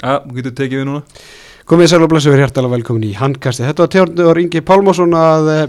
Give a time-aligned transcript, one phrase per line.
[0.00, 1.02] Já, getur tekið við núna
[1.70, 3.62] Komið sæl og blessu verið hjertalega velkomin í handkasti.
[3.62, 5.60] Þetta var Teordur Ingi Pálmásson að eh,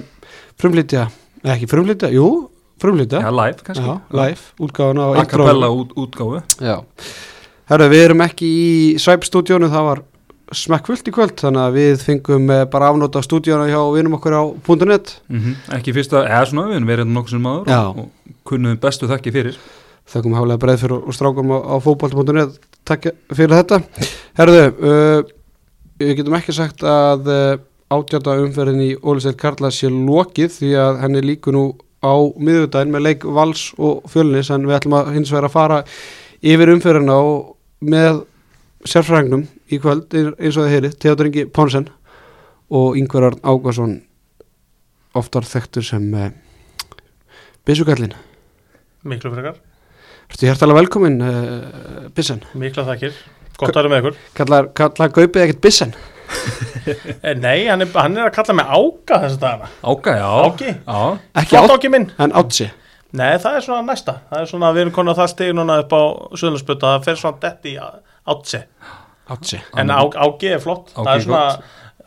[0.57, 1.03] frumflytja,
[1.43, 2.29] eða ekki frumflytja, jú,
[2.81, 3.19] frumflytja.
[3.21, 6.79] Já, live kannski Já, live, útgáðan á A cappella út, útgáfu Já.
[7.69, 8.71] Herru, við erum ekki í
[9.03, 10.01] Svæp-stúdíónu, það var
[10.55, 14.43] smekkfullt í kvöld, þannig að við fengum eh, bara afnóta stúdíónu hjá vinum okkur á
[14.87, 15.13] .net.
[15.31, 17.81] Mhm, Ekki fyrsta, eða svona við erum verið nokkuð sem maður Já.
[17.91, 18.09] og,
[18.47, 19.61] kunnuðum bestu þakki fyrir
[20.11, 22.55] Þakkum hálega breið fyrir og strákum á, á fótboll.net.
[22.83, 23.77] Takk fyrir þetta.
[24.35, 25.21] Herru, uh,
[26.01, 27.61] við getum ekki sagt að uh,
[27.91, 31.63] átjáta umferðin í Ólisel Karla sé lokið því að henni líku nú
[32.01, 35.79] á miðugdæðin með leik Vals og Fjölnis en við ætlum að hins vegar að fara
[36.41, 38.23] yfir umferðina og með
[38.89, 41.89] sérfræðingnum í kvöld eins og það heyri, Theodor Ingi Ponsen
[42.71, 43.97] og Ingvar Arn Ágason
[45.17, 46.29] oftar þekktur sem uh,
[47.67, 48.13] Bissukallin.
[49.07, 49.57] Miklu frekar,
[50.31, 52.43] Ertu hjertalega velkomin, uh, Bissen?
[52.55, 53.15] mikla þakkir
[53.59, 55.91] Gott að vera með ykkur Kallar, kallar Gaupið ekkert Bissen?
[56.87, 60.29] eh, Nei, hann er, hann er að kalla mig Áka þess að dagana Áka, já?
[60.87, 61.01] Já,
[61.41, 62.69] Ekki Flott átt, Áki minn en Átsi.
[63.11, 65.91] Nei, það er svona næsta Það er svona, við erum konar það stig núna upp
[65.91, 66.01] á
[66.39, 67.81] Suðlandsbjörta, það fer svona detti í
[69.31, 69.61] Átsi.
[69.79, 70.91] En á, Áki er flott.
[70.95, 71.43] Það er er svona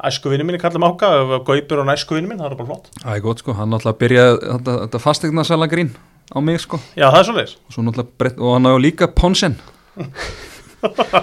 [0.04, 1.12] æskuvinni minni kalla mig Áka
[1.46, 2.90] Gaupur og æskuvinni minn, það er bara flott.
[3.02, 3.54] Það er gott sko.
[3.58, 5.94] Hann náttúrulega byrjaði þetta, þetta fastegna sæla grín
[6.34, 6.80] á mig sko.
[6.98, 7.56] Já, það er svo leis
[8.36, 9.56] og, hann á líka Ponsen.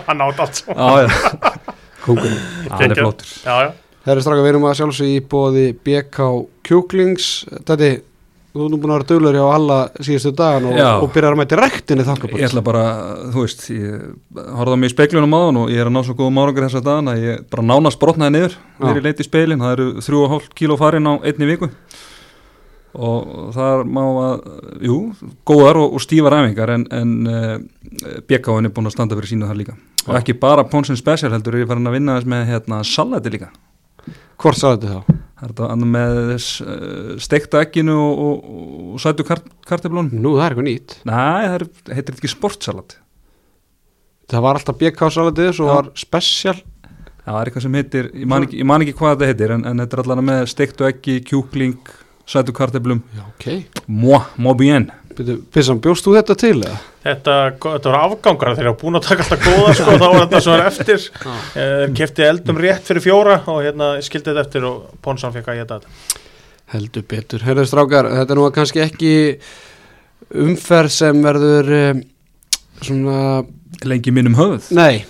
[0.07, 1.09] Hann átt allt svo Já, já,
[2.05, 2.37] Kókunni.
[2.71, 3.27] hann er flottur.
[3.45, 3.71] Já, já.
[4.07, 6.29] Herri stráka, við erum að sjálfsög í bóði BK
[6.65, 7.27] Kjúklings.
[7.67, 7.89] Þetta
[8.51, 10.89] þú erum búin að vera dölur hjá alla síðustu dagan og, Já.
[10.99, 12.45] og byrjar að mæti rektinni Ég þangabúin.
[12.47, 12.83] ætla bara,
[13.31, 14.05] þú veist, ég
[14.59, 16.79] horfði á mig í speklunum áðan og ég er að ná svo góðum árangur þess
[16.81, 19.87] að dagana að ég bara nánast brotnaði niður þegar ég leiti í speilin, það eru
[20.03, 21.71] 3,5 kíló farin á einni viku
[22.91, 24.41] og það má að,
[24.83, 24.97] jú,
[25.47, 27.53] góðar og, og stífar æfingar en, en uh,
[28.27, 29.77] BK-in er búin að standa fyrir sína þar líka
[30.09, 33.31] og ekki bara Ponsen Special heldur er ég farin að vinna þess með hérna salati
[33.31, 33.51] líka
[34.41, 35.17] Hvort þetta þá?
[35.49, 38.49] Er annað með uh, steikta ekkinu og, og,
[38.95, 40.97] og sætu kart, karteblunum Nú, það er eitthvað nýtt.
[41.09, 41.15] Nei,
[41.47, 41.65] það er,
[41.97, 42.97] heitir ekki sportsalat
[44.31, 45.73] Það var alltaf BK salatið, svo Já.
[45.75, 46.53] var special.
[46.61, 49.53] Já, það er eitthvað sem heitir, ég man ekki, ég man ekki hvað þetta heitir
[49.57, 51.91] en, en þetta er allavega með steiktu ekki, kjúkling,
[52.31, 53.47] sætu karteblum, Já, ok.
[53.91, 54.87] moi, moi bien.
[55.53, 56.79] Bissan, bjóst þú þetta til eða?
[57.01, 60.17] Þetta, þetta var afgangar þegar ég var búin að taka alltaf góða sko, þá var
[60.19, 64.67] þetta sem var eftir uh, kefti eldum rétt fyrir fjóra og hérna skildi þetta eftir
[64.69, 66.19] og Ponsan fekk að geta þetta
[66.71, 67.43] Heldur betur.
[67.43, 69.15] Herri strákar, þetta er nú kannski ekki
[70.39, 72.05] umferð sem verður um,
[72.81, 73.17] svona
[73.87, 74.67] Lengi minnum höfuð.
[74.77, 75.01] Nei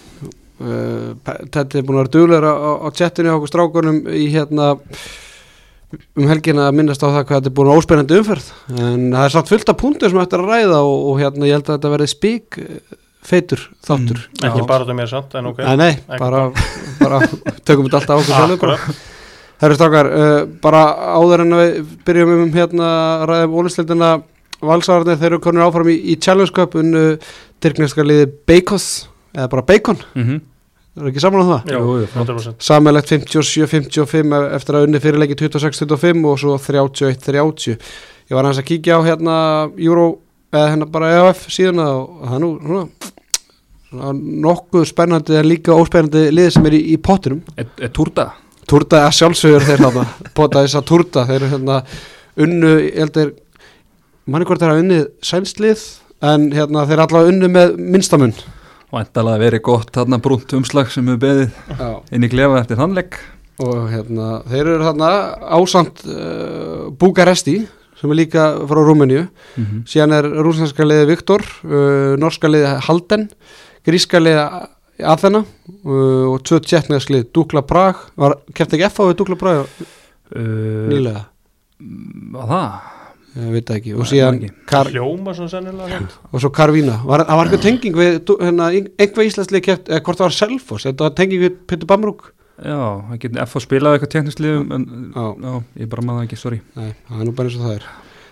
[0.62, 4.74] uh, Þetta er búin að vera duglegur á, á chattinu á okkur strákunum í hérna
[6.18, 9.24] um helgina að minnast á það hvað þetta er búin að óspennandi umferð en það
[9.26, 11.78] er samt fullt af punktur sem ættir að ræða og, og hérna ég held að
[11.78, 12.60] þetta verði spík
[13.22, 14.46] feitur þáttur Mm.
[14.50, 14.68] ekki Já.
[14.68, 16.52] bara þetta mér samt en ok Nei, nei, bara,
[17.00, 17.20] bara
[17.66, 18.76] tökum þetta alltaf okkur bara.
[18.80, 19.02] Akkurat.
[19.62, 20.80] Herru strákar, uh, bara
[21.22, 21.76] áður en við
[22.08, 22.88] byrjum um hérna
[23.22, 24.08] að ræða um ólistildina
[24.62, 27.04] valsararnir, þeir eru konur áfram í, í Challenge Cup unnu
[27.62, 30.40] tyrkneska liði Beikos, eða bara Bacon Mm -hmm.
[30.42, 30.51] Það
[31.00, 31.72] er ekki saman á það?
[31.72, 37.78] Jú, Jú, jú, 100% Samanlegt 57-55 eftir að unni fyrirleiki 26-25 og svo 31-30
[38.32, 39.36] Ég var hans að kíkja á hérna
[39.76, 40.06] Euro,
[40.52, 42.84] eða hérna bara EF síðan og það er nú svona,
[43.90, 44.12] svona
[44.46, 47.42] nokkuð spennandi en líka óspennandi lið sem er í, í pottinum.
[47.60, 48.30] Er, er túrda?
[48.72, 50.06] Túrda að sjálfsögur þeir þarna.
[50.38, 51.82] Potta þess að túrda Þeir eru hérna
[52.40, 53.34] unnu Ég held þeir
[54.32, 55.86] Manni hvort þeir hafa unnið sænslið
[56.32, 58.36] En hérna þeir eru allavega unnu með minnstamun
[58.92, 63.20] Væntalega verið gott þarna brúnt umslag sem við beðið Já inn í klefa eftir þannleik.
[63.62, 65.10] Og hérna þeir eru þarna
[65.60, 67.68] ásamt uh, Búkaresti
[68.02, 69.82] Sem er líka frá Rúmeníu Mm -hmm.
[69.86, 73.30] Síðan er rúsneska liði Viktor uh, Norska liði Halden
[73.86, 74.44] Gríska liði
[75.04, 75.44] Athena
[75.86, 79.66] uh, Og tvö tjettnesk liði Dukla Prag Var, Kefti ekki F á við Dukla Prag
[80.32, 81.26] Uh, nýlega
[82.32, 83.01] Var það?
[83.32, 83.94] Ég veit ekki.
[83.96, 84.42] Og síðan.
[84.68, 86.02] Kar hljóma svona sennilega
[86.32, 86.98] og svo Karvína.
[87.08, 88.68] Var, það var eitthvað tenging við hérna,
[89.00, 90.88] einhver íslenslið keft, eða hvort það var Selfoss?
[90.90, 92.32] Þetta var tenging við Petur Bamrúk
[92.62, 94.84] Já, það getur F að spila eitthvað teknisliðum en
[95.16, 95.24] Já.
[95.48, 96.60] já, ég bara maður ekki, sorry.
[96.78, 97.88] nei, það er nú bara eins og það er.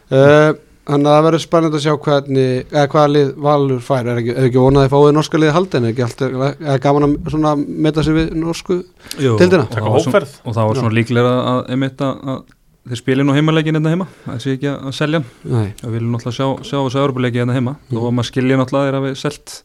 [0.10, 0.52] Uh,
[0.90, 4.12] þannig að það verður spennandi að sjá hvernig, eða hvaða lið Valur fær.
[4.12, 7.08] Er ekki, er ekki vonað að fáið norska lið haldin er ekki alltaf, er gaman
[7.08, 7.56] að svona
[7.88, 8.80] meta sig við norsku
[9.18, 9.66] Jú, Deildina?
[9.82, 10.38] og hópferð.
[10.44, 12.40] og það var svona líklega að, einmitt að, að
[12.88, 16.38] þeir spilin nú heimalegin hérna heima það sé ekki að selja nei, við viljum náttúrulega
[16.40, 17.98] sjá, sjá þessu Európa-leiki hérna heima Mhm.
[17.98, 19.64] og maður skilja náttúrulega þeir hafi selt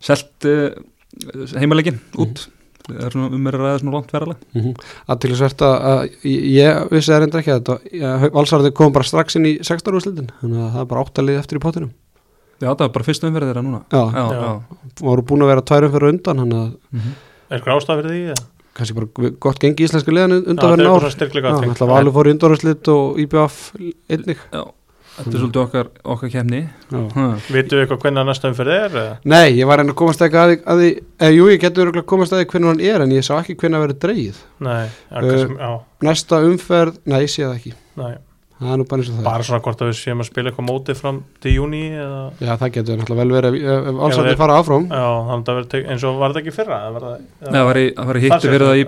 [0.00, 0.70] selt uh,
[1.60, 2.46] heimalegin út
[2.86, 4.74] er svona um er að ræða svona langt ferðalag Mm -hmm.
[5.10, 9.46] Aðtilsvert að, að ég vissi það reynda ekki að þetta valsarði kom bara strax inn
[9.46, 11.90] í 16 úrslitin þannig að það er bara áttalið eftir í pottinum
[12.60, 14.40] Já, það var bara fyrst umferð þeirra núna Já, já, Já.
[14.40, 14.62] já.
[15.00, 17.12] voru búin að vera tværum fyrir undan þannig að Mhm.
[17.50, 18.34] Er eitthvað ástæð fyrir því?
[18.76, 19.90] Kannski bara gott gengi í
[20.36, 21.06] þetta er undanverðin ár
[21.52, 21.70] Já, tengt.
[21.74, 23.60] alltaf Valur fór í undanúrslit og IBF
[24.12, 24.64] einnig já.
[25.16, 26.58] Þetta er svolítið okkar, okkar kemni
[26.92, 26.98] Já.
[27.14, 27.22] ha.
[27.48, 28.90] Vitu eitthvað hvernig næsta umferð er?
[29.00, 29.14] eða?
[29.32, 30.90] Nei, ég var enn að komast ekki að því, að því
[31.24, 33.56] eða, jú, ég getur örugglega komast að því hvernig hann er en ég sá ekki
[33.62, 33.96] hvernig að vera
[35.24, 35.70] Uh, já,
[36.10, 38.12] Næsta umferð, nei, ég sé það ekki nei
[38.56, 40.48] Það er nú bara eins og það Bara svona hvort að við séum að spila
[40.50, 44.54] eitthvað mótið fram til júni eða Já, það getur náttúrulega vel verið ef, þeir- fara
[44.62, 44.86] áfram.
[44.88, 46.78] Já, þannig að það verður tek- eins og var þetta ekki fyrra?
[46.94, 47.04] það,
[47.50, 48.86] það var, í, það var í hitti Það sé fyrir það það, í-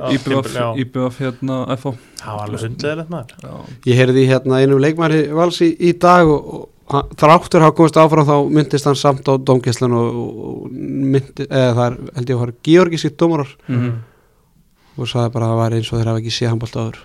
[0.57, 1.93] já, IBF, hérna FH
[2.23, 3.37] það var alveg hundleðilegt maður.
[3.45, 3.53] Já,
[3.93, 6.49] Ég heyrði hérna einum leikmæri vals í, í dag og,
[6.89, 11.77] og þráttur hafa komist áfram þá myndist hann samt á domgæslan og, og, myndi, eða
[11.77, 13.53] það er held ég að fara georgískir dómarar.
[13.69, 13.93] Mhm.
[14.99, 16.97] og sagði bara að það var eins og þeir hafa ekki séð handbólt áður.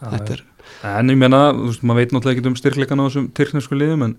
[0.00, 0.42] Þetta er
[0.80, 3.78] Þetta En ég meina, þú veist, maður veit náttúrulega ekki um styrkleikana á þessum tyrknesku
[3.78, 4.14] liðum en,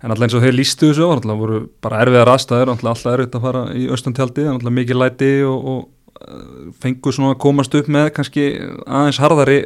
[0.00, 3.16] en alltaf eins og þeir lístu þessu á, alltaf voru bara erfiðar aðstæður, alltaf alltaf
[3.16, 7.76] erfitt að fara í austantjaldi, alltaf mikið læti og, og uh, fengu svona að komast
[7.80, 8.46] upp með kannski
[8.86, 9.60] aðeins harðari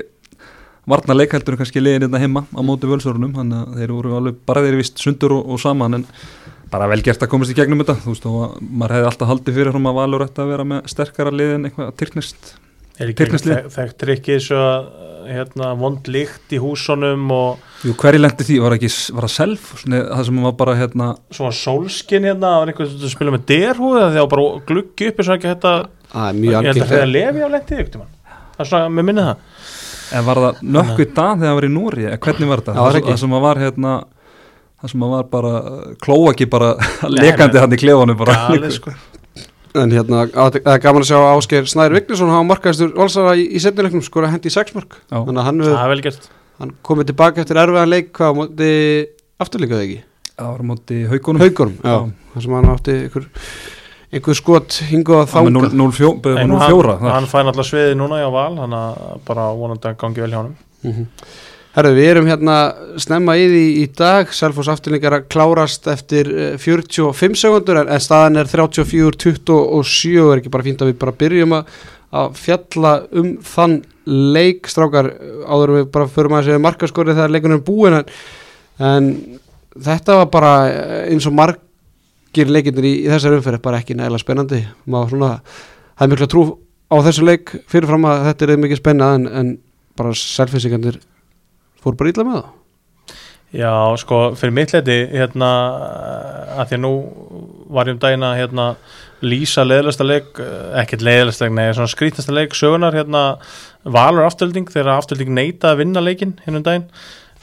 [0.90, 4.42] varna leikheldur en kannski liðin hérna heima á móti völsörunum, þannig að þeir voru alveg
[4.48, 6.04] bara þeir vist sundur og, og saman en
[6.72, 9.58] bara vel gert að komast í gegnum þetta, þú veist, og maður hefði alltaf haldið
[9.58, 12.54] fyrir frá að valur ætti að vera með sterkara lið en eitthvað tyrknest
[12.94, 13.26] Er ekki
[13.74, 14.84] þekktir ekki þessu að
[15.24, 19.64] hérna, vond líkt í húsunum og Jú, hverju lendi því, var ekki, var það self,
[19.80, 23.46] svona, það sem var bara hérna svona sólskin hérna það var einhvern sem spila með
[23.50, 25.74] derhúð þegar það var bara gluggi upp eins og ekki þetta
[26.14, 28.10] Það er ég held að það lefi á tímann.
[28.54, 29.62] Það er svona, mér minni það.
[30.14, 32.04] En var það nökku í dag þegar það var í Núri?
[32.26, 32.74] Hvernig var þetta?
[32.74, 33.10] Já, það það, ekki.
[33.10, 33.94] það sem að var hérna
[34.84, 35.52] það sem að var bara
[36.04, 36.70] klóaki bara
[37.16, 38.38] lekandi hann í klefanum bara.
[38.52, 38.94] Galið sko
[39.74, 43.48] En hérna, að- það er gaman að sjá Ásgeir Snær Vignesson hafa markaðistur valsara í,
[43.50, 45.18] í setnilegnum skora hendi í sexmark Já.
[45.26, 46.28] Þannig að hann, það hefur- er vel gert.
[46.60, 48.68] hann komið tilbaka eftir erfiðan leik hvað á móti
[49.42, 50.02] afturleikaði ekki?
[50.38, 51.96] Það var á móti haugunum Haugurum, já,
[52.34, 53.26] þar sem hann átti einhver,
[54.14, 58.54] einhver skot að með þánga 0-4 En hann, fær náttúrulega sviði núna í á val
[58.62, 58.78] hann
[59.26, 60.54] bara vonandi að gangi vel hjá hann
[60.84, 61.06] Mhm.
[61.74, 62.56] Herðu, við erum hérna
[63.02, 68.02] snemma í því í dag, Selfoss afturlingar að klárast eftir eh, 45 sekundur en, en
[68.02, 71.72] staðan er 34-27 og er ekki bara fínt að við bara byrjum að,
[72.14, 73.74] að fjalla um þann
[74.06, 75.08] leik, strákar,
[75.50, 78.12] áður við bara förum að segja markaskorið þegar leikunum er búin en,
[78.90, 79.08] en
[79.88, 84.22] þetta var bara eh, eins og margir leikinir í, í þessari umferð bara ekki nægilega
[84.22, 84.60] spennandi.
[84.86, 85.32] Má svona,
[85.96, 86.46] það er mikla trú
[86.86, 89.52] á þessu leik fyrirfram að þetta er mikið spennað en, en
[89.98, 91.00] bara selfisingarnir
[91.84, 92.52] fór bara illa með það?
[93.54, 93.70] Já,
[94.02, 95.48] sko, fyrir mitt leiti hérna,
[96.58, 96.94] að því að nú
[97.74, 98.64] var ég um daginn að hérna,
[99.24, 103.22] lýsa leðilegsta leik, eh, ekkert leðilegsta leik, nei, svona skrítasta leik sögunar, hérna,
[103.84, 106.88] valur aftölding, þegar aftölding neita að vinna leikinn hérna um daginn,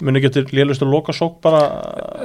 [0.06, 1.62] muni getur lélustu loka sók bara,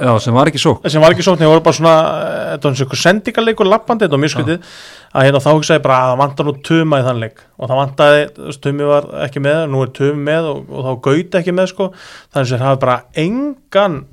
[0.00, 2.68] Já, sem var ekki sók sem var ekki sók, það voru bara svona, eh, þetta
[2.68, 4.74] var eins og einhver sendingarleikur lappandi, þetta var mjög skrítið,
[5.12, 7.46] að hérna þá hugsaði bara að það vantar nú tuma í þann leik.
[7.56, 8.26] Og það vantaði,
[8.66, 11.90] tumi var ekki með nú er tumi með og, og þá gauti ekki með sko,
[12.34, 14.04] þannig að það hafi bara engan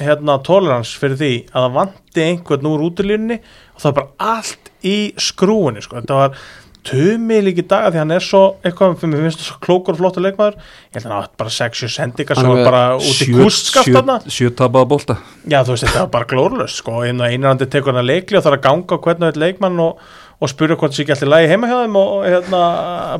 [0.00, 4.70] hérna tolerans fyrir því að það vanti einhvern úr útilínunni og það er bara allt
[4.86, 6.42] í skrúinni sko, þetta var
[6.86, 10.24] tumi líki daga því hann er svo eitthvað, mér finnst það svo klókur og flottur
[10.24, 10.56] leikmaður.
[10.60, 13.92] Ég held að hann átt bara 6-7 sendingar sem Hann var bara út í kustskaft
[13.94, 14.18] þarna.
[14.30, 18.10] Sjötabaða bólta Já, þú veist, þetta var bara glórlöst sko, einu einrandi tekur hann að
[18.12, 20.06] leikli og þarf að ganga hvernig veit leikmann og,
[20.40, 22.62] og spyrja hvort það sé ekki alltaf lægi heima hjá þeim og hérna,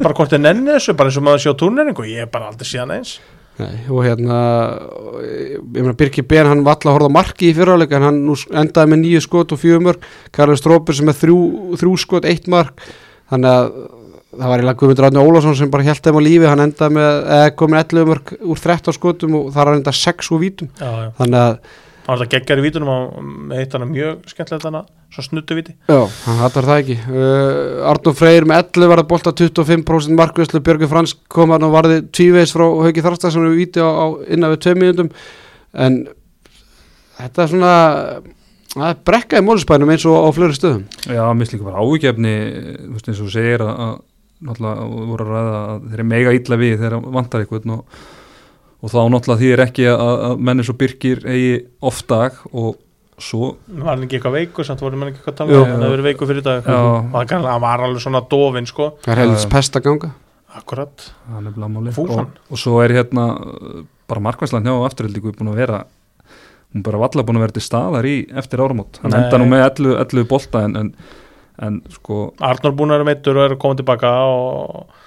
[0.05, 2.51] bara hvort þið nenni þessu bara eins og maður sé á turneringu, ég er bara
[2.53, 3.19] aldrei síðan eins.
[3.61, 4.39] Nei, og hérna
[5.21, 8.21] ég meina Birkir Ben hann valla að horfa marki í fyrirháleika en hann
[8.63, 11.41] endaði með nýju skot og fjögur mörg Karl Strópur sem er þrjú,
[11.81, 12.81] þrjú skot, eitt mark
[13.31, 13.73] þannig að
[14.31, 16.49] það var eiginlega Guðmundur Átni Ólafsson sem bara held þeim á lífi.
[16.51, 20.31] Hann endaði með, eða komin 11 mörg úr 13 skotum og það hann enda 6
[20.35, 20.71] úr vítum.
[20.79, 21.59] Já, já, þannig að,
[22.07, 23.21] hann var þetta geggar í vítunum og
[23.51, 25.75] með eitt hann mjög skemmtilegt hann svo snuttu víti?
[25.91, 26.97] Já, hann hattar það ekki.
[27.11, 31.75] Uh, Arnur Freyr með 11 var að bolta 25% markvæslu, Björgur Frans kom hann og
[31.75, 35.11] varði tvíveis frá Hauki Þarstað sem er víti á, á innan við 2 mínútum.
[35.75, 36.05] En
[37.19, 37.75] þetta er svona
[38.75, 40.85] það er brekka í mólusbænum eins og á fleiri stöðum.
[41.11, 43.97] Já, mér slíka bara veist eins og segir að, að
[44.41, 47.99] náttúrulega voru að ræða að þeir eru mega illa við þegar vantar eitthvað og,
[48.81, 51.53] og þá náttúrulega því er ekki að, að menn eins og Birkir eigi
[51.91, 52.79] oft dag og
[53.21, 55.61] svo var hann ekki eitthvað veikur, samt voru hann ekki eitthvað að tala Jú.
[55.61, 56.65] um hann hefur verið veikur fyrir dag.
[56.65, 56.81] Já.
[56.81, 60.13] og hann var alveg svona dofin sko, það er helvits pest að ganga.
[60.51, 61.05] Akkurat.
[61.31, 62.31] Það Fúfan.
[62.33, 65.83] og, og svo er hérna uh, bara markværslan hjá afturhildingu búin að vera
[66.75, 69.01] hún bara valla búin að vera til staðar í eftir áramót.
[69.03, 69.21] Hann Nei.
[69.25, 70.91] enda nú með 11, 11 bolta en, en,
[71.67, 74.99] en sko Arnur búin að vera meittur og er að koma tilbaka og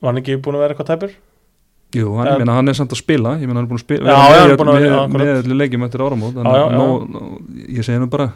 [0.00, 1.12] var hann ekki búin að vera eitthvað tæpur?
[1.90, 3.32] Jú, hann, En- meina, hann er samt að spila.
[3.40, 6.36] Ég meina hann er búin að spila Já, með, já, með, með leikjum eftir áramót
[6.38, 6.78] Já, já, já.
[6.78, 7.22] Nó, nó,
[7.66, 8.28] ég segi nú bara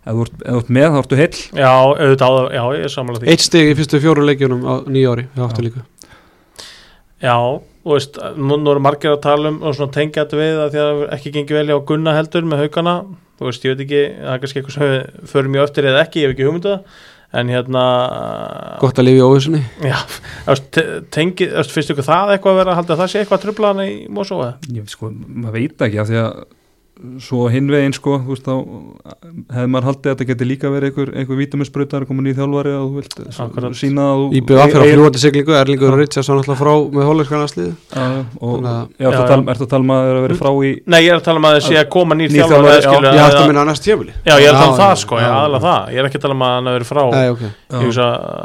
[0.00, 1.40] ef þú ert, ef þú ert með þá ertu heill.
[1.60, 3.28] Já, auðvitað, já, ég er sammála því.
[3.34, 5.82] Eitt stig í fyrstu fjóru leikjunum á nýja ári Já, aftur líka.
[7.20, 7.36] Já,
[7.80, 10.84] og veist, nú, eru margir að tala um og svona tengja þetta við að því
[10.84, 12.96] að ekki gengi vel á Gunna heldur með haugana
[13.40, 16.04] þú veist, ég veit ekki, það er kannski eitthvað sem við förum mjög eftir eða
[16.04, 17.00] ekki, ég hef ekki hugmyndu það.
[17.40, 17.82] En hérna
[18.82, 19.60] Gott að lifa í óvissunni.
[19.86, 19.98] Já,
[21.14, 23.38] tengi, þú veist, finnst ykkur það eitthvað að vera að halda að það sé eitthvað
[23.38, 24.70] að trubla hana í Mosó eða?
[24.76, 26.42] ég, sko, maður veit ekki af því að
[27.24, 28.52] svo hinvegin sko veist þá
[29.54, 32.82] hefði maður haldið að þetta geti líka verið einhver, einhver vítaminsbrautar komin í þjálfari að
[32.84, 33.14] þú vilt
[33.80, 37.06] sína að þú Íbjöð aðferð á fljúandi siglingu Erlingur Richardson alltaf frá með
[38.40, 38.90] og að-
[39.22, 41.10] að tala- ertu að tala um að það er að vera frá í Nei, ég
[41.10, 43.48] er að tala um að það sé að koma nýr þjálfari Ég hætti eða- að
[43.50, 45.80] minna annars tjöfuli Já, ég er að tala um það sko, ég er aðalega það.
[45.90, 47.02] Ég er ekki að tala um að verið frá.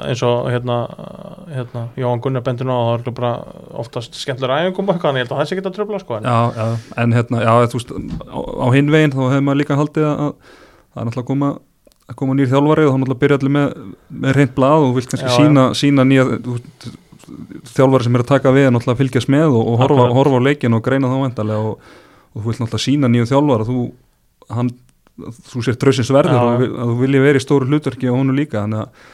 [0.06, 0.76] Eins og hérna,
[1.56, 3.32] hérna Jóhann Gunnar bendur ná það er bara
[3.84, 6.20] oftast skemmtilega æfingum og eitthvað en ég held að það sé ekki að tröfla sko
[8.46, 11.32] en, en á, hinvegin þá hefði maður líka haldið að, að það er náttúrulega að
[11.32, 11.50] koma
[12.06, 13.76] að koma nýr þjálfari og þá náttúrulega byrja allir með,
[14.14, 16.88] með reynd blað og vilt kannski Já, sína, sína nýja þú veist,
[17.74, 20.46] þjálfari sem er að taka við er náttúrulega fylgjast með og, og horfa, horfa á
[20.46, 21.94] leikin og greina þá vendalega og,
[22.36, 23.86] og þú vilt náttúrulega sína nýju þjálfara þú,
[24.54, 24.72] hann,
[25.50, 26.44] þú sér drausins verður Já.
[26.44, 29.12] og að þú vilji verið í stóru hlutverki og honu líka þannig að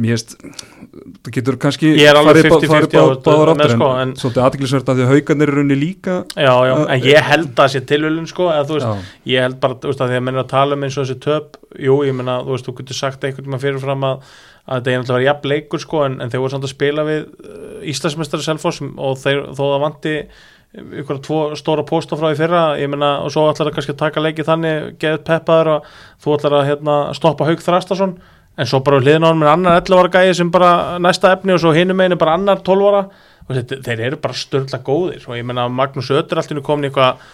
[0.00, 3.74] mér veist það getur kannski farið bá- 50-50 farið á bá- þetta báðar með, áttir
[3.74, 7.28] sko, en, svolítið aðtiklisvert að því að haugarnir eru unni líka Já, já, en ég
[7.28, 9.20] held að það sé tilvölun sko eða þú veist, Já.
[9.34, 11.18] ég held bara, veist, að því að menn er að tala um eins og þessi
[11.26, 14.94] töp, jú, ég menna, þú veist, þú getur sagt einhvern tíma fyrirfram að, að þetta
[14.94, 17.78] er náttúrulega verið jafn leikur, sko, en, en þeir voru samt að spila við uh,
[17.92, 20.16] Íslandsmeistari Selfoss og þeir, þó það vanti
[20.74, 24.00] ykkur tvo stóra pósta frá því fyrra ég menna, og svo ætlar það kannski að
[24.00, 25.84] taka leiki þannig geðið peppaður og
[26.24, 28.16] þú ætlar að hérna, stoppa Haug Þrastason
[28.58, 31.54] en svo bara hliðin á hann með annar 11 ára gæði sem bara næsta efni
[31.54, 33.06] og svo hinum meginu bara annar 12 ára.
[33.44, 35.24] Og þeir, þeir eru bara störla góðir.
[35.28, 37.24] Og ég menna Magnús Ötur alltaf komin í eitthvað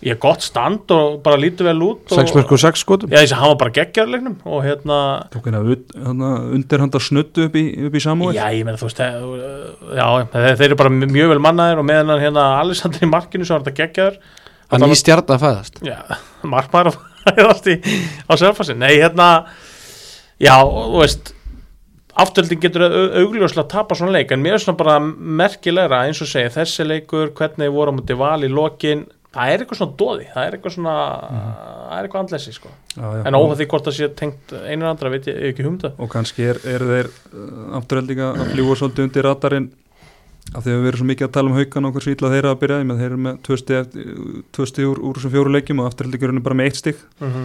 [0.00, 3.10] ég er gott stand og bara lítur vel út og, 6 mörg og 6 skotum.
[3.12, 4.98] Já, þessi, hann var bara geggjarleiknum og hérna,
[5.32, 8.32] tók hérna hérna undirhanda snuttu upp í, upp í Samúel.
[8.38, 12.14] Já, ég meina, þú veist, já, þeir, þeir eru bara mjög vel mannaðir og meðan
[12.14, 14.16] hann hérna Alessandri í markinu svo er þetta geggjar.
[14.72, 15.82] Hann í stjarta að fæðast.
[15.84, 15.98] Já,
[16.54, 17.76] markmaður að fæðast í,
[18.24, 18.78] á Selfossi.
[18.80, 19.28] Nei, hérna,
[20.40, 21.32] já, og þú veist,
[22.20, 26.20] aftöldin getur au- augljóslega að tapa svona leik, en mér er svona bara merkilegra eins
[26.24, 29.96] og segja, þessi leikur, hvernig voru á mútið val í lokin, það er eitthvað svona
[30.00, 30.94] dóði, það er eitthvað svona,
[31.30, 32.72] það er eitthvað andlesi, sko.
[32.96, 33.22] já, já.
[33.30, 35.92] En því hvort það sé tengt einu andra, veit ég, ekki humda.
[35.98, 39.70] og kannski er, er þeir uh, afturheldinga að fljúa svolítið undir radarinn
[40.50, 42.50] af því að við verðum svo mikið að tala um haukan og hversu illa þeirra
[42.56, 46.40] að byrja með þeir eru með tvö stig úr, úr þessum fjóru leikjum og afturheldingurinn
[46.40, 47.44] er bara með eitt stig Mm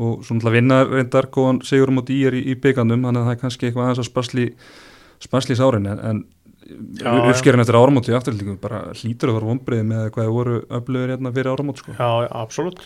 [0.00, 3.20] og svo náttúrulega vinna reyndar góðan sigur um átt í er í, í byggandum þannig
[3.20, 4.46] að það er kannski eitthvað aðeins að spasli
[5.22, 6.22] spasli sárin en, en
[7.28, 11.12] uppskerinn eftir áramóti í afturheldingum bara hlýtur að vera vonbreið með hvað þau voru öflögur
[11.12, 11.94] hérna fyrir áramót sko.
[11.98, 12.80] Já, absolutt.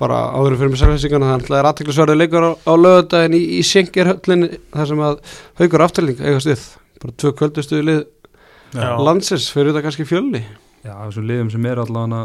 [0.00, 3.42] bara áður fyrir með sælfæsingana þannig að það er aðteklisverði leikur á, á lögadaginn í,
[3.56, 5.16] í Sengirhöllin þar sem að
[5.60, 6.66] haugur afturling eigast við
[7.00, 8.02] bara tvö kvöldustu lið
[8.76, 8.90] Já.
[9.00, 10.42] landsins fyrir þetta kannski fjölni
[10.84, 12.20] Já, þessum liðum sem eru allavega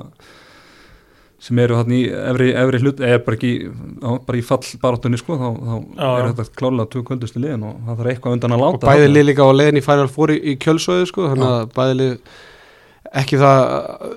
[1.41, 3.51] sem eru hann í efri, efri hlut eða bara ekki,
[4.05, 6.33] á, bara í fallbaráttunni sko, þá, þá Já, er já.
[6.37, 9.15] þetta klálega tvö kvöldustu liðin og það þarf eitthvað undan að og láta bæði þarna.
[9.15, 12.13] lið líka á leiðin í færi fór í, í kjölsöðu sko, þannig að bæði lið
[13.21, 14.11] ekki það að,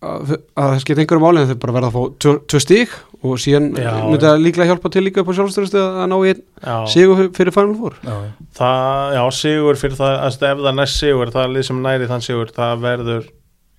[0.00, 3.36] að það skipta einhverjum máli en þeir bara verða að fá tvö, tvö stík og
[3.44, 6.40] síðan Já, myndi það líklega hjálpa til líka upp á sjálfstöðustu að ná í einn
[6.64, 6.76] Já.
[6.88, 8.30] sigur fyrir- fænum fór Já, já.
[8.56, 11.44] Það, já, sigur fyrir það, að ef það næst sigur, það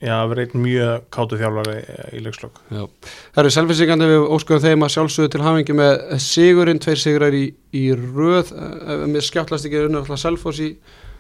[0.02, 1.76] já, verður einn mjög kátu þjálfari
[2.18, 2.60] í leikslokk.
[2.72, 7.46] Það eru selfinsingandi við óskuðum þeim að sjálfsögðu til hafingi með sigurinn, tveir sigrar í,
[7.78, 10.74] í röð, uh, með skjáttlast ekki unna alltaf selfos í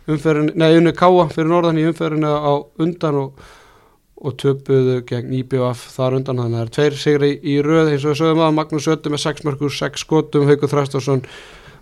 [0.09, 3.47] umferðin, nei unni káa fyrir norðan í umferðinu á undan og,
[4.21, 7.93] og töpuðu gegn IBF þar undan, þannig að það eru tveir sigrar í, í röð.
[7.93, 11.25] Eins og við sögum að Magnús Öttu með 6 mörgur, 6 skotum, Haukur Þrastásson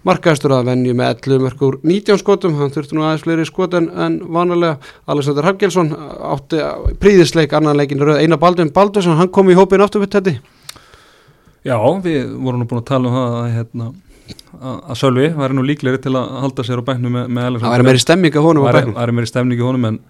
[0.08, 3.90] markaðistur að venju með 11 mörgur 19 skotum, hann þurfti nú aðeins fleiri skot en,
[3.92, 4.78] en vanalega,
[5.12, 6.62] Alexander Hafgelsson átti
[7.02, 10.36] príðisleik annan leikin í röð, Einar Baldvin Baldursson, hann kom í hópin aftur við þetta
[11.68, 11.76] já,
[12.06, 13.92] við vorum nú búin að tala um það að, hérna,
[14.62, 17.90] að, Sölvi væri nú líklegri til að halda sér á bæknum með, með það væri
[17.92, 20.02] meiri stemming að honum á væri, bæknum væri meiri stemning í honum en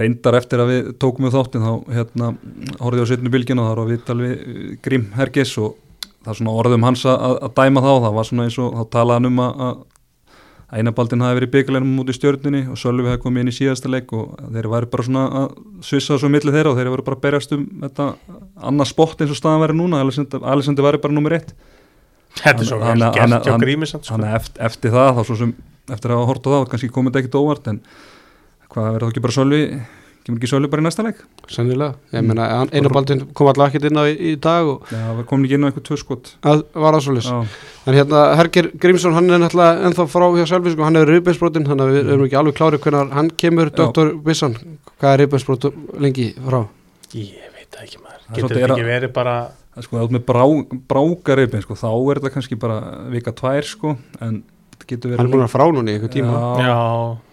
[0.00, 2.34] reyndar eftir að við tókum við þáttin þá hérna,
[2.80, 5.76] horfði ég á setnu bylgin og það var við tala við Grím Hergis og
[6.22, 7.90] það er svona orðum hans að, að dæma þá.
[8.04, 9.80] Það var svona eins og þá talaði hann um að, að
[10.72, 14.14] einabaldin hafi verið byggleginum út í stjörnunni og Sölvi hefði komið inn í síðasta leik
[14.16, 17.26] og þeir væri bara svona að svissa svo milli þeirra og þeir væri bara að
[17.26, 18.06] berjast um þetta
[18.70, 20.00] annað spott eins og staðan væri núna.
[20.00, 21.52] Alexander væri bara nummer eitt.
[22.40, 24.14] Þetta er svo vel gert hjá Grímisand sko.
[24.14, 25.52] Þannig að eftir, eftir það, þá svo sem
[25.92, 27.82] eftir að hafa hort á það, kannski komið þetta ekkit óvart en
[28.72, 29.62] hvað verður þá ekki bara Sölvi
[30.22, 31.18] kemur ekki Sölvi bara í næsta leik
[31.50, 32.28] sennilega, ég Mm.
[32.30, 35.56] meina Baldvin kom alltaf ekkert inn á í, í dag og Já, það kom ekki
[35.58, 39.88] inn á eitthvað tvö skot að, var aðsólis en hérna Herger Grímsson hann er náttúrulega
[39.90, 42.84] ennþá frá hjá Selfis og hann hefur rifbeinsbrotin þannig að við erum ekki alveg klárið
[42.86, 43.70] hvernig hann kemur.
[43.74, 44.12] Dr.
[44.22, 44.54] Bisson,
[45.00, 45.66] hvað er rifbeinsbrot
[45.98, 46.60] lengi frá?
[47.12, 49.34] Ég veit það ekki maður Það er Getur þetta er ekki verið bara
[49.72, 50.44] það er sko, það er með brá,
[50.92, 52.78] brákaripin sko, þá er þetta kannski bara
[53.12, 54.42] vika tvær sko, en
[54.92, 56.38] getur hann er verið búin að frá núna í eitthvað tíma.
[56.38, 56.78] Já, Já,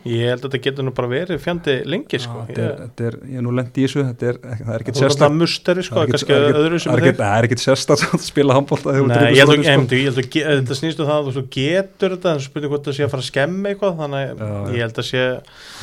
[0.09, 2.43] ég held að þetta getur nú bara verið fjandi lengi sko.
[2.49, 4.99] þetta er, er, ég er nú lent í þessu þetta er, það er ekkit Þú
[4.99, 6.97] veist sérstak það musteri sko, Það er kannski ekkit- það er öðru ekkit- sem það
[6.97, 7.09] er þig.
[7.09, 11.07] ekkit- það er ekkit sérstak að spila handbólta Nei, ég held að þetta snýst um
[11.09, 13.97] það að þú getur þetta en spurning hvort það sé að fara að skemmi eitthvað
[13.99, 14.73] þannig að Já, já.
[14.73, 15.23] ég held að sé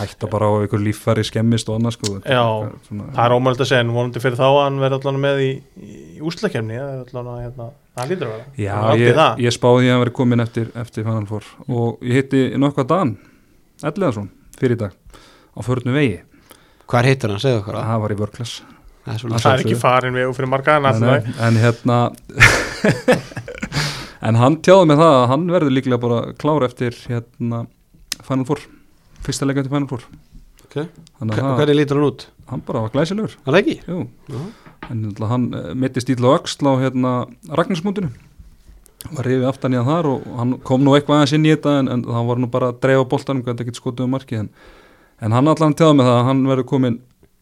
[0.00, 2.44] hætta bara á einhver líffæri skemmist og annað sko, Já,
[2.90, 5.50] það er ómöld að segja en vonandi fyrir þá að hann verði allan með í,
[5.76, 8.46] í úslakefni hérna, það lítur að vera.
[8.60, 9.42] Já, ég, það.
[9.46, 11.50] ég spáði því að hann veri komin eftir, eftir Final Four.
[11.66, 13.12] Og ég hitti nokkvað Dan
[13.86, 14.94] Elliðarsson fyrir í dag
[15.56, 16.16] á förnu vegi,
[16.88, 18.54] hvað heitir hann, segðu okkur að það var í vörklas
[19.06, 21.58] það er Það það er ekki farin við og fyrir marga en en, alltaf en
[21.62, 21.98] hérna
[24.28, 27.64] en hann tjáði með það að hann verður líklega bara klár eftir hérna
[28.26, 28.62] Final Four.
[29.26, 30.06] Fyrsta leika eftir Final Four.
[30.66, 30.78] Ok.
[31.20, 32.26] þannig að það, hvernig lítur hann út?
[32.50, 33.36] hann bara var glæsilegur.
[33.46, 33.76] Hann er ekki?
[33.86, 34.40] Jú, Já.
[34.90, 35.46] En náttúrulega hann
[35.80, 37.12] mitti stíl og öxl á hérna
[37.50, 38.08] Ragnarsmúndinu
[39.16, 41.78] var rifið aftan í hann þar og hann kom nú eitthvað aðeins inn í þetta
[41.80, 44.36] en, en það var nú bara að dreifa boltanum hvað þetta ekki skotuð um marki
[44.40, 44.48] en,
[45.20, 46.96] en hann allan tjáði með það að hann verður komin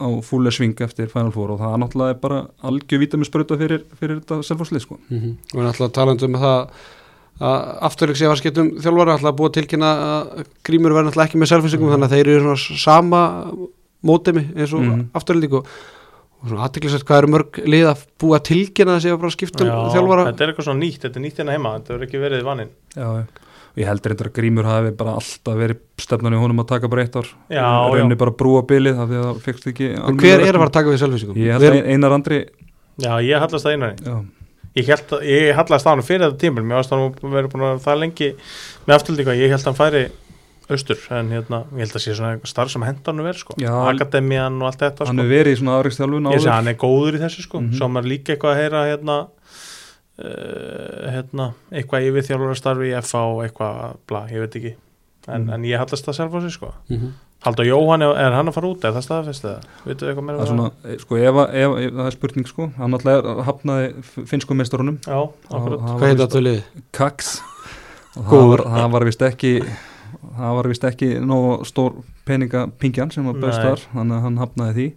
[0.05, 4.19] á fúle sving eftir Final Four og það náttúrulega er bara algjör vítaminsbrauta fyrir, fyrir
[4.21, 5.33] þetta selfhúslið sko Mm -hmm.
[5.53, 6.69] og við erum alltaf talandi um það
[7.41, 11.39] að afturleiks ég var skiptum þjálfara alltaf búið að tilkynna að grímur verður alltaf ekki
[11.39, 13.23] með selfinsingum þannig að þeir eru svona sama
[14.03, 15.01] mótemi eins og mm Mhm.
[15.01, 15.07] -hmm.
[15.15, 15.67] afturleik og,
[16.45, 19.35] og svona aðtiklisvægt hvað eru mörg lið að búið að tilkynna þessi að fara að
[19.39, 22.21] skiptum þjálfara þetta er eitthvað svona nýtt, þetta er nýtt hérna heima þetta verður ekki
[22.21, 23.23] verið vaninn Já, já.
[23.65, 26.91] og ég heldur reyndar að Grímur hafi bara alltaf verið stefnan í honum að taka
[26.93, 27.65] bara eitt ár já.
[28.21, 31.03] bara brúa bilið af því að ekki en hver er að fara að taka við
[31.05, 31.41] selfinsingum?
[31.41, 32.41] Ég held að Einar Andri
[33.01, 34.19] já, ég hallast það einari já,
[34.83, 35.16] ég, að,
[35.57, 38.31] hallast það hann fyrir þetta tímul mér hann verið búin að það lengi
[38.85, 40.05] með afturlíka, ég held að hann færi
[40.70, 43.72] austur, en hérna, ég held að sé svona starf sem hendur hann verið, sko, Já,
[43.92, 46.68] akademian og allt þetta, hann sko, hefur verið í svona aðriksþjálfun ég sé að hann
[46.68, 47.74] er góður í þessu, sko, Mhm.
[47.77, 49.18] svo maður líka eitthvað að heyra hérna
[50.18, 54.74] uh, hérna, eitthvað yfir þjálfara starfi í FA og eitthvað, bla, ég veit ekki.
[55.27, 55.53] En, Mhm.
[55.55, 56.74] en ég hallast það sjálf á sig, sko.
[56.90, 57.11] Mm -hmm.
[57.44, 60.38] Haldur Jóhann, er, er hann að fara út, er það staðfest eða, veitu eitthvað meira
[60.38, 62.92] það er um svona, eh, sko, ef, að- ef, ef það er spurning sko, hann
[62.94, 63.94] alltaf hafnaði
[64.27, 64.98] finsku meistarunum.
[65.05, 65.81] Já, akkurat.
[65.81, 66.62] Hvað heita þetta liði?
[66.92, 67.40] Kax.
[68.16, 69.66] Og það var, það var vist ekki
[70.39, 74.43] það var vist ekki nóg stór peninga pingjan sem var best þar þannig að hann
[74.43, 74.89] hafnaði því.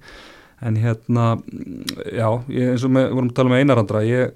[0.68, 1.26] En hérna,
[2.10, 4.32] já, ég, eins og við vorum að tala með einarandra ég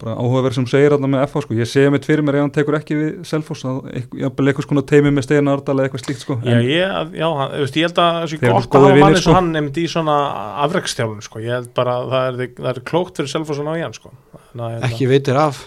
[0.00, 2.54] bara áhugaverð sem segir þarna með FH sko, ég segja mitt fyrir mér ef hann
[2.54, 6.22] tekur ekki við Selfoss, að eitthvað eitthvað skona teimi með Steina Ardal eða eitthvað slíkt
[6.24, 6.38] sko.
[6.46, 9.04] Já, ég, já, hann, veist, ég held að það sé Þeir eru gott að hafa
[9.04, 10.16] manni svo hann nefndi í svona
[10.66, 11.42] afrekstjálun sko.
[11.44, 13.96] ég held bara að það er, það er klókt fyrir Selfoss að ná í hann
[13.96, 14.12] sko.
[14.40, 15.62] Þannig að, ekki veitir af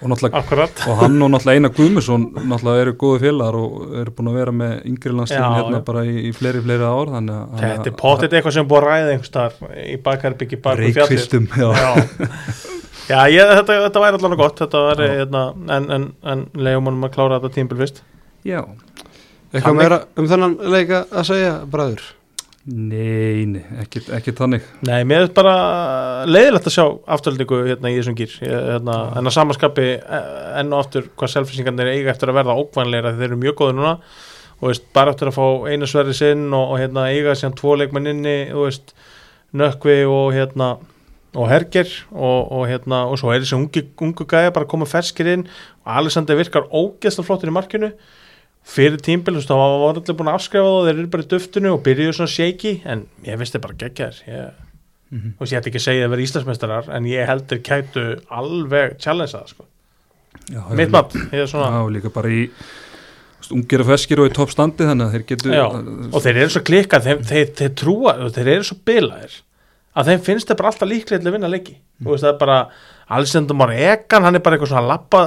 [0.00, 4.30] og náttúrulega og hann og náttúrulega Einar Guðmusson náttúrulega eru góði félagar og eru búin
[4.30, 5.84] að vera með yngri landsliðin Já, hérna já.
[5.90, 8.86] bara í, í fleiri, fleiri ár þannig að Þetta er potið eitthvað sem búið að
[8.88, 11.68] ræða einhvers þar í bakarbyggi bak við fjallið reykvistum já.
[11.70, 11.90] Já,
[13.10, 15.16] já ég, þetta, þetta væri allavega gott þetta væri, Já.
[15.20, 15.44] hérna,
[15.76, 18.00] en, en, en leiðum honum að klára þetta tímbil fyrst
[18.46, 18.60] já,
[19.52, 22.08] eitthvað meira um þennan leika að segja bræður
[22.70, 24.66] nei, nei, ekki, ekki þannig.
[24.86, 25.54] Nei, mér er bara
[26.28, 26.84] leiðilegt að sjá
[27.16, 30.28] afturhaldingu hérna í þessum gýr hérna, en að samanskapi eh,
[30.60, 33.96] enn og aftur hvað selfisingarnir eiga eftir að verða ókvænleira þeir eru mjög góði núna.
[34.60, 37.76] Og veist, bara eftir að fá einu sverri sinn og, og hérna, eiga síðan tvo
[37.80, 38.38] leikmenn inni
[39.56, 40.74] nökkvi og hérna
[41.34, 45.30] og herger og, og hérna og svo er þessi ungu, ungu gæja bara koma ferskir
[45.32, 45.46] inn.
[45.86, 47.92] Og Alexander virkar ógeðslega flottur í markinu
[48.66, 51.24] fyrir tímbil, þú veist, það var allir búin að afskrifa það og þeir eru bara
[51.24, 54.20] í duftinu og byrjuðu svona shaky en ég finnst þeir bara geggjaðir.
[54.30, 54.60] Ég,
[55.10, 58.94] þú veist, ég ætti ekki að segja að vera Íslandsmeistarar en ég heldur kætu alveg
[59.02, 59.66] challenge það, sko,
[60.78, 62.46] mitt mat er já, og líka bara í
[63.50, 66.62] ungir og feskir og í toppstandi þannig að þeir getur Já, og þeir eru svo
[66.66, 69.36] klikkað þeir, þeir, þeir trúa, þeir eru svo bilaðir
[69.98, 72.58] að þeim finnst þeir bara alltaf líklega að vinna leiki, þú veist, það er bara
[73.10, 75.22] Alessandro Már Egan, hann er bara eitthvað svona að lappa,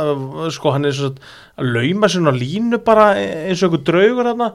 [0.55, 4.51] sko, hann er svona að lauma sér á línu bara eins og einhver draugur þarna.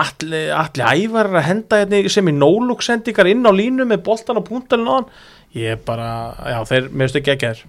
[0.00, 4.00] Allir alli ævar er að henda hérna sem í nólúk sendingar inn á línu með
[4.08, 5.12] boltan á púntalinn á hann.
[5.56, 6.08] Ég er bara,
[6.40, 7.62] já, þeir, mér finnst ekki ekki þér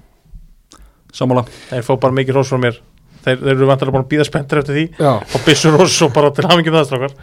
[1.15, 1.45] sammála.
[1.69, 2.81] Þeir fá bara mikið rós frá mér.
[3.21, 4.85] Þeir, þeir eru vantilega búin að býða spenntur eftir því.
[4.95, 5.11] Já.
[5.19, 7.15] Og byssur rós og bara til hafingjum það strákar.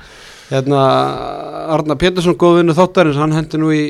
[0.49, 0.83] Hérna,
[1.75, 3.83] Arna Pétursson, góð vinnu þáttarins, hann hendi nú í,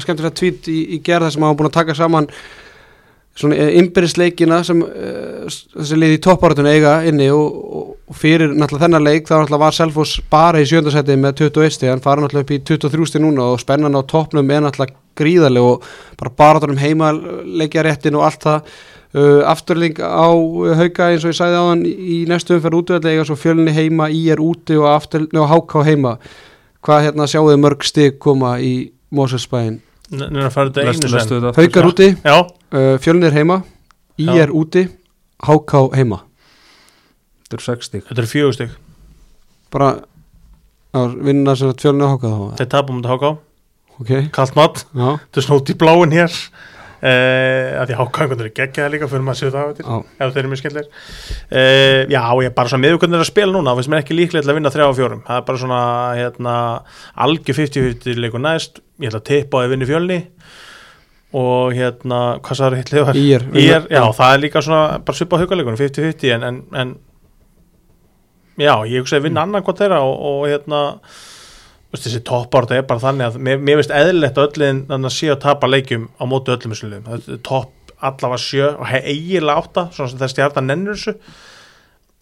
[0.00, 2.30] skemmtilega tvít í, í gerð þar sem hann var búin að taka saman
[3.38, 8.86] svona innbyrðisleikina sem uh, þessi lið í toppáratun eiga inni og, og, og fyrir náttúrulega
[8.86, 12.48] þennan leik þá náttúrulega var Selfoss bara í sjöndasæti með 21 stig, hann fara náttúrulega
[12.48, 15.86] upp í 23 stig núna og spennan á toppnum er náttúrulega gríðarleg og
[16.20, 17.12] bara baratunum heima
[17.44, 18.72] leikja réttin og allt það.
[19.10, 20.30] Uh, afturling á
[20.78, 24.28] hauka eins og ég sagði á hann í næstu umferð útvöldlega svo fjölni heima, í
[24.30, 26.14] er úti og, aftur, og háká heima.
[26.86, 28.74] Hvað hérna sjáu þið mörg stig koma í
[29.10, 33.60] Moselsbæin Nú er að fara þetta einu sen þetta haukar úti, Já, uh, fjölnir heima.
[34.18, 34.42] Í Já.
[34.42, 34.82] er úti,
[35.46, 36.18] háká heima.
[37.44, 38.74] Þetta eru sex stík þetta er fjögur stygg
[39.70, 39.92] bara
[40.98, 43.30] að vinna sem sagt fjölni og háká þá Þeir tapum um þetta háká,
[44.02, 44.84] ok, kallt mat.
[44.90, 46.36] Já, Þetta er snót í bláin hér
[47.00, 49.98] uh, að því hákangundur er geggjaði líka fyrir maður að séu það á eftir já,
[50.20, 51.04] ef þeir eru mjög skemmtilegir.
[51.50, 54.52] Uh, Já, ég er bara svona meðugundir að spila núna finnst mér ekki líklega til
[54.52, 55.22] að vinna þrjá á fjórum.
[55.28, 55.82] Það er bara svona
[56.18, 56.56] hérna,
[57.26, 60.20] algjör 50-50 leikur næst, ég ætla að tippa á að vinna fjölni
[61.40, 63.18] og hérna, hvað sagður hitt liðar?
[63.18, 66.94] Ír Ír, já, það er líka svona bara svipa á haugaleikunum, 50-50 en, en, en
[68.58, 70.80] já, ég hugsa að vinna annan hvað þeirra og, og hérna
[71.98, 75.30] þessi toppárta er bara þannig að mér, mér veist eðlilegt að öllin þannig að sé
[75.32, 79.58] að tapa leikjum á móti öllum þessu liðum, er topp allavega sjö og he- eiginlega
[79.64, 81.16] átta svona sem þess stjartan nennur þessu.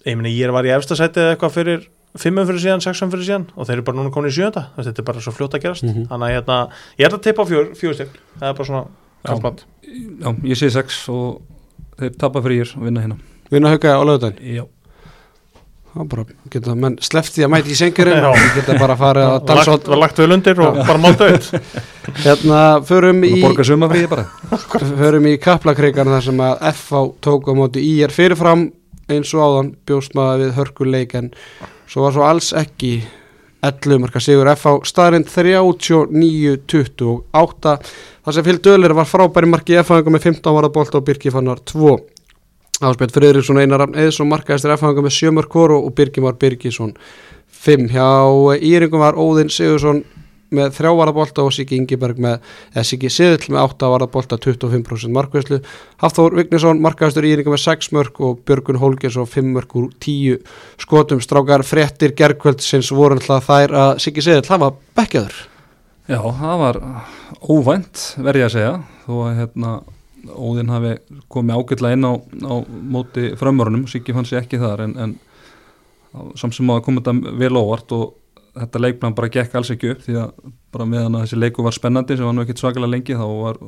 [0.07, 1.85] Ég meina ég var í efstasæti eða eitthvað fyrir
[2.19, 5.03] fimmum fyrir síðan, sexum fyrir síðan og þeir eru bara núna komin í sjönda, þetta
[5.03, 5.85] er bara svo fljótt að gerast.
[5.85, 6.07] Mhm.
[6.09, 6.57] þannig að hérna,
[6.99, 8.09] ég er að tippa á fjör, fjögustig
[8.41, 9.29] það er bara svona Já.
[9.29, 11.43] kallmat Já, ég sé sex og
[11.99, 13.19] þeir tapa fyrir og vinna hérna.
[13.51, 14.65] Vinna hauka á lögudaginn Já,
[16.07, 18.29] bara geta menn því að mæti í sengurinn Já.
[18.31, 21.21] og geta bara farið að var dansa lagt, var lagt vel undir og bara mátt
[21.27, 21.45] auð
[22.25, 22.59] hérna,
[22.89, 24.25] förum í og borga sumafríði bara.
[25.01, 26.93] Förum í kaplakreikan þar sem að FH
[27.25, 28.63] tók á móti í er fyrirfram
[29.09, 31.27] eins og áðan bjóst maður við hörkuleik en
[31.89, 32.93] svo var svo alls ekki
[33.65, 34.49] 11 marka sigur.
[34.55, 37.73] FH staðrind 39-28
[38.23, 39.73] þar sem Fyld Dölir var frábæri marki.
[39.83, 42.18] FH með 15 varða bolt og Birki fannar 2
[42.79, 46.93] Áspjöld Friðriksson Einar Rafn Eðsson markaðistir FH með 7 mörg hvort og Birki var Birgisson
[47.65, 48.07] 5 hjá
[48.63, 50.05] Íringum var Óðinn Sigursson
[50.55, 52.39] með þrjá varðabólta og Siggi Ingiberg með
[52.71, 55.59] eða Siggi Siðill með 8 varðabólta 25% markvæslu
[56.05, 60.39] Hafþór Vignesson markaðistur Íringa með 6 mörg og Björgun Holgers og 5 mörg úr 10
[60.81, 61.21] skotum.
[61.25, 65.37] Strákar fréttir gerkvöld sinns voru alltaf þær að Siggi Siðill hafa bekkjaður.
[66.09, 66.83] Já, það var
[67.43, 68.75] óvænt verði ég að segja.
[69.05, 69.79] Þó að hérna
[70.27, 70.95] Óðinn hafi
[71.31, 75.19] komið ágætlega inn á, á móti framörunum, Siggi fann sér ekki þar en, en
[76.39, 78.17] samt sem að koma þetta vel óvart og
[78.59, 81.77] þetta leikplan bara gekk alls ekki upp því að bara meðan að þessi leiku var
[81.77, 83.59] spennandi sem var nú ekkit svakalega lengi þá var,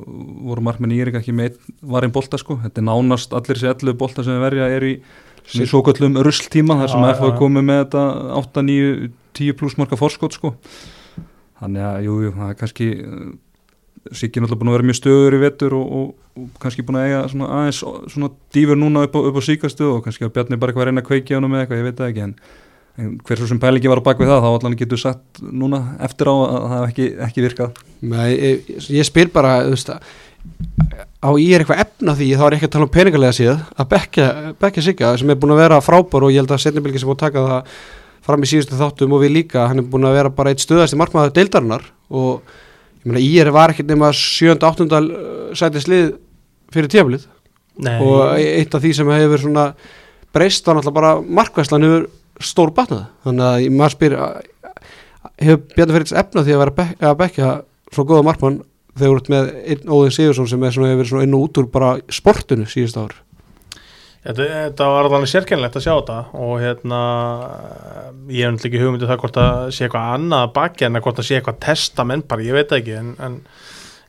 [0.48, 1.58] voru markmenn í Írik ekki með
[1.94, 4.94] varinn bolta sko, þetta er nánast allir þessi 11 bolta sem verja er í
[5.50, 8.06] svo kallum rusltíma þar sem FH komið með þetta
[8.40, 10.54] 8, 9, 10 pluss marka forskot sko.
[11.60, 12.90] Þannig að jú, jú, það er kannski
[14.06, 16.08] uh, Siggi náttúrulega búin að vera mjög stöður í vetur og, og,
[16.40, 17.82] og kannski búin að eiga svona aðeins
[18.14, 21.04] svona dýfur núna upp á, á síkastu og kannski að Bjarni bara eitthvað að reyna
[21.04, 22.34] að kveikja hann með eitthvað, ég veit það ekki en,
[23.00, 26.32] en hversu sem pælingi var á bak við það þá allan getur sagt núna eftir
[26.32, 27.84] á að það hef ekki, ekki virkað.
[28.00, 29.94] Nei, ég, ég spyr bara þú veist,
[31.20, 33.90] á ég er eitthvað efna því þá er ekki að tala um peningalega síðan að
[34.60, 37.18] bekkja Sigga sem er búin að vera frábær og ég held að setnibilgi sem búin
[37.18, 37.74] að taka það
[38.24, 40.98] fram í síðustu þáttum og við líka hann er búin að vera bara eitt stöðasti
[41.00, 42.56] markmaður deildarinnar og
[43.06, 44.56] ég er var ekkert nema 7.
[44.60, 44.86] 8.
[45.56, 46.10] sæti slið
[46.74, 47.26] fyrir tíaflið
[47.80, 49.68] Nei, og eitt af því sem hefur svona
[50.34, 52.08] breyst þá náttúrulega bara markvæslan hefur
[52.44, 54.42] stór batnað þannig að maður spyr að-
[55.40, 57.48] hefur Bjarni Ferits efna því að vera bek, að bekka
[57.94, 58.60] svo góða markmann
[58.98, 61.60] þegar þú ert með Óðin Sigursson sem er svona, hefur verið svona inn og út
[61.62, 63.16] úr bara sportinu síðust ár
[64.20, 66.96] Þetta, þetta var alveg sérkennilegt að sjá þetta og hérna
[68.28, 71.04] ég hef náttúrulega ekki hugmyndið það hvort að sé eitthvað annað að baki en að
[71.06, 73.38] hvort að sé eitthvað testament bara, ég veit ekki en, en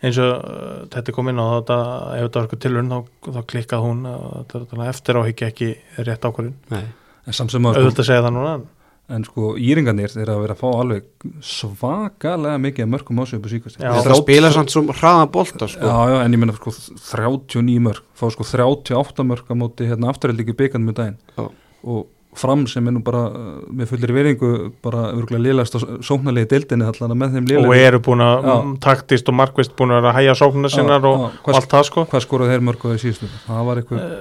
[0.01, 1.77] eins og uh, þetta kom inn á þetta
[2.17, 5.71] ef þetta var eitthvað tilhörn þá, þá klikkað hún uh, eftir áhyggja ekki
[6.01, 6.85] rétt ákvörðin Nei.
[7.29, 8.67] en samt sem að auðvitað að segja það núna en
[9.11, 11.07] en sko íringarnir þeir að vera að fá alveg
[11.43, 15.83] svakalega mikið mörgum á sig upp á síkast það spila samt svo hraðan bolta sko.
[15.83, 20.13] Já, já, en ég meina sko 39 mörg, fá sko 38 mörg á móti hérna
[20.13, 21.21] afturhaldið byggjandi með daginn.
[21.35, 21.45] Já.
[21.81, 24.51] og fram sem er nú bara uh, með fullir veringu
[24.83, 28.75] bara örgulega lélast á sóknarlegi deildinni allan með þeim og lélega eru búin að mm,
[28.83, 32.05] taktist og markvist búin að að hæja sóknuna sinnar og, og hvað, allt það sko.
[32.11, 33.31] hvað skoraði þeir mörg á því síðustu?
[33.47, 34.15] Það var eitthvað,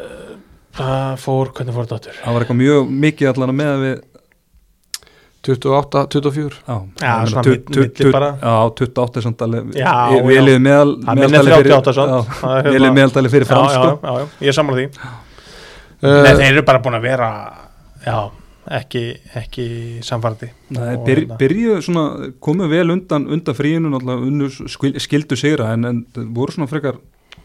[0.80, 2.18] það fór, hvernig fór þetta áttur?
[2.24, 3.94] það var eitthvað mjög mikið allan með við
[5.46, 8.28] 28, 24 Já, Já, svona tu- bara.
[8.42, 9.94] Já, 28 samt alveg Já,
[10.26, 10.42] Við já.
[10.44, 12.10] liðum meðal Það minnir meðaltali fyrir- 38 samt.
[12.10, 14.86] já, Það er Við hérna- meðaldali fyrir Já, já, já, já, ég er sammála því
[16.02, 17.30] uh, Nei, þeir eru bara búin að vera
[18.06, 18.18] já,
[18.80, 19.04] ekki,
[19.40, 19.66] ekki
[21.06, 22.04] byr, hérna- byrju svona,
[22.40, 25.84] komu vel undan, undan fríinu náttúrulega skildu sigra en,
[26.36, 27.00] voru svona frekar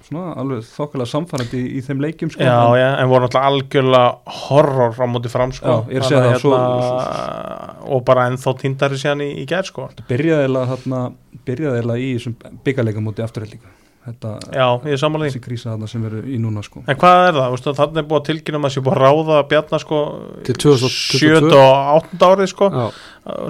[0.05, 2.43] svona alveg þokkalega samfærandi í, í þeim leikjum sko.
[2.45, 5.65] Já, en, já, en voru náttúrulega algjörlega horror á móti fram sko.
[5.65, 9.89] Já, ég er Þannig það, hérna, og bara ennþá týndari síðan í, í gær sko.
[10.09, 11.01] byrjaði eiginlega þarna
[11.47, 13.73] byrjaði eiginlega í þessum byggarleika móti afturhaldíku
[14.05, 16.83] þetta, Já, ég er sammála því þessi krísa þarna sem eru í núna sko.
[16.85, 17.55] En hvað er það?
[17.55, 20.01] Vistu, þannig er búið að tilkynna að sé búið að ráða Bjarnar sko
[20.45, 21.23] Til 2022.
[21.23, 21.55] 7.
[21.61, 22.29] og 8.
[22.29, 22.85] árið sko Já,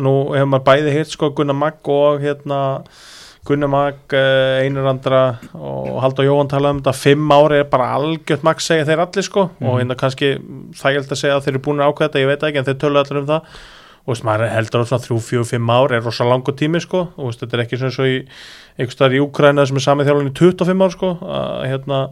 [0.06, 2.62] Nú hefur maður bæði hitt sko Gunnar Magg og hérna
[3.46, 4.66] Gunnar Magg, eh,
[5.54, 6.94] og Haldur Jóhann talaði um þetta.
[6.98, 9.50] Fimm ári er bara algjört Magg segja þeir allir sko.
[9.62, 9.80] Og Mhm.
[9.82, 10.30] hérna kannski
[10.74, 12.66] þægild að segja að þeir eru búin að ákveða þetta, ég veit það ekki en
[12.66, 13.42] þeir tölu allir um það.
[14.06, 17.08] Og veist, maður heldur að svona þrjú, fjögur, fimm ár er rosa langur tími sko.
[17.18, 18.28] Og veist, þetta er ekki svona svo í
[18.78, 21.18] einhvers staðar í Úkraina sem er samið þjálfun í 25 ár sko.
[21.22, 22.10] Að hérna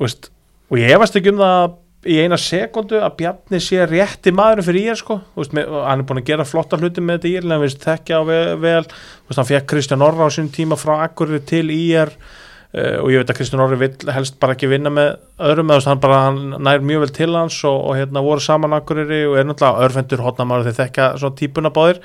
[0.00, 0.30] veist,
[0.70, 4.90] og ég efast ekki um það í eina sekundu að Bjarni sé rétti maðurinn fyrir
[4.90, 5.18] ír sko.
[5.38, 8.18] Veist, með, hann er búin að gera flotta hluti með þetta ír en veist, þekkja
[8.18, 12.10] á vel, vel veist, hann fekk Kristján Orra á sín tíma frá Akkurir til ír
[12.10, 15.12] uh, og ég veit að Kristján Orri helst bara ekki vinna með
[15.50, 18.74] öðrum eða hann bara hann nær mjög vel til hans og, og hérna voru saman
[18.80, 22.02] Akkuriri og er náttúrulega örfendur hotnamaður þeir þekka svona típuna báðir.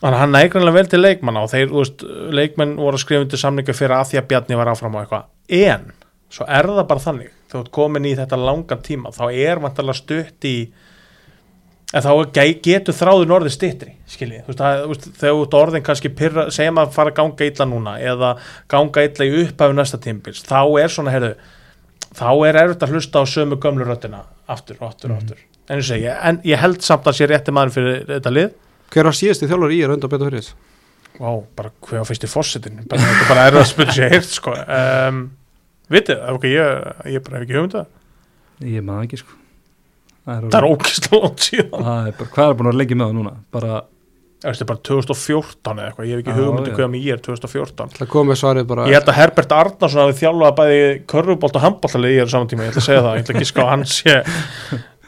[0.00, 3.26] Þannig að hann nægir greinlega vel til leikmanna og þeir, veist, leikmenn voru að skrifa
[3.26, 5.26] undir samninga fyrir að því að Bjarni var áfram á eitthvað.
[5.58, 5.90] En,
[6.32, 9.60] svo er það bara þannig, þegar þú ert komin í þetta langan tíma, þá er
[9.62, 10.54] vantarlega stutt í,
[11.90, 12.10] en þá
[12.62, 14.46] getur þráður orðið styttri, skiljið.
[14.46, 17.96] Þú veist, það, þegar ert orðin kannski pyrra, segjum að fara að ganga illa núna
[18.12, 18.32] eða
[18.70, 21.34] ganga illa í upphafu næsta tímbils, þá er svona, heyrðu,
[22.14, 25.46] þá er erfitt að hlusta á sömu gömlu röddina aftur aftur og aftur.
[25.70, 28.50] En ég segi, en ég held samt að sé rétti maður fyrir þetta lið
[28.90, 30.50] hver var síðasti þjálfur í er undan betur fyrir
[31.20, 34.54] Vá, bara hvað fyrst í fossetin bara, bara erfið að spyrja sér heilt sko.
[34.56, 35.20] um,
[35.90, 37.94] vitið, ok, ég, ég bara hef ekki hugmynd um það.
[38.70, 39.38] Ég maður ekki sko.
[40.26, 41.88] það er ókvæslega langt síðan.
[41.88, 43.34] Það er bara, hvað er búin að lengi með það núna?
[43.56, 43.80] Bara,
[44.40, 47.22] það er bara 2014 eða eitthvað, ég hef ekki Já, hugmynd um hvað ég er
[47.26, 50.78] 2014 Það komið svarið bara ég held að Herbert Arnarsson hafi þjálfað bæði
[51.12, 53.46] körfubolt og handboltalið í er saman tíma, ég ætla að segja það ég ætla ekki
[53.46, 54.30] að ská hans ég,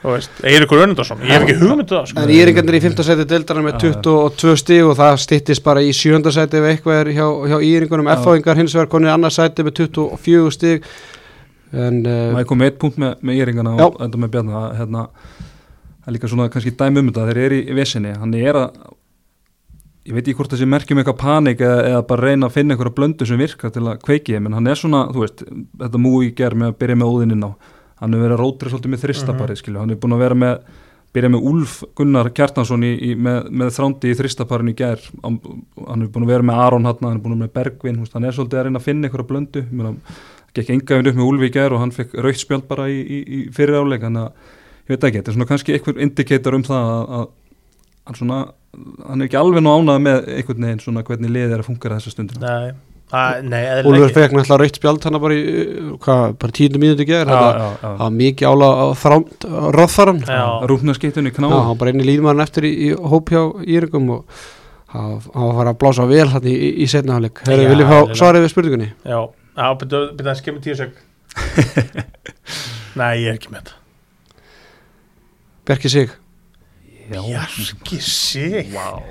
[0.03, 2.23] þú veist, Eiríkur Önundarsson ég hef ekki hugmynd um það sko.
[2.23, 3.03] En Íringarnir í 5.
[3.07, 3.99] seti deildarinn með Já, já.
[4.03, 6.33] 22 stig og það styttist bara í 7.
[6.35, 8.17] seti ef eitthvað er hjá, hjá Íringunum Já.
[8.19, 10.88] F-áingar hins vegar konið annars seti með 24 stig
[11.73, 13.87] en uh, maður kom með eitt punkt með, með Já.
[13.87, 15.05] og enda með Bjarni það, hérna,
[16.03, 18.83] það er líka svona kannski dæmi um þetta þeir eru í vesinni, hann er að
[20.03, 22.75] ég veit ekki hvort það sé merkjum eitthvað panik eða, eða bara reyna að finna
[22.75, 26.03] einhverja blöndu sem virkar til að kveiki þeim, en hann er svona, þú veist þetta
[26.03, 27.51] múi ger með að byrja með óðininn á
[28.03, 30.55] hann hefur verið að rótra svolítið með þristapari mm hann er búin að vera með,
[31.12, 35.38] byrja með Úlf Gunnar Kjartansson í, í, með, með þrándi í þristaparinu í ger hann
[35.87, 38.01] hann er búin að vera með Aron hann, hann er búin að vera með Bergvin,
[38.03, 39.95] veist, hann er svolítið að reyna að finna einhverja blöndu, meina
[40.57, 43.21] gekk engafinn upp með Úlfi í gær og hann fekk raukt spjald bara í, í,
[43.23, 44.51] í fyrir áleik þannig að
[44.83, 47.31] ég veit ekki, þetta er svona kannski einhver indikator um það að, að
[48.09, 48.41] hann svona
[48.73, 51.99] hann er ekki alveg nú ánað með einhvern veginn svona hvernig liðið er að fungera
[52.01, 52.53] þessa stundina.
[52.53, 55.42] Nei, Úlfur fekk náttúrulega raukt spjald hann bara í,
[56.01, 57.40] hvað, bara tíundu mínúti ger já,
[57.83, 59.46] það var mikið ála á þrámt
[59.77, 60.40] röðfaran Já.
[60.70, 64.40] rúfnaskiptunni kná Já, hann bara inn í línmann eftir í, í hóp hjá Íringum og
[64.94, 67.44] hann hann var að fara að blása vel hann í, í, í setna hálfleik.
[67.48, 68.88] Herru, Já, viljum fá svarið við spurningunni?
[69.05, 69.20] já,
[69.61, 70.96] já, byrja byrja að skemmi tíu seg
[73.01, 73.79] nei, ég er ekki með þetta.
[75.68, 76.16] Bjarki Sig.
[77.12, 78.72] Bjarki sig?
[78.72, 79.05] Wow.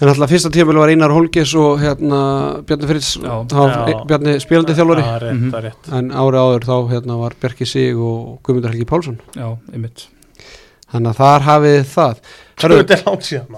[0.00, 2.20] En alltaf fyrsta tímil var Einar Holgis og hérna
[2.64, 3.10] Bjarni Fritz.
[3.20, 3.34] Já.
[3.52, 3.98] Já.
[4.08, 5.02] Bjarni spilandi þjálfari.
[5.04, 5.90] er er rétt.
[5.92, 9.18] En ári áður þá hérna var Bjarki Sig og Guðmundur Helgi Pálsson.
[9.36, 10.06] Já, einmitt.
[10.90, 12.22] Þannig að þar hafið það.
[12.56, 13.52] Þetta er langt síðan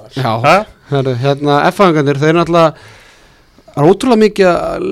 [1.23, 2.43] hérna F-fangandir, þeir eru
[3.73, 4.85] er ótrúlega mikið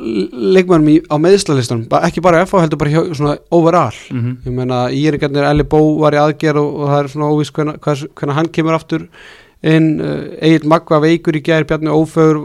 [0.54, 3.98] leikmennum í, á meðslalistan, ekki bara F heldur bara hjá, svona overall.
[4.08, 4.36] Mm -hmm.
[4.46, 8.36] ég meina Íringarnir Elli Bó var í aðgerð og, og það er svona óvís hvernig
[8.38, 9.08] hann kemur aftur
[9.66, 12.40] inn uh, Egil Magva veikur í gær Bjarni Ófögur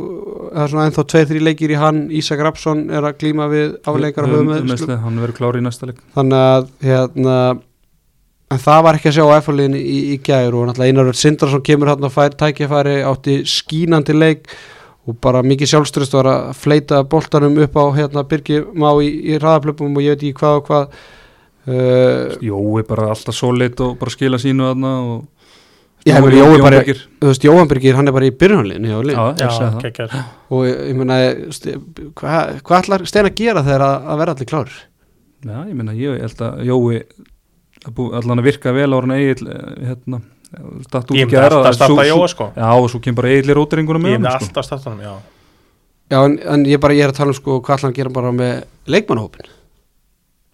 [0.56, 2.01] það er svona ennþá tveir, þrý leikir í hann.
[2.15, 6.04] Ísak Rapsson er að glíma við afleikar og höfum hann verður klári í næsta leik.
[6.15, 7.39] Þannig að hérna
[8.54, 11.65] en það var ekki að sjá F-liðin í, í gær og náttúrulega Einar Örd Sindrason
[11.65, 14.47] kemur hann og fær tækifæri átti skínandi leik
[15.06, 19.39] og bara mikið sjálfströst var að fleita boltanum upp á hérna Birgi Má í, í
[19.41, 20.97] raðaplöpum og ég veit ekki hvað og hvað.
[21.65, 25.23] Uh, Jói bara alltaf solid og bara skila sínu þarna og
[26.06, 28.98] Já, meina, Jói bara- þú veist, Jóhann Birgir, hann er bara í byrjunliðinu hjá
[29.82, 30.12] geggjör
[30.54, 31.15] og ég, ég meina,
[32.20, 34.76] hvað hva ætlar Stein að gera þegar að, að vera allir klárir?
[35.46, 37.02] Já, ég meina, ég held að Jói
[38.20, 40.22] allan að virka vel á hann Egil hérna,
[40.86, 42.52] statt út Ég myndi gæra alltaf að starta Jóa sko.
[42.56, 44.46] Já, og svo kemur bara Egil í rótiringuna Ég með myndi sko.
[44.46, 45.15] alltaf að starta hann, já.
[46.13, 48.00] Já, en, en ég bara, ég er að tala um sko hvað ætlar hann að
[48.04, 48.63] gera bara með
[48.94, 49.50] leikmannhópin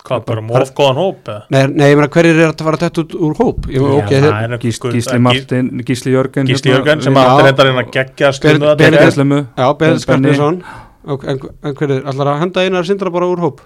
[0.01, 1.27] Hvað, bara móð góðan hóp?
[1.53, 3.67] Nei, nei, ég meina, hverjir er að fara dætt út úr hóp?
[3.69, 7.69] Ég meina, ok, þeir, Gísli eh, Martin, Gísli Jörgen Gísli hérna, Jörgen sem að reyndar
[7.69, 9.67] hérna geggja Ber- stundu Benedikt- Benedikt já.
[10.07, 10.63] Bjarninsson
[11.01, 13.61] Ok, En, en hver er, allar að henda einar sindra bara úr hóp?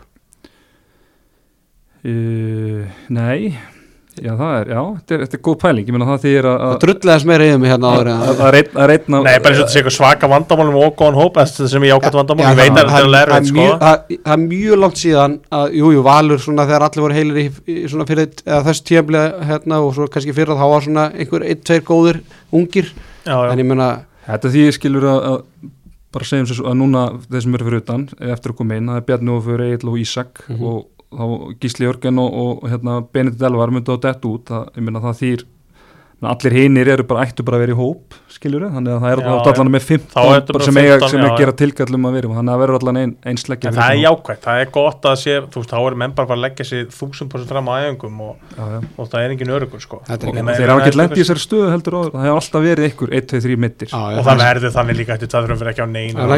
[2.05, 3.55] Uh, nei,
[4.23, 6.57] já það er, já, þetta er, þetta er góð pæling, ég meina það þýr að
[6.65, 9.51] Það drulllega meira yfir mig hérna áður en að- að reyna að reyna Nei, bara
[9.51, 12.45] eins og þetta sé eitthvað svaka vandamálum og góðan hóp þetta sem ég ákvæmt vandamál,
[12.45, 13.57] ég veit að þetta er lærið það sko.
[13.59, 17.37] mjög- það er mjög langt síðan að, jú, jú, Valur svona þegar allir voru heilir
[17.43, 20.81] í, í svona fyrir eða þessu tíðanblega hérna og svo kannski fyrir að þá var
[20.87, 22.21] svona einhver einn, tveir góðir
[22.53, 22.91] ungir,
[23.25, 23.89] Já, en já, ég meina
[24.25, 25.41] Þetta því skilur að, að
[26.15, 28.87] bara segjum sér svo að núna þeir sem eru fyrir utan eftir að koma inn,
[28.87, 30.63] það er Bjarni og fyrir Egil og Ísak Mhm.
[30.65, 34.85] og þá Gísli Jörgen og, og hérna, Benedikt Elvar myndu á dett út, það, ég
[34.87, 35.45] meina það þýr
[36.23, 39.21] allir hinir eru bara ættu bara að vera í hóp skilur þannig að það er
[39.21, 41.35] Já, allan með 15 Þá ertu bara bara sem, eiga, 15, sem já, já.
[41.41, 44.41] gera tilkallum að vera þannig að það verður allan ein, einsleggja en það er jákvæmt,
[44.45, 47.31] það er gott að sé þú veist, þá er menn bara að leggja sér þúsund
[47.31, 48.79] prosent fram á æfingum og, já, já.
[48.95, 50.01] og það er engin örugur sko.
[50.05, 53.41] Þeir hafa ekki í þessari stöðu heldur og það hefur alltaf verið ykkur 1, 2,
[53.47, 56.35] 3 mittir og það verður þannig líka eftir það þurfum við ekki á neinu Það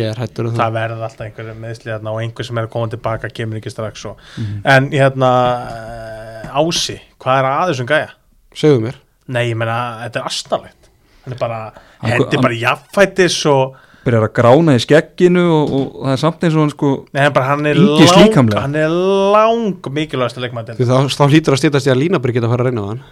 [0.00, 3.30] er er um verður alltaf einhverju meðsli þarna og einhver sem er að koma tilbaka
[3.34, 4.24] kemur ekki strax og.
[4.36, 4.62] Mhm.
[4.64, 5.30] en hérna
[5.76, 8.10] eh, Ási, hvað er að þessum gæja?
[8.56, 8.98] Segðu mér
[9.30, 10.90] Nei, ég meina, þetta er asnalegt.
[11.24, 11.58] Hann er bara,
[12.00, 16.20] Hann- hendi hann- bara jafnfætis og byrjar að grána í skegginu og, og það er
[16.22, 18.62] samt eins og hann sko Nei, hann, bara, hann er Ýkist lang, líkamlega.
[18.64, 18.88] hann er
[19.36, 22.48] lang mikilvægast að leikmaður Því þá, þá hlýtur að stýtast ég að Lína bara geta
[22.48, 23.02] að fara að reyna á hann.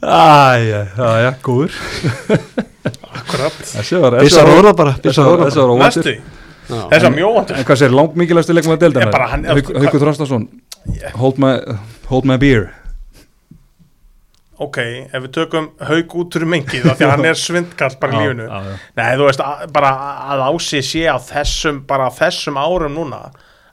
[0.00, 1.72] Æja, já, já, góður.
[3.14, 3.56] Akkurat.
[3.70, 6.06] Þessi var Bissa róla bara, bissa róla Þessi var óvæntur.
[6.06, 6.14] Næstu,
[6.70, 8.16] bara þess að mjóvandur En hvað sér, langt
[8.56, 10.00] leikmaður Ég deildar bara, hann- Haukur
[10.86, 11.62] Þrastason hold, my-
[12.08, 12.70] hold my beer.
[14.60, 14.76] Ok,
[15.08, 18.26] ef við tökum haug út úr mengið af því að hann er svindkall bara í
[18.44, 18.74] já.
[18.98, 19.92] nei, þú veist, að, bara
[20.34, 23.22] að ási sé á þessum, bara þessum árum núna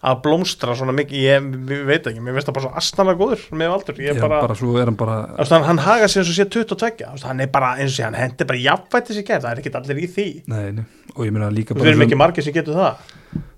[0.06, 3.46] að blómstra svona mikið ég, ég veit ekki, mér finnst það bara svo astanlega góður
[3.58, 6.32] með aldur, ég Já, bara, bara svo er hann bara veist, hann, haga sér eins
[6.34, 9.18] og sé 22 Þú veist, hann er bara eins og sé, hann hendi bara jafnvætti
[9.18, 10.28] sér það er ekki allir í því.
[10.54, 13.12] Nei, nei, og ég meina líka við bara erum sem- ekki margir sem getur það.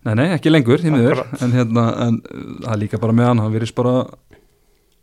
[0.07, 1.21] Nei, nei, ekki lengur, því miður.
[1.43, 2.21] En hérna, en
[2.63, 3.95] það er líka bara með hann Hann verðist bara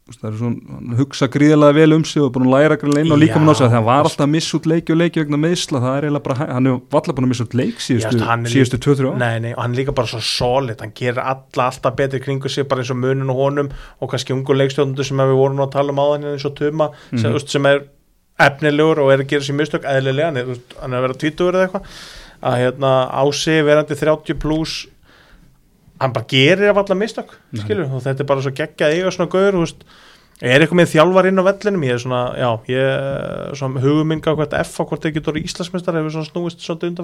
[0.07, 3.49] hann hugsa gríðlega vel um sig og búin að læra gríðlega inn og líka með
[3.49, 6.07] náttúrulega þegar hann var alltaf að missa út leiki og leiki vegna meðsla, það er
[6.07, 9.09] eiginlega bara, hann er valla búin að missa út leik síðustu, hann er síðustu 2-3
[9.11, 10.79] ára nei, nei, og hann er líka bara svo solid.
[10.85, 14.37] Hann gerir alla alltaf betri kringu sig bara eins og munin og honum og kannski
[14.37, 17.25] ungu leikstjóðundur sem við vorum að tala um áðan eins og Tuma sem, Mhm.
[17.27, 17.83] þú veist, sem er
[18.39, 21.55] efnilegur og er að gera sér mistök eðlilega, hann er, hann er að vera tvítugur
[21.59, 21.91] eða eitthvað.
[22.47, 24.87] Að hérna ási verandi 30 pluss
[26.01, 29.13] hann bara gerir af alla mistök skilur, og þetta er bara svo geggja að eiga
[29.15, 29.87] svona gaur, þú veist
[30.43, 31.85] er eitthvað með þjálfar inn á vellinum?
[31.87, 35.15] Ég er svona, já, ég er svona hugum minn gaf hvert F á hvort þeir
[35.17, 37.01] getur Íslandsmeistar hefur svona snúist svolítið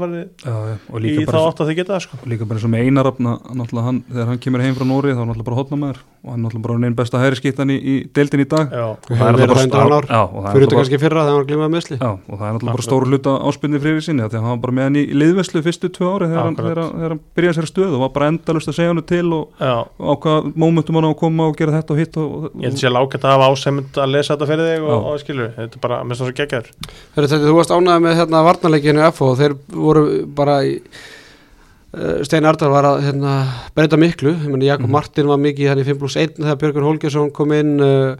[0.93, 2.19] og í þá átt að þið geta það sko.
[2.29, 5.23] líka bara eins og með einarafna náttúrulega hann, þegar hann kemur heim frá Nóri þá
[5.23, 7.95] er náttúrulega bara hotnamaður og hann er náttúrulega bara einn besta hæri skiptan í, í
[8.15, 8.69] deildin í dag.
[8.73, 10.07] Já, Og það er náttúrulega bara- ár.
[10.07, 12.47] Já, og það er náttúrulega kannski fyrra þegar hann var glimað meðsli Já, og það
[12.47, 15.01] er náttúrulega bara stóru hluta áspilni fyrir sinni því að hann var bara með hann
[15.01, 18.31] í liðveslu fyrstu tvö ári þegar hann, þegar, þegar byrjaði sér stöð og var bara
[18.33, 19.75] endalust að segja hann til og, já.
[19.99, 22.81] og á hvað mómentum hann á að koma og gera þetta og hitt ég held
[22.83, 25.83] sér lágætt að hafa ásæmund að lesa þetta fyrir þig og, og skilur, þetta er
[25.83, 26.71] bara, svo geggjaður.
[27.17, 30.05] Heyrðu, þetta, Þú varst ánægð með hérna varnarleikinu FO og þeir voru
[30.37, 33.35] bara í uh, Stein Ardal var að hérna,
[33.77, 34.93] breyta miklu, Jakob Mhm.
[34.93, 38.17] Martin var mikið hann í 5 plus 1 þegar Björgur Holgersson kom inn uh,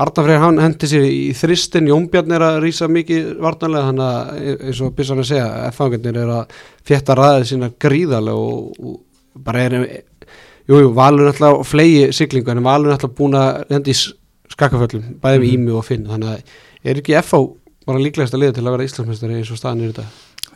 [0.00, 4.38] Arda Freyr hann hendi sér í þristin Jónbjarn er að rýsa mikið varnarlega þannig að
[4.40, 6.54] e- eins og Bissan að segja F-fangarnir er að
[6.86, 9.74] fjetta ræðið sína gríðarlega og, og bara er
[10.70, 13.94] Jújú, jú, Valur er alltaf flegi siglingu en Valur er alltaf búin að hendi
[14.54, 15.54] skakkaföllum, bæði með Mhm.
[15.54, 16.06] Ími og Finn.
[16.06, 16.42] Þannig að
[16.84, 19.92] er ekki FO bara líklegast að liða til að vera Íslandsmeistari eins og staðan er
[19.94, 20.04] þetta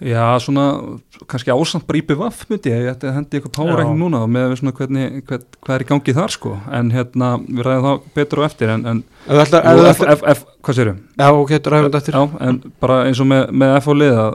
[0.03, 0.99] Já, svona,
[1.31, 4.31] kannski ásamt bara íbjöf vaff myndi ég, ég ætti að hendi eitthvað párækning núna og
[4.35, 8.01] með svona hvernig, hvern, hvað er í gangi þar sko, en hérna við ræðum það
[8.17, 10.99] betur og eftir en, en ætlar, ef jú, F, F, F, hvað sérum?
[11.15, 12.15] já, ok, ræðum þetta eftir.
[12.19, 14.35] Já, en bara eins og með, með F á lið að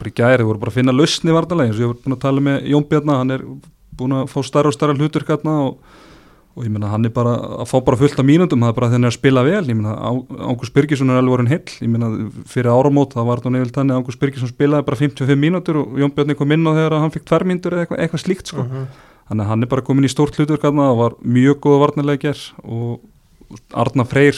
[0.00, 2.24] bara í gæri voru bara að finna lausni vartalega eins og ég voru búin að
[2.26, 3.46] tala með Jón Bjarnar hann er
[3.98, 5.78] búin að fá starra og starra hlutur hérna og,
[6.58, 8.88] og ég meina hann er bara að fá bara fullt af mínútum, það er bara
[8.98, 9.62] er að spila vel.
[9.70, 9.94] Ég meina
[10.50, 12.08] Ágúst Birgisson er alveg vorin hill ég meina
[12.50, 16.56] fyrir áramót það var þannig að Ágúst Birgisson spilaði bara 55 mínútur og Jón kom
[16.56, 18.64] inn á þegar hann fikk tværmínútur eða eitthvað, eitthvað slíkt sko.
[18.66, 18.88] Mhm.
[19.28, 22.38] þannig að hann er bara komin í stórt hlutur og var mjög góða varnarlega ger
[22.64, 23.00] og
[23.76, 24.34] Arna Freyr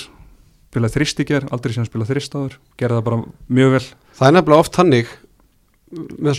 [0.70, 2.58] spilaði þrist í ger, aldrei sem spilaði þrist áður.
[2.76, 3.86] Gerði það bara mjög vel.
[4.18, 5.06] Það er nefnilega oft hannig
[5.90, 6.34] með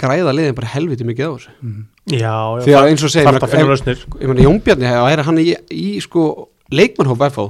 [0.00, 1.84] græða liðin bara helviti mikið á þessu mm.
[2.12, 5.24] já, já, því að eins og segir þarf að finna lausnir ég meina Jónbjarni, er
[5.28, 6.26] hann í, í sko
[6.72, 7.46] leikmannhóp FO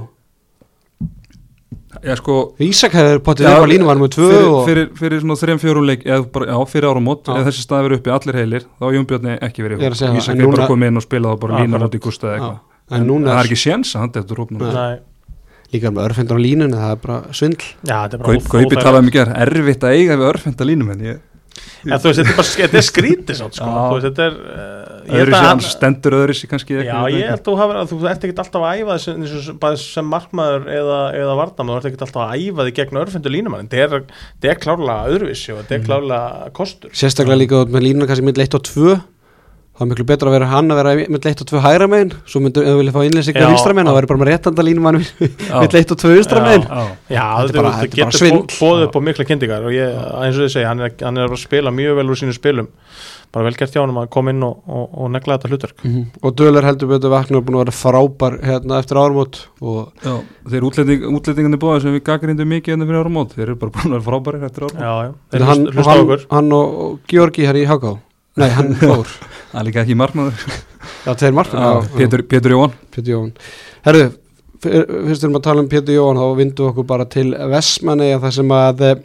[2.03, 5.21] Já, sko, Ísak hefur potið upp á línu var með tvö fyrir, og fyrir, fyrir
[5.23, 7.33] svona þrejum fjórum leik eða bara, já, fyrir áramót, Já.
[7.33, 10.11] eða þessi stað verið uppi allir heilir, þá er Jón Bjarni ekki verið er segja
[10.11, 11.87] það, Ísak en er bara núna- komið inn og spilað og bara lína Akkurat.
[11.87, 14.73] út í gústa eða eitthvað en núna það er- ekki séns að hann róp núna
[14.73, 14.99] Nei.
[15.73, 18.83] líka með örfendur á línunni, það er bara svindl Já, þetta er bara Gaupi óþægilegt.
[18.83, 21.19] talaði mikið er erfitt að eiga við örfenda línum en ég
[21.87, 24.37] En þú veist, þetta er bara, þetta er skrítið sátt, sko, þú veist, þetta er
[24.37, 27.91] uh, öðru sér hann stendur öðru sér kannski Já, ég held að þú hafir að
[27.93, 31.87] þú ert ekkert alltaf að æfa þess eins og sem- markmaður eða, eða varnamaður, þú
[31.87, 34.07] ert ekkert alltaf að æfa þig gegn örfendu línumann, þetta er,
[34.37, 36.95] þetta er klárlega öðruvísi og þetta er klárlega kostur.
[36.97, 38.97] Sérstaklega líka út með línuna kannski mitt 1 og 2
[39.77, 42.13] það er miklu betra að vera hann að vera mitt 1 og 2 hægra megin.
[42.25, 43.91] Svo myndu, ef þú vilja fá innlýsingar Já, vinstra megin já.
[43.91, 45.59] þá verður bara með réttanda línumann Já.
[45.61, 46.65] mitt 1 og 2 vinstra megin.
[47.13, 48.41] Já, Þetta getur svindl.
[48.47, 51.17] bó- boðið upp á mikla kyndingar og ég, eins og þið segja, hann er, hann
[51.21, 52.67] er að spila mjög vel úr sínum spilum.
[53.35, 55.81] Bara vel gert hjá hann að koma inn og, og, og negla þetta hlutverk.
[55.83, 56.03] Mhm.
[56.23, 60.13] og Döler heldur betur vakna og búin að vera frábær hérna eftir árumót og já,
[60.47, 63.71] þeir útlending, útlendingandi bóða sem við gaggrindum mikið hérna fyrir ára mót þeir eru bara
[63.75, 66.25] búin að vera frábærir eftir ára mót Já, já, Þeir hlusta okkur.
[66.31, 67.97] hann og, og Georgi hér í Háká
[68.37, 69.09] nei, hann fór
[69.51, 70.45] það er líka ekki markmaður.
[71.07, 72.73] Já, tveir margir Já, Pétur, Jóhann.
[72.93, 73.33] Pétur Jóhann.
[73.87, 74.05] Herðu,
[74.63, 78.09] fyr- fyrst erum að tala um Pétur Jóhann þá vindum við okkur bara til Vestmanni
[78.19, 79.01] það sem að eh,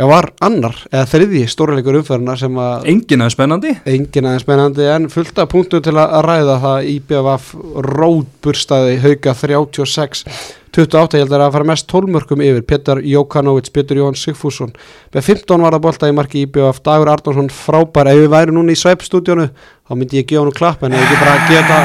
[0.00, 3.74] já, var annar eða þriði stórleikur umferðina sem að enginn aðeins spennandi.
[3.94, 6.88] Engin aðeins spennandi en fullt af punktu til að ræða það.
[6.96, 7.52] IBFF
[7.90, 10.24] rótburstaði hauka 36
[10.70, 12.62] 28 ég held að það að fara mest 12 mörgum yfir.
[12.62, 14.70] Petar Jókanovic, Petur Jóhann Sigfússon.
[15.14, 18.70] Með 15 var að bolta í marki IBFF Dagur Arnarsson frábær, ef við væri núna
[18.70, 21.78] í sveipstúdjónu þá myndi ég gefa hann klapp en ekki bara geta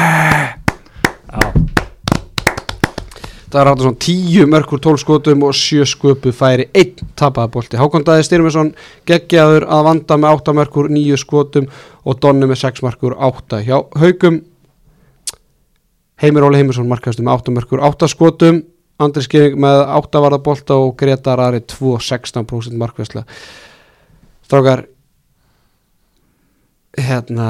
[3.55, 7.81] Dagur Arnarsson 10 mörgur 12 skotum og 7 sköpu færi 1 tapaða bolti.
[7.81, 8.73] Hákon Dæði Styrmesson
[9.09, 11.71] geggjaður að vanda með 8 mörgur 9 skotum
[12.05, 14.43] og Donni með 6 mörgur 8 hjá Haukum
[16.21, 18.61] Heimir Óli Heimursson markaðist með 8 mörgur 8 skotum
[18.99, 23.25] Andri Skering með 8 varðabolta og Gretar Ari 2 16% markvæsla
[24.45, 24.85] Strákar
[26.95, 27.49] hérna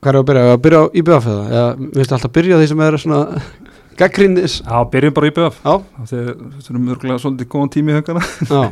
[0.00, 0.44] hvað er að byrja?
[0.54, 1.42] Að byrja á IBF eða?
[1.50, 3.20] Eða viltu alltaf byrja á því sem er svona
[4.00, 5.74] gaggrinnis Já, byrjum bara í BF Já,
[6.10, 8.22] þegar þetta er mörgulega svolítið góðan tími í haugana.
[8.48, 8.62] Já.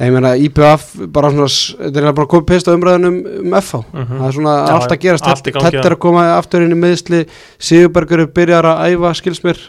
[0.00, 3.80] Ég meina IBF bara svona s- þetta er bara komið pist á umræðunum um FH
[3.92, 4.14] Mhm.
[4.20, 5.28] það er svona Já, allt að gerast.
[5.46, 7.22] þetta er að koma aftur inn í meðsli
[7.60, 9.60] Sigurbergur er byrjar að æfa skilsmir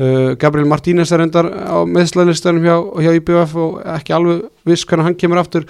[0.00, 5.10] uh, Gabriel Martínez er endar á meðslalistanum hjá, hjá IBF og ekki alveg viss hvernig
[5.10, 5.68] hann kemur aftur.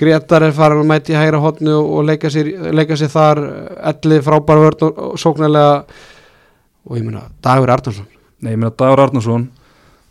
[0.00, 3.42] Gretar er farin að mæti í hægra hotnu og, og leika, sér, leika sér þar.
[3.92, 5.80] Elli frábær vörn og, og sóknarlega.
[6.88, 8.08] Og ég meina Dagur Arnarsson.
[8.40, 9.50] Nei, ég meina Dagur Arnarsson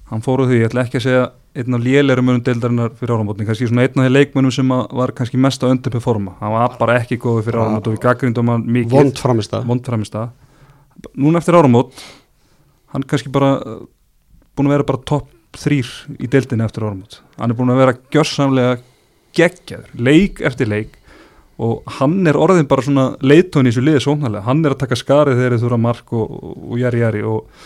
[0.09, 1.25] hann fór úr því, ég ætla ekki að segja
[1.59, 5.13] einn af lélærum munum deildarinnar fyrir áramótni kannski svona einn af þeir leikmunum sem var
[5.17, 8.65] kannski mest að undirperforma, hann var bara ekki góður fyrir áramót og við gaggrindum hann
[8.65, 8.93] mikið.
[8.93, 9.21] vond
[9.89, 10.29] framist að
[11.15, 11.93] núna eftir áramót
[12.93, 13.81] hann kannski bara uh,
[14.57, 15.29] búin að vera bara topp
[15.59, 15.89] þrýr
[16.21, 17.19] í deildinni eftir áramót.
[17.39, 18.77] Hann er búin að vera gjörsamlega
[19.37, 20.95] geggjaður, leik eftir leik
[21.59, 24.95] og hann er orðin bara svona leitón í þessu liði sóknarlega, hann er að taka
[24.99, 27.65] skarið þegar þið þurfa mark og, og, og jæri jæri og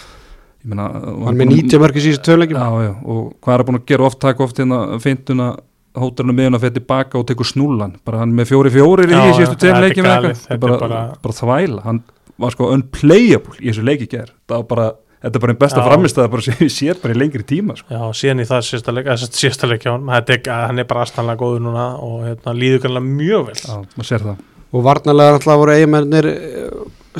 [0.63, 0.87] ég meina
[1.27, 4.43] hann með 90 mörgir síðan tölulegjum og hvað er að búin að gera oft taka
[4.47, 5.51] oft hérna feintuna
[5.93, 9.21] hótarinu með hann að fyrir tilbaka og tekur snúlan bara hann með fjóri fjóri í
[9.37, 10.43] síðustu leikjum eða eitthvað.
[10.55, 12.01] er bara, bara- bara þvæla, hann
[12.41, 14.87] var sko unplayable í þessu leiki ger það var bara,
[15.23, 15.87] þetta er bara einn besta Já.
[15.87, 17.87] framistæða bara sem við sér bara í lengri tíma sko.
[17.89, 21.05] Já, síðan í það síðasta leik, eða síðasta leik hjá hann, er, hann er bara
[21.05, 23.55] aðstæðanlega góður núna og hérna, líður kannlega mjög vel.
[23.63, 24.37] já, maður sér það
[24.73, 26.27] og varnarlega alltaf voru eiginmennir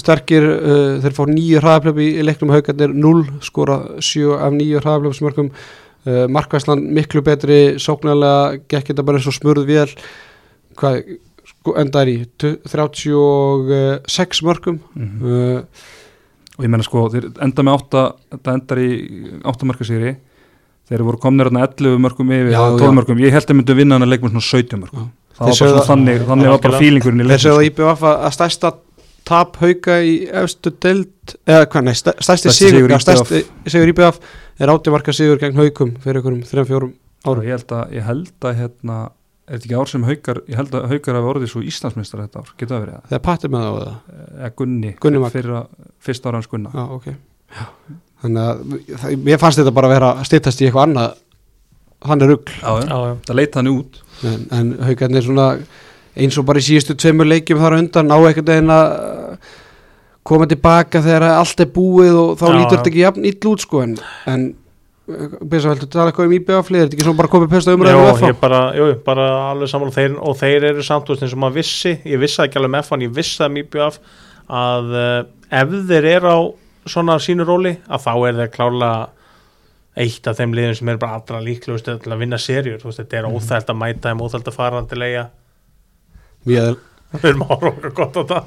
[0.01, 5.51] sterkir, uh, þeir fá nýju hraðaplöp í, leiknum haugarnir 0 skora 7 af nýju hraðaplöpsmörkum
[5.53, 9.91] uh, markvæslan miklu betri sóknarlega, gekk þetta bara eins og smurð vél
[10.79, 10.93] hvað
[11.45, 15.61] sko, endar í Tu- 36 mörkum mm uh,
[16.63, 18.03] og ég menna sko, þeir enda með átta
[18.35, 18.91] þetta endar í
[19.51, 20.13] áttamarkasýri
[20.89, 22.79] þeir voru komnir hérna 11 mörgum yfir eða já.
[22.83, 25.43] 12 mörgum, ég held að myndu vinna hann að leik með svona 17 mörgum það
[25.43, 28.73] var bara svona þannig, þannig var bara fílingurinn í þeir segðu að IBF að stærsta
[29.23, 34.19] tap hauga í efstu deild eða hvað, nei, stærsti, sigur, stærsti sigur IBF
[34.59, 36.91] er átjumarka sigur gegn haugum fyrir einhverjum 3-4 og
[37.23, 37.45] árum.
[37.47, 38.97] Ég held að, ég held að hérna,
[39.43, 42.43] er þetta ekki ár sem haukar ég held að haukar hafi orðið svo Íslandsmeistar þetta
[42.43, 43.09] ár, getur það verið það?
[43.09, 45.63] þegar patti með það á það eða Gunni, Gunni fyrra,
[46.03, 47.65] fyrsta ára hans Gunna Já, ok Já.
[48.23, 48.61] Þannig að
[49.01, 51.17] það, mér fannst þetta bara að vera að stýttast í eitthvað annað
[52.03, 52.87] hann er rugg já, já.
[52.87, 53.15] Já, já.
[53.27, 55.49] það leita hann út en, en haugarnir svona
[56.13, 58.95] eins og bara í síðustu tveimur leikjum þar á undan ná einhvern veginn að
[60.23, 63.63] koma tilbaka þegar allt er búið og þá Já, lítur þetta ekki jafn ill út
[63.65, 63.95] sko en,
[64.31, 64.45] en
[65.03, 68.11] Bessa, veldu tala eitthvað um IBF-lið, er þetta ekki svona bara komið pesta umræðinu Jó,
[68.15, 69.91] um ég bara, jú, bara alveg sammála.
[69.97, 72.87] Þeir, og þeir eru samt úr eins og maður vissi, ég vissi ekki alveg með
[72.87, 73.97] fann, ég vissi mjög bjöf
[74.47, 75.17] að uh,
[75.59, 76.39] ef þeir eru á
[76.93, 79.09] svona sínu róli, að þá er þeir klárlega
[80.03, 83.19] eitt af þeim liðum sem er bara allra líklegust til að vinna serjur, þú þetta
[83.19, 83.35] er Mhm.
[83.37, 85.27] óþælt að mæta þeim, óþælt að fara til eiga,
[86.47, 86.77] Við
[87.13, 88.43] við erum horfa okkur gott á það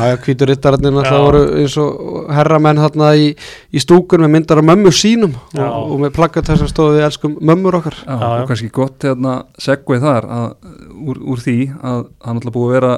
[0.00, 0.96] Já, rittararnir Já.
[0.96, 3.30] náttúrulega voru eins og herramenn þarna í,
[3.72, 7.06] í stúkun með myndar af mömmu sínum og, og með plakkat þess að stóðu við
[7.08, 8.42] elskum mömmur okkar Já, Já, já.
[8.42, 10.50] og kannski gott hérna segvið þar að,
[11.00, 12.94] úr, úr því að hann alltaf búið að vera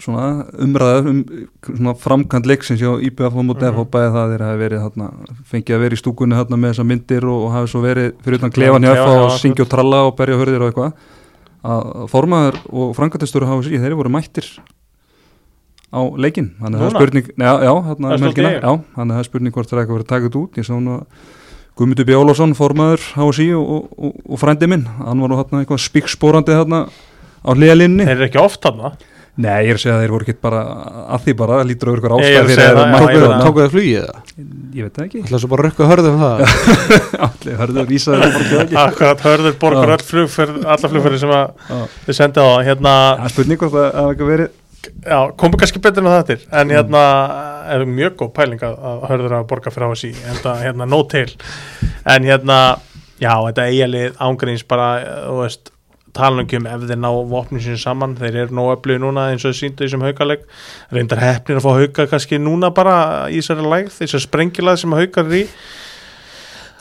[0.00, 1.20] svona umræður um
[1.66, 3.66] svona framkant leiksins hjá IBF og móti.
[3.68, 5.08] F og bæði það þeir hafi verið þarna,
[5.50, 8.40] fengið að vera í stúkunni þarna með þessar myndir og, og hafi svo verið fyrir
[8.40, 11.18] utan klefan hjá F Klefann, já, og syngja og tralla og berja hörðir og eitthvað
[11.66, 14.46] að formaður og frangatistur hafa sér, þeir voru mættir
[15.90, 16.54] á leikinn.
[16.60, 18.64] Þannig að það er spurning, já, já, þarna helgina, ég.
[18.64, 20.68] já, þannig að það er spurning hvort það er eitthvað að taka þetta út, ég
[20.68, 21.28] sá nú að
[21.80, 22.12] Guðmundur B.
[22.18, 26.56] Ólafsson, formaður HSI og, og, og, og frændi minn, hann var nú hérna eitthvað spíkspórandi
[26.58, 26.80] hérna
[27.40, 28.90] á hliðalinni þeir eru ekki oft þarna
[29.40, 30.60] Nei, ég er að segja að þeir voru ekki bara
[31.14, 33.74] að því bara, lítur á ykkur Ég er að ástæð fyrir að það, tókuðu þið
[33.74, 34.32] flugið það?
[34.74, 35.22] Ég veit það ekki.
[35.28, 36.42] Það er svo bara að rukka hörðum það?
[37.26, 38.78] Allir hörðu að vísa ekki.
[38.82, 41.34] Akkurat hörður borgar öll flugferð alla flugferði sem
[42.08, 44.50] þið sendið á hérna, Það er spurning hvort það hafa ekki verið
[45.04, 47.02] já, komum kannski betur með þetta en hérna
[47.70, 51.26] er mjög góð pæling að, að hörður að borga fyrir en það hérna nóg til.
[52.08, 52.60] En hérna,
[53.20, 54.88] já, þetta eigalið ángríns bara,
[55.28, 55.72] þú veist
[56.16, 58.16] tala um ef þeir ná vopnum sín saman.
[58.18, 60.44] Þeir eru nóg öflugir núna eins og síndu í þessum haukaleg
[60.90, 62.96] reyndar hefnir að fá hauka kannski núna bara
[63.30, 65.42] í þessari lægð þessari sprengilað sem haukar í.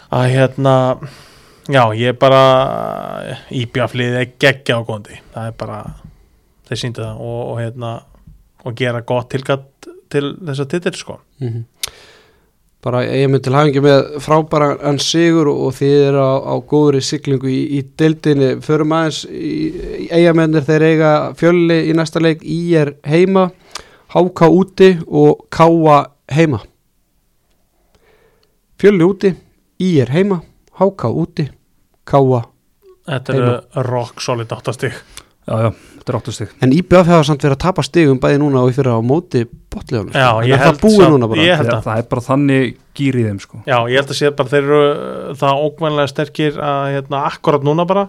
[0.10, 0.76] Að hérna
[1.70, 2.44] já, ég er bara
[3.54, 5.20] íbjaflið er geggja á góndi.
[5.36, 5.80] Það er bara,
[6.70, 7.96] þeir síndu það og, og hérna,
[8.66, 11.20] og gera gott tilgatt til þessa titil sko.
[11.44, 11.66] Mhm.
[12.84, 17.02] Bara ég mynd til hafingi með frábæra en sigur og þið eru á, á góðri
[17.04, 19.54] siglingu í, í deildinni förum aðeins í,
[20.06, 23.50] í eigamennir þeir eiga fjölli í næsta leik í er heima
[24.16, 26.00] háka úti og káa
[26.34, 26.62] heima.
[28.80, 29.34] Fjölli úti
[29.84, 30.40] í er heima
[30.80, 31.50] háka úti
[32.08, 32.46] káa
[33.10, 33.56] þetta eru
[33.90, 34.96] rock solid áttastig
[35.50, 35.70] Já, já,
[36.10, 38.76] þetta er áttustig en IBF hefur samt verið að tapa stigum bæði núna og í
[38.80, 41.42] fyrra á móti botlegunum Já, ég er held það búið samt- núna bara.
[41.46, 41.98] ég held að- Það.
[42.02, 43.58] er bara þannig gýr í þeim sko.
[43.70, 47.64] Já, ég held að sé bara þeir eru uh, það ókvæmlega sterkir að hérna, akkurat
[47.64, 48.08] núna bara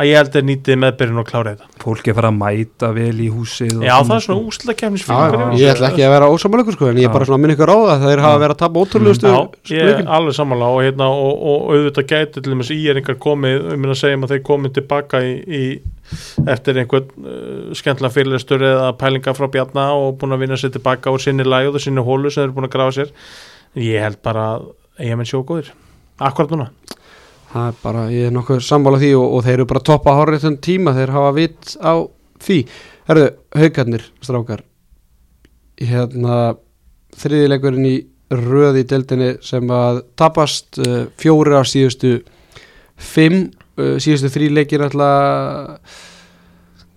[0.00, 1.66] að ég held að nýtið meðbyrjun og klára þetta.
[1.82, 4.44] Fólk er að fara að mæta vel í húsið og Já, það er svona.
[4.50, 7.28] úsla kemnis Já, já, ég ætla ekki að vera ósamalökur sko, en ég er bara
[7.28, 9.38] svona að minna ykkur á það að þeir hafa verið að tapa ótrúlegustu Já,
[9.76, 13.68] ég er alveg sammála og, hérna, og, og, og auðvitað gæti til þess íeringar komið,
[13.76, 15.64] um að segja að þeir komið tilbaka í, í
[16.50, 21.12] eftir einhvern uh, skemmtilega fyrirlestur eða pælinga frá Bjarna og búin að vinna sér tilbaka
[21.14, 23.12] úr sinni lægð og sinni hólu sem þeir eru búin að grafa sér.
[23.78, 24.66] Ég held bara að
[25.06, 25.70] ég menn sjó góðir.
[26.20, 26.70] Akkurat núna
[27.50, 30.44] Það er bara, ég er nokkuð sammála því og, og þeir eru bara toppa hárið
[30.44, 31.94] þenn tíma, þeir hafa vitt á
[32.44, 32.58] því.
[33.10, 33.24] Herðu,
[33.58, 34.62] haugarnir, strákar,
[35.82, 36.36] hérna,
[37.18, 37.96] þriðilegurinn í
[38.30, 42.20] röði í deildinni sem að tapast uh, fjóri á síðustu
[42.94, 43.48] fimm,
[43.80, 45.98] uh, síðustu þrý leikir alltaf,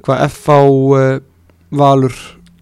[0.06, 1.18] hvað, FH uh,
[1.74, 2.14] Valur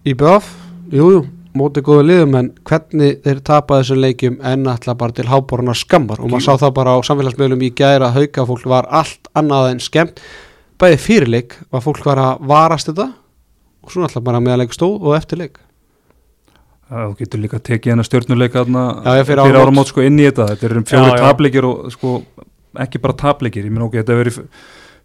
[0.08, 0.48] í BF,
[0.96, 1.22] jú, jú,
[1.58, 6.22] mótið góðu liðum en hvernig þeir tapa þessum leikjum en alltaf bara til háboruna skammar.
[6.22, 9.72] Og maður sá það bara á samfélagsmiðlum í gæra að hauka fólk var allt annað
[9.74, 10.22] en skemmt.
[10.82, 13.12] Bæði fyrirleik var fólk var að varast þetta
[13.82, 15.60] og svo alltaf bara meðanleik stóð og eftirleik
[16.91, 19.88] Þú getur líka tekið hennar stjórnuleika fyrir fyrir áramót.
[19.88, 20.49] sko inn í þetta.
[20.49, 22.10] Þetta eru um fjóri tapleikir og sko
[22.84, 24.41] ekki bara tapleikir, ég minn ok, þetta verið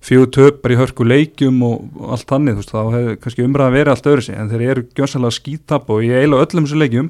[0.06, 3.92] fjögur töpar í hörku leikjum og, allt þannig, þú veist, þá hefur kannski umræðan verið
[3.94, 7.08] allt öðru sig, en þeir eru gjössalega skítap og í eiginlega öllum þessu leikjum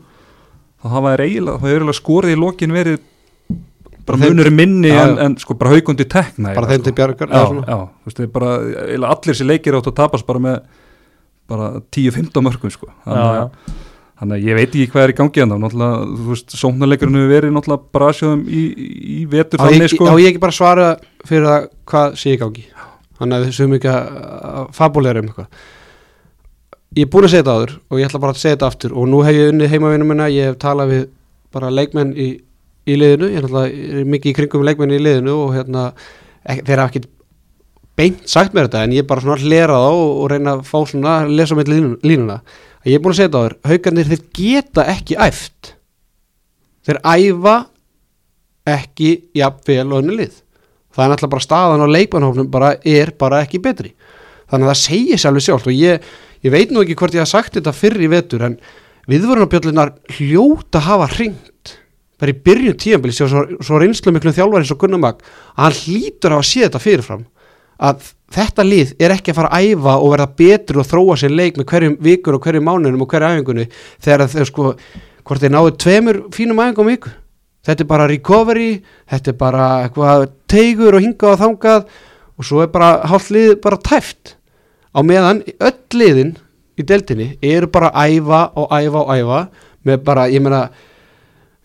[0.80, 3.05] þá hafa þeir eiginlega, þá hefur eiginlega skorið í lokin verið
[4.07, 5.24] bara munur minni Já, en, já.
[5.26, 7.66] en sko bara haugundi tekna bara þeim til bjargar já, eða svona.
[7.66, 8.53] já, þú veist, þeir bara
[8.86, 10.57] eiginlega allir þessi leikir átt að tapast bara með
[11.51, 13.44] bara 10-15 mörgum sko já, þannig já.
[13.44, 13.84] að
[14.16, 17.18] Þannig að ég veit ekki hvað er í gangi en þá, náttúrulega, þú veist, sóknarleikurinn
[17.18, 18.62] hefur verið náttúrulega bara aðsjóðum í,
[19.12, 20.07] í vetur ég, þannig, sko.
[20.09, 20.86] á ég ekki bara svara
[21.28, 22.64] fyrir það hvað sé í gangi
[23.19, 25.64] þannig að við sögum ekki að fabulera um eitthvað.
[26.97, 28.95] Ég er búin að segja þetta áður og ég ætla bara að segja þetta aftur
[28.97, 31.03] og nú hef ég unnið heimavinnum minna ég hef talað við
[31.57, 32.29] bara leikmenn í,
[32.87, 35.91] í liðinu, ég er mikið í kringum leikmenn í liðinu og hérna
[36.47, 37.05] þeir hafa ekki
[37.97, 40.57] beint sagt mér þetta en ég er bara svona að hlera þá og, og reyna
[40.57, 41.73] að fá svona að lesa með
[42.05, 42.41] línuna,
[42.85, 45.73] að ég er búin að segja þetta áður, haugarnir þeir geta ekki æft.
[46.87, 47.57] Þeir æfa
[48.77, 50.43] ekki jafnvel og önnu lið
[50.97, 53.92] það er náttúrulega bara staðan á leikmannhófnum bara er bara ekki betri.
[54.51, 56.11] Þannig að það segir sér alveg sjálft og ég,
[56.47, 58.59] ég veit nú ekki hvort ég hafa sagt þetta fyrr í vetur en
[59.11, 61.76] viðvörunarbjöllunar hljóta hafa hringt.
[62.16, 65.80] Bara í byrjun tíambili svo, svo reynslu miklu þjálfari eins og Gunnar Mag að hann
[65.82, 67.26] hlýtur að hafa séð þetta fyrirfram
[67.76, 71.34] að þetta lið er ekki að fara að æfa og verða betur og þróa sér
[71.34, 73.66] leik með hverjum vikur og hverjum mánuðum og hverju æfingunni
[74.01, 74.72] þegar þeir sko
[75.26, 77.12] hvort þeir náðu tveimur fínum æfingum í viku
[77.67, 78.71] þetta er bara recovery
[79.11, 81.87] þetta er bara eitthvað teigur og hingað og þangað
[82.37, 84.37] og svo er bara hálft lið bara tæft.
[84.97, 86.37] Á meðan öll liðin
[86.77, 89.41] í deildinni eru bara að æfa og æfa og æfa
[89.87, 90.67] með bara, ég meina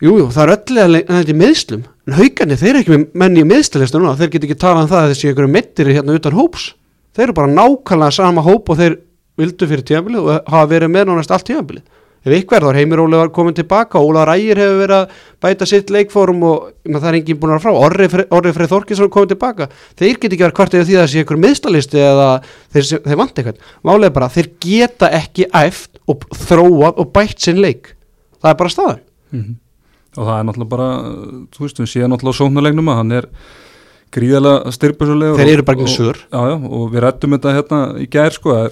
[0.02, 3.48] jújú, það er öllega þetta í meðslum en haugarnir, þeir eru ekki með menni í
[3.50, 6.68] meðslalistu núna þeir get ekki talað um það að þessi ykkur mittir hérna utan hóps,
[7.16, 8.98] þeir eru bara nákvæmlega sama hóp og þeir
[9.42, 13.00] vildu fyrir tíðanbilið og hafa verið með nánast allt tíðanbilið ef ykkur þá er Heimir
[13.02, 17.08] Óli var komin tilbaka og Óla Rægir hefur verið að bæta sitt leikfórum og það
[17.10, 17.72] er enginn búin að frá.
[17.74, 20.98] Orri, Fre- Orri Freyð Þorkinsson er komin tilbaka þeir get ekki verið hvort eða því
[20.98, 22.28] að það sé ykkur miðstalisti eða
[22.74, 23.64] þeir, þeir vant eitthvað.
[23.84, 27.96] Málega er bara, þeir geta ekki æft og þróað og bætt sinn leik.
[28.42, 29.02] Það er bara staðan.
[29.32, 29.56] Mhm.
[30.18, 30.88] og það er náttúrulega bara
[31.56, 33.28] þú veist, við séum náttúrulega sóknulegnum að hann er
[34.12, 37.54] gríðarlega styrpisulegur þeir og- eru bara ekki og- sur já, já, og við rættum þetta
[37.56, 38.72] hérna í gær sko, er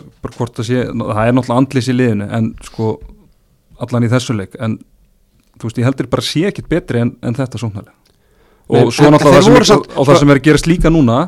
[0.68, 3.00] sé það er náttúrulega andlis í liðinu en sko
[3.80, 4.80] allan í þessu leik en
[5.60, 7.96] þú veist, ég heldur bara sé ekkit betri en, en þetta sóknarlega
[8.70, 11.20] og svo náttúrulega það samt- og það sem er að gerast líka núna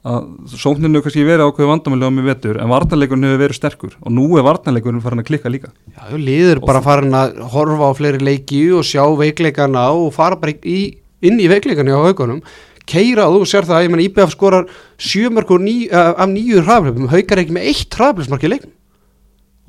[0.00, 3.96] að sókninu hefur kannski verið ákveðu vandamæli á mig vetur en varnarleikurinn hefur verið sterkur.
[4.00, 5.72] Og nú er varnarleikurinn farin að klikka líka.
[5.92, 10.40] Já, já, liður bara farin að horfa á fleiri leiki og sjá veikleikana og fara
[10.40, 12.40] bara í, inn í veikleikana á haugunum
[12.88, 17.42] keira og þú sér það, menn IBF skorar sjömörk ní, uh, af nýju hraðblöfum, haukar
[17.42, 18.72] ekki með eitt hraðblöfsmark í leiknum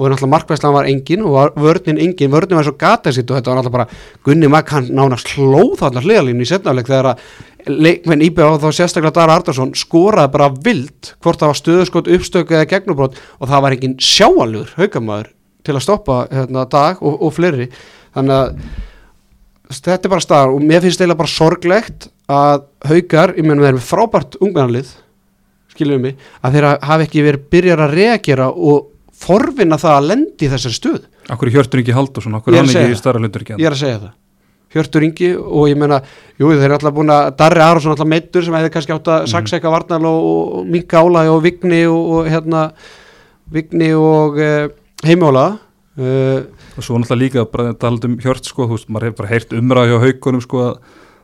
[0.02, 3.38] og náttúrulega markvæslan var engin og var- vörnin engin, vörnin var svo gata sitt og
[3.38, 3.88] þetta var náttúrulega bara
[4.26, 7.20] Gunni Magg hann nánast hlóð þarna hliðalínu í setnafleik þegar að
[7.70, 12.70] leikmenn IBF þá sérstaklega Dara Ardarsson skoraði bara vild hvort það var stöðuskot, uppstöku eða
[12.72, 15.30] gegnubrót og það var engin sjáalur haukamæður
[15.64, 17.68] til að stoppa hérna, dag og, og fleiri.
[18.18, 23.46] Þannig að þetta er bara staðar og mér finnst eiginlega bara sorglegt að haukar, ég
[23.46, 24.90] menn við erum frábært ungmennalið
[25.72, 28.90] skiljum mig, að þeirra hafi ekki verið byrjar að reagera og
[29.22, 31.02] forvinna það að lendi í þessari stuð
[31.32, 33.82] Akkur Hjörtur Ingi Haldursson, akkur hann að ekki í starra hlutur ekki ég er að
[33.84, 34.14] segja það.
[34.72, 35.98] Hjörtur Ingi og ég meina,
[36.40, 39.20] jú þeir eru alltaf búin að Darri Arason alltaf meittur sem hefði kannski átt að
[39.26, 39.32] Mhm.
[39.34, 40.30] saksa eitthvað varnal og,
[40.62, 42.62] og minka álægi og vigni og, og hérna
[43.52, 44.70] vigni og uh,
[45.04, 45.46] heimjóla.
[46.00, 46.48] Uh,
[46.80, 49.52] og svo náttúrulega líka bara talað um Hjört sko, þú veist, maður hefur bara heyrt
[49.60, 50.78] umræð hjá haugunum sko að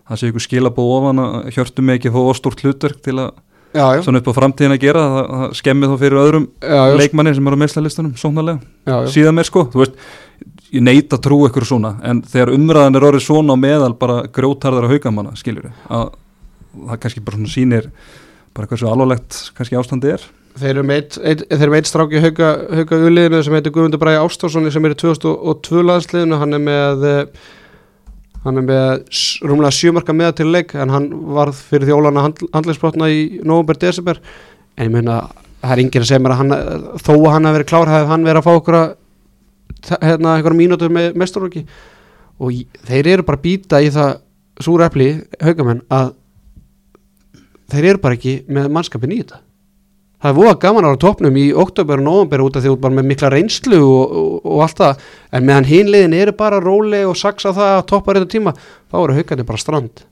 [0.08, 3.32] það sé ykkur skilabóð ofan að Hjörtum ekki þó stort hlutverk til að
[3.74, 6.48] já, svona upp á framtíðin að gera það, það skemmið þá fyrir öðrum
[7.02, 8.56] leikmanni sem eru á
[8.88, 9.10] já, já.
[9.16, 10.00] síðan mér sko, þú veist
[10.72, 14.22] ég neita að trú ykkur svona, en þegar umræðan er orðið svona á meðal bara
[14.36, 16.10] grjótarðara haugamanna, skiljur að
[16.78, 17.92] það kannski bara svona sýnir
[18.58, 20.26] bara hversu alvarlegt kannski ástandi er.
[20.58, 22.50] Þeir eru með eitt, eitt, þeir eru með eitt stráki hauka,
[22.80, 26.40] hauka uliðinu sem heitir Guðmundur Bræði Ástásson sem er í 2002 landsliðinu.
[26.42, 27.44] Hann er með eh,
[28.46, 28.86] hann er með
[29.50, 32.24] rúmlega sjömarka meða til leik en hann varð fyrir þjólana
[32.54, 34.20] handlegsbrotna í november, desember.
[34.78, 35.18] En ég meina,
[35.64, 36.56] það er enginn að segja mér að hann
[37.02, 38.80] þó að hann hafi verið klár hefði hann verið að fá okkur
[40.02, 41.66] hérna, einhverja mínútur með mesturlóki
[42.38, 44.16] og í- þeir eru bara að býta í það
[44.62, 45.10] súra epli,
[45.42, 46.14] haugamenn að
[47.74, 49.42] þeir eru bara ekki með mannskapin í þetta
[50.18, 52.74] það er voða gaman að vera á topnum í oktober og november út af því
[52.74, 55.04] út bara með mikla reynslu og, og, og allt það,
[55.38, 58.54] en meðan hinliðin eru bara róli og saksa það að toppa réttu tíma,
[58.90, 60.06] þá eru haugandi bara strand.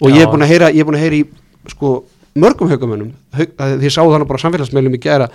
[0.00, 0.32] Og ég er Já.
[0.32, 1.24] búin að heyra ég er búin að heyra í
[1.72, 1.94] sko
[2.40, 5.30] mörgum haugamönnum, haug, því ég sá þannig bara samfélagsmeilum í gæra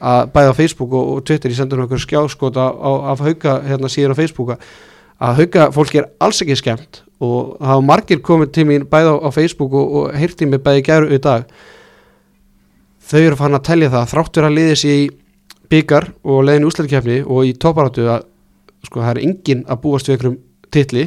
[0.00, 4.14] að bæða á Facebook og, og Twitter, ég sendur á, á, af hauga hérna síður
[4.14, 4.58] á Facebooka
[5.22, 7.02] að hauga fólki er alls ekki skemmt.
[7.22, 10.82] Og það hafa margir komið til mín bæða á, Facebook og, og heyrti mig bæði
[10.82, 11.46] í gæru í dag
[13.10, 15.04] þau eru fann að telja það þráttur að liði sér í
[15.74, 18.24] byggar og leiðin úslæðikefni og í toparáttu að
[18.84, 20.38] sko það er enginn að búast við einhverjum
[20.74, 21.04] titli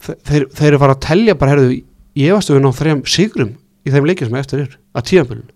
[0.00, 1.74] Þe- þeir, þeir eru fara að telja bara herðu,
[2.16, 3.50] ég varstu við ná þrejum sigrum
[3.84, 5.50] í þeim leikjum sem eftir er að tíðanbölun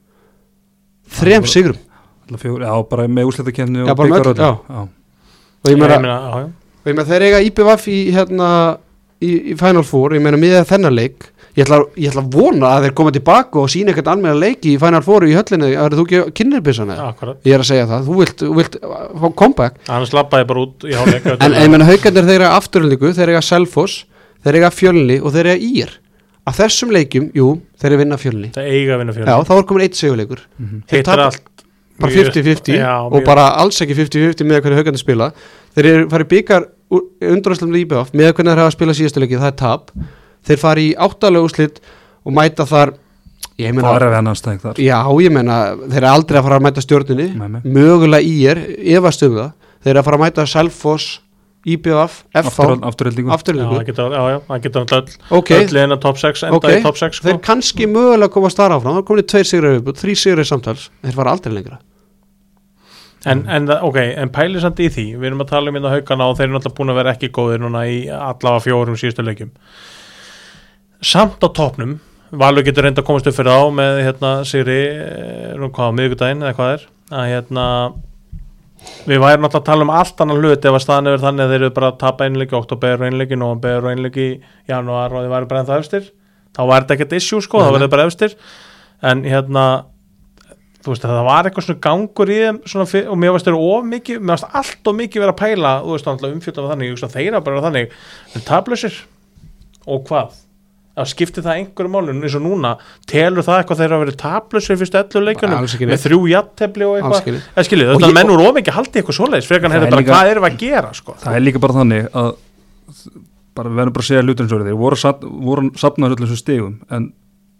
[1.18, 1.78] þrejum sigrum
[2.40, 3.99] fjögur, já, bara með úsleitakefni Já, og
[4.68, 4.82] já.
[5.64, 6.45] og ég meina, Ég meina, já, já.
[6.84, 8.49] og ég meina þeir eiga IPVF í hérna
[9.24, 11.26] í, í Final Four, ég meina miðað þennan leik
[11.57, 14.72] ég ætla, ég ætla að vona að þeir koma tilbaka og sína eitthvað anmeðan leiki
[14.74, 16.20] í Final Four í höllinni, að þú ekki
[16.98, 17.36] Akkurat.
[17.46, 18.78] ég er að segja það, þú vilt, vilt
[19.22, 19.76] fá comeback,
[20.64, 20.84] út
[21.62, 24.05] en meina haugarnir þeir eiga afturlíku, þeir eiga Selfoss
[24.44, 25.90] þeir eiga Fjölni og þeir eiga Ír.
[26.44, 27.46] Að þessum leikjum, jú,
[27.80, 28.50] þeir eiga vinna Fjölni.
[28.52, 30.82] Það eiga að vinna já, fjölni þá er komin eitt seguleikur Mhm.
[30.90, 31.64] þeir Hitt er tapa- allt
[32.00, 35.32] bara mjög- 50-50 Já, og mjög- bara alls ekki 50-50 með hvernig haugarnir spila.
[35.76, 36.66] Þeir eru farið byggar
[37.22, 39.90] undurvæslam líbjáf með hvernig þeir hafa að spila síðustu leiki það er tap
[40.49, 41.80] þeir farið í áttalega úslit
[42.24, 42.95] og mæta þar
[43.61, 44.80] ég meina, það er að hennan stæk þar.
[44.82, 46.84] Já ég meina þeir eru aldrei að fara að mæta
[47.59, 47.61] nei.
[47.76, 48.62] mögulega í er,
[48.99, 49.53] efast um það.
[49.84, 51.12] Þeir eru að fara að mæta Selfoss
[51.64, 54.05] IBF, FH, afturöldingu Já, það geta,
[55.57, 56.66] öll liðin að top 6 enda Ok.
[56.68, 57.24] í top 6 sko.
[57.28, 60.49] þeir kannski mögulega koma að starra áfram, það er komin tveir sigrar viðbútt, þrý sigrar
[60.51, 61.78] samtals, þeir fara aldrei lengra.
[63.24, 65.07] En, en, það- ok, en pæli samt í því.
[65.16, 67.30] Við erum að tala um hérna haugana og þeir eru náttúrulega búin að vera ekki
[67.32, 69.55] góðir núna í allavega fjórum síðustu leikjum
[71.05, 71.98] samt á topnum
[72.34, 76.42] Valur getur reynda að komast upp fyrir á með hérna Sigri, eh, nú hvað, miðvikudaginn
[76.42, 76.84] eða hvað er.
[77.14, 77.66] Að hérna
[79.07, 81.52] við værum náttúrulega að tala um allt annan hlut ef að staðan yfir þannig að
[81.52, 85.22] þeir eru bara að tapa einleiki oktober og einleiki, november og einleiki í janúar og
[85.22, 86.11] þeir væri bara ennþá efstir.
[86.55, 87.74] Þá væri þetta ekkert issue sko, Nei, þá nei.
[87.74, 88.36] væri þetta bara efstir.
[89.05, 89.64] En hérna
[90.84, 94.20] þú veist það var eitthvað svona gangur í þeim og mér varst þeir of mikið
[94.20, 97.94] mér varst allt of mikið vera að pæla veist umfjöldum þannig, veist þeirra bara þannig.
[98.34, 98.98] En tablusir
[99.86, 100.43] og hvað
[100.95, 102.70] að skipti það einhverju málun eins og núna,
[103.11, 107.40] telur það eitthvað þeirra að vera tablusir fyrstu 11 leikunum með þrjú jattefli og eitthvað.
[107.57, 110.30] Það skiljið, ég- menn úr ómikið haldi eitthvað svoleiðis frekar Það hérna er bara hvað
[110.34, 111.16] erum við að gera sko.
[111.24, 112.30] það er líka bara þannig að
[113.55, 116.40] bara við verðum bara að segja hlutin svo þeir voru, sat, voru sapnaður öllum þessum
[116.42, 117.05] stigum en,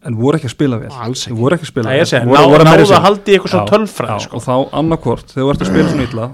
[0.05, 0.91] en voru ekki að spila vel
[1.39, 4.41] voru ekki að spila meira náðu að haldi eitthvað tölfræði já, sko.
[4.41, 6.27] og þá annarkvort þegar þú ert að spila svona illa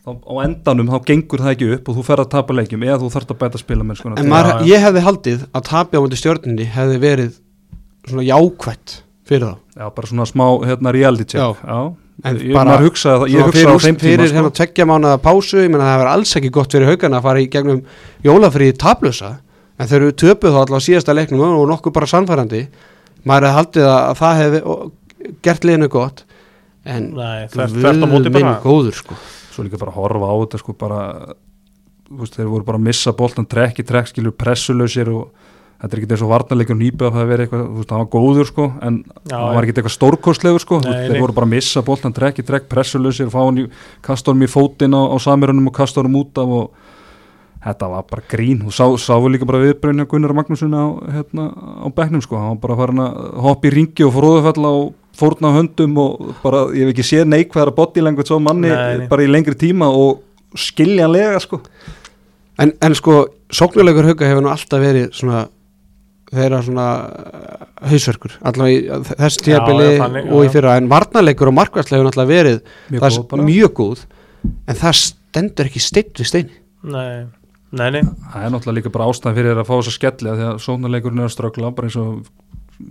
[0.00, 2.98] þá á endanum þá gengur það ekki upp og þú fer að tapa leikjum eða
[3.02, 6.02] þú þarft að bæta spila með sko En maður, ég hefði haldið að tapja á
[6.04, 7.32] mútið stjórninni hefði verið
[8.08, 8.88] svona jákvætt
[9.28, 9.54] fyrir þá.
[9.76, 11.40] Já, bara svona smá hérna, reality check.
[11.40, 11.48] Já.
[11.64, 11.80] já.
[12.20, 15.56] En ég, bara- hugsaði það, ég fyrir, á þeim tíma fyrir hérna tveggja mánuða pásu
[15.60, 17.80] ég menna það hefur alls ekki gott fyrir haugana að fara í gegnum
[18.24, 19.30] jólafriði tablösa
[19.80, 22.62] en þeir eru töpuð þá allavega á síðasta leiknum og nokkuð bara sannfærandi.
[23.24, 24.16] Maður hefði haldið að, að
[29.50, 31.00] svo líka bara að horfa á þetta sko bara
[32.10, 35.30] veist, þeir voru bara að missa boltan trekk í trekk skilur pressulösir og
[35.80, 38.50] þetta er ekki og varnarleikur nýpið að það veri eitthvað, þú veist, það var góður
[38.50, 42.16] sko en það var ekki eitthvað stórkostlegur sko Nei, þeir voru bara að missa boltan
[42.16, 43.66] trekk í trekk pressulösir, fá hann í
[44.04, 46.88] kastónum í fótinn á, á samirunum og kastónum út af og
[47.60, 48.62] þetta var bara grín.
[48.64, 52.56] Og sá, sáum líka bara viðbröðin hjá Gunnar Magnúsin á, hérna, á bekknum sko, hann
[52.56, 56.86] var bara farin að hoppa í ringi og fróðufalla og fórna höndum og bara, ég
[56.86, 59.08] hef ekki séð neikvæðara body language á manni Nei, nei.
[59.10, 60.22] bara í lengri tíma og
[60.58, 61.60] skiljanlega sko.
[62.60, 63.22] En, en sko
[63.54, 65.46] sóknuleikur hauga hefur nú alltaf verið svona
[66.30, 70.76] þeirra svona uh, hausverkur allavega í þess Já, tíabili já, þannig, og í fyrra.
[70.78, 72.60] En varnarleikur og markværslega hefur alltaf verið
[72.92, 74.04] Mjög það góð er mjög góð
[74.70, 77.26] en það stendur ekki steinn við stein Nei,
[77.76, 78.02] nei, nei.
[78.30, 81.20] Það er náttúrulega líka bara ástæðan fyrir að fá þess að skelli því að sóknarleikurinn
[81.24, 82.30] er að ströggla bara eins og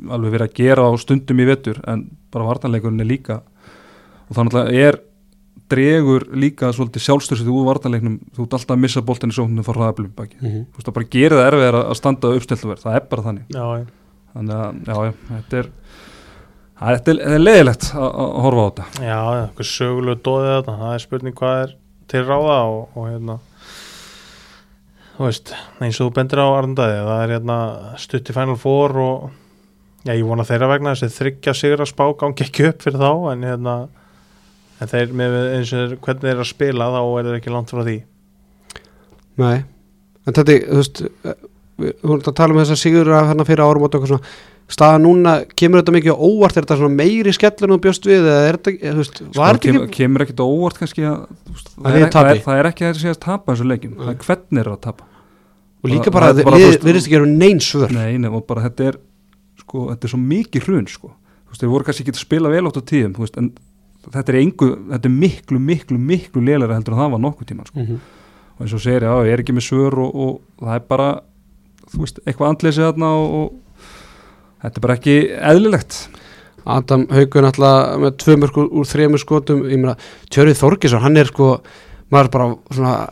[0.10, 4.50] alveg verið að gera á stundum í vettur en bara varnarleikurinn er líka og það
[4.50, 5.00] náttúrulega er
[5.70, 9.84] dregur líka svolítið sjálfstöðsið úr varnarleiknum, þú ert alltaf að missa boltin í sóknum fyrir
[9.84, 10.64] hraðablum baki, mm -hmm.
[10.72, 13.66] þú veist það bara gerir það erfið að standa uppstiltuverð, það er bara þannig Já,
[13.78, 13.86] já.
[14.34, 15.70] þannig að, já, já, þetta er
[16.80, 20.22] það er, þetta er, er leiðilegt að, að horfa á þetta Já, já, eitthvað sögulegu
[20.24, 21.76] dóðið þetta það er spurning hvað er
[22.10, 23.40] til ráða og, og hérna
[25.18, 27.58] þú veist, eins og þú bendir á Arndæði það er hérna
[27.98, 29.30] stutt í Final Four og
[30.06, 33.48] já, ég vona þeirra vegna þessi þryggja sigra spá gangi ekki upp fyrir þá en
[33.48, 33.76] hérna
[34.80, 37.74] en þeir með eins og hvernig þeir eru að spila þá er þeir ekki langt
[37.74, 37.98] frá því.
[39.40, 39.58] Nei,
[40.28, 41.36] en þetta, er, þú veist eh,
[41.80, 44.14] við við vorum að tala um þess að sigur af hérna fyrir árum og eitthvað
[44.14, 44.32] svona.
[44.70, 46.58] Staða núna, kemur þetta mikið óvart?
[46.60, 49.30] Er þetta svona meiri skellur en þú bjóst við eða er þetta, þú veist, sko,
[49.40, 52.42] var þetta kemur, ekki kemur ekkit óvart kannski að, veist, Að það, er, það, er,
[52.46, 54.78] það er ekki að þetta sé að tapa þessu leikjum, það er hvernig er að
[54.84, 55.08] tapa.
[55.80, 57.96] Og líka það- bara það er veist, virðist ekki að vera neins svör.
[57.98, 59.00] Nei, nei, og bara þetta er
[59.70, 61.12] sko, þetta er svo mikið hrun sko.
[61.46, 63.52] þú veist, þeir voru kannski ekki að spila vel átt á tíðum þú veist, en
[64.10, 67.70] þetta er engu þetta er miklu, miklu, miklu lélæra heldur en það var nokkuð tíman
[67.70, 67.80] sko.
[67.80, 68.00] mm -hmm.
[68.56, 71.22] og eins og segir, já, ég er ekki með svör og, og það er bara,
[71.92, 73.54] þú veist, eitthvað andleysið þarna og, og
[74.64, 76.10] þetta er bara ekki eðlilegt
[76.66, 79.96] Adam Haugun alltaf með tvö mörg úr, þremur skotum ég meina,
[80.30, 81.62] Tjörið Þorgesson, hann er sko
[82.12, 83.10] maður bara svona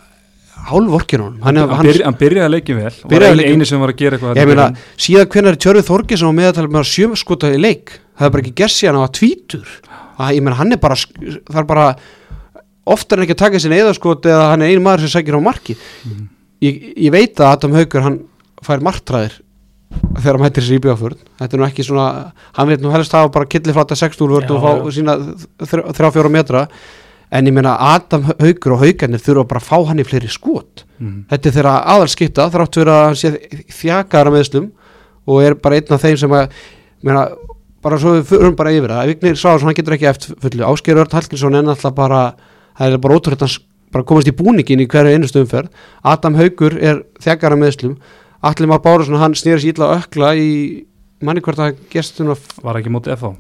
[0.68, 1.42] hálvorkin honum.
[1.46, 3.94] Hann, hann, hann, byrja, hann byrjaði leikið vel og Byrjaði ein, leikinn- eini sem var
[3.94, 4.68] að gera eitthvað ég meina,
[5.08, 7.96] síðan hvenær er Tjörið Þorgesson og meðaltalið með sjö skota í leik.
[8.18, 9.68] Það er bara ekki gerð síðan á að tvítur.
[10.18, 11.88] Að, ég meina, hann er bara, það bara
[12.88, 15.42] oftar en ekki að taka sinni eðaskot eða hann er einu maður sem sækir á
[15.44, 16.28] marki Mhm.
[16.64, 18.20] ég, ég veit að Adam Haugur hann
[18.64, 19.36] fær marktræðir
[20.18, 23.12] þegar hann hættir sér í bjöfurn þetta er nú ekki svona, hann veit nú helst
[23.12, 25.18] hafa bara killiflata 6 úrvörd Já, og fá sína
[25.60, 26.68] 3-4 metra
[27.32, 30.86] en ég meina Adam Haugur og Haugarnir þurfa bara að fá hann í fleiri skot.
[30.98, 33.32] Mm, þetta er þeirra aðalskipta þrátt fyrir að hann sé
[33.80, 34.68] þjakara meðslum
[35.28, 36.60] og er bara einn af þeim sem að
[37.06, 37.26] meina,
[37.84, 39.12] bara svo við förum bara yfir það.
[39.14, 40.68] Vignir Sváðarsson, hann getur ekki eftir fullu.
[40.68, 42.22] Ásgeir Örd Hallgrímsson er náttúrulega bara
[42.78, 43.52] það er bara ótrúlega
[43.96, 45.70] bara komast í búningin í hverju einustu umferð.
[46.04, 48.00] Adam Haugur er þjakara meðslum
[48.42, 50.50] Allir Már Bárusson, hann snýri sér illa ökla í
[51.26, 53.32] manni hvort að gestunum var ekki mótið FH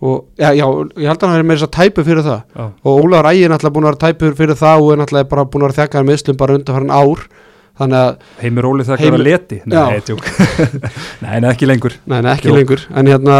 [0.00, 0.64] það og já, já,
[0.96, 2.40] ég held að hann er með þess að tæpu fyrir það.
[2.56, 5.28] Já, og Ólaður Ægir er náttúrulega búin að vera tæpur fyrir það og er náttúrulega
[5.34, 7.24] bara búin að vera þjakaðar meðslum bara undan farin ár.
[7.80, 9.58] Þannig að, Heimir Óli þegar Heimir- að leti?
[9.64, 10.00] Nei,
[11.24, 11.94] nei, nei, ekki lengur.
[12.10, 12.56] Nei, nei, ekki Jók.
[12.58, 12.82] lengur.
[12.96, 13.36] En hérna,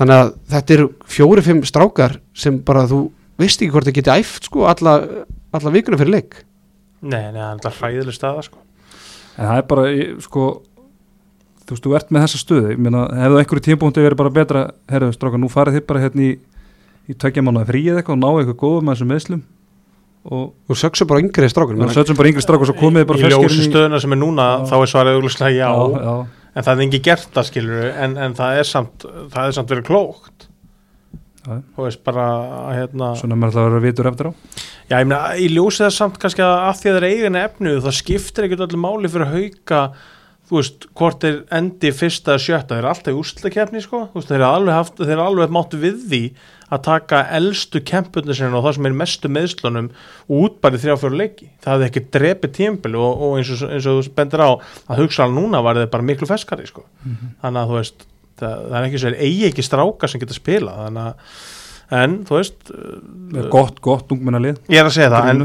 [0.00, 3.02] þannig að þetta eru fjóri-fimm strákar sem bara þú
[3.40, 4.96] veist ekki hvort þið geti æft sko alla,
[5.56, 6.40] alla vikuna fyrir leik.
[7.00, 8.58] Nei, nei, það er alltaf hræðileg staða sko.
[9.38, 9.84] en það er bara,
[10.24, 10.46] sko
[11.68, 12.70] þú veist, þú ert með þessa stöðu.
[12.72, 16.24] Ég meina, hefðu einhverju tímpúndi verið bara betra herðu, stráka, nú farið þið bara hérna
[16.24, 16.32] í,
[17.12, 19.44] í tökja mánuða fríið eitthvað og ná eitthvað góðum með þessum meðslum
[20.28, 23.20] og og söksu bara yngri strákur og setjum bara yngri strakk og svo komið bara
[23.22, 26.14] í ljósi inn í- stöðuna sem er núna þá er svarið auglustlega já, já, já,
[26.58, 29.72] en það er ekki gert það skilur en, en það er samt það er samt
[29.72, 30.48] verið klókt.
[31.48, 32.24] Þú veist bara
[32.76, 34.32] hérna, svona með alltaf að vera vitur eftir á.
[34.90, 37.38] Já ég meina í ljósi það samt kannski að af því að það er eigin
[37.40, 39.80] efnu það skiptir ekkert öllu máli fyrir hauka
[40.48, 44.20] þú veist, hvort þeir endi fyrsta eða sjötta, þeir eru alltaf í úrslutakefni sko, þú
[44.20, 46.22] veist, þeir eru alveg haft þeir eru alveg máttu við því
[46.68, 49.90] að taka elstu kempurnu sinna og það sem er mestu meðslunum
[50.28, 51.48] og útbærið þrjá fjóru leiki.
[51.64, 55.02] Það hefði ekki drepið tímpil og, og eins, og, eins og þú bendir á að
[55.02, 56.84] hugsa núna var þeir bara miklu feskari sko.
[57.44, 58.04] þannig að þú veist
[58.38, 61.38] það, það er ekki svo, eigi ekki stráka sem geta spila þannig að
[61.94, 62.72] en þú veist
[63.28, 64.58] Með gott, gott ungmennalið.
[64.72, 65.42] Ég er að segja það, en,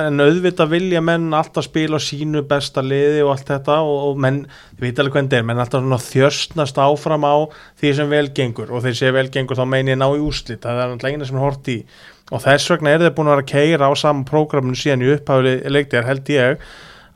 [0.00, 4.38] en auðvitað vilja menn alltaf spila sínu besta liði og allt þetta og, og menn,
[4.78, 7.36] þið veit alveg hvernig þetta er, menn alltaf svona þjörsnast áfram á
[7.80, 10.80] því sem vel gengur og þeir sé vel gengur þá meini ná í úslit, það
[10.80, 11.78] er alltaf eina sem hort í.
[12.32, 15.12] Og þess vegna er þeir búin að vera að keira á saman prógraminu síðan í
[15.18, 16.64] upphafli leiktir held ég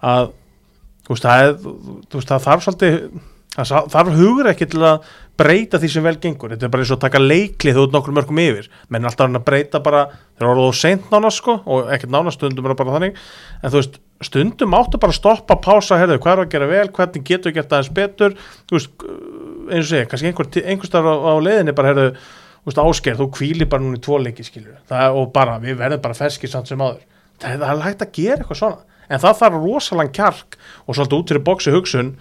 [0.04, 0.32] að
[1.06, 2.98] þú veist, það, það þarf svolítið
[3.52, 5.10] það þarf hugur ekki til að
[5.40, 7.94] breyta því sem vel gengur, þetta er bara eins og að taka leiklið þú ert
[7.96, 10.02] nokkur mörgum yfir, menn alltaf reyna að breyta bara,
[10.36, 13.22] þeir eru orðið seint nánast sko og ekkert nánast stundum er bara þannig.
[13.62, 13.96] En þú veist,
[14.28, 17.58] stundum áttu bara að stoppa pása, herðu, hvað er að gera vel, hvernig getur við
[17.58, 18.36] gert aðeins betur,
[18.68, 19.06] þú veist
[19.72, 22.06] eins og segja, kannski einhver, einhver starf á, á leiðinni bara, herðu,
[22.60, 24.46] þú veist, ásker þú kvíli bara núna í tvo leiki,
[24.92, 27.02] það, og bara, við verðum bara ferskir samt sem áður.
[27.40, 28.84] Það, það er hægt að gera eitthvað svona.
[29.12, 30.56] En það þarf rosalega kjark
[30.86, 32.12] og svolítið út fyrir bóksi hugsun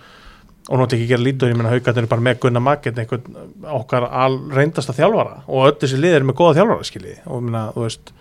[0.69, 4.05] og nú ekki gera lítur, ég menna haugarnir er bara með Gunnar Magget, einhvern okkar
[4.07, 5.41] al reyndasta þjálfara.
[5.49, 7.15] Og öll þessi lið er með góða þjálfara skilji.
[7.25, 8.13] Og ég menna, þú veist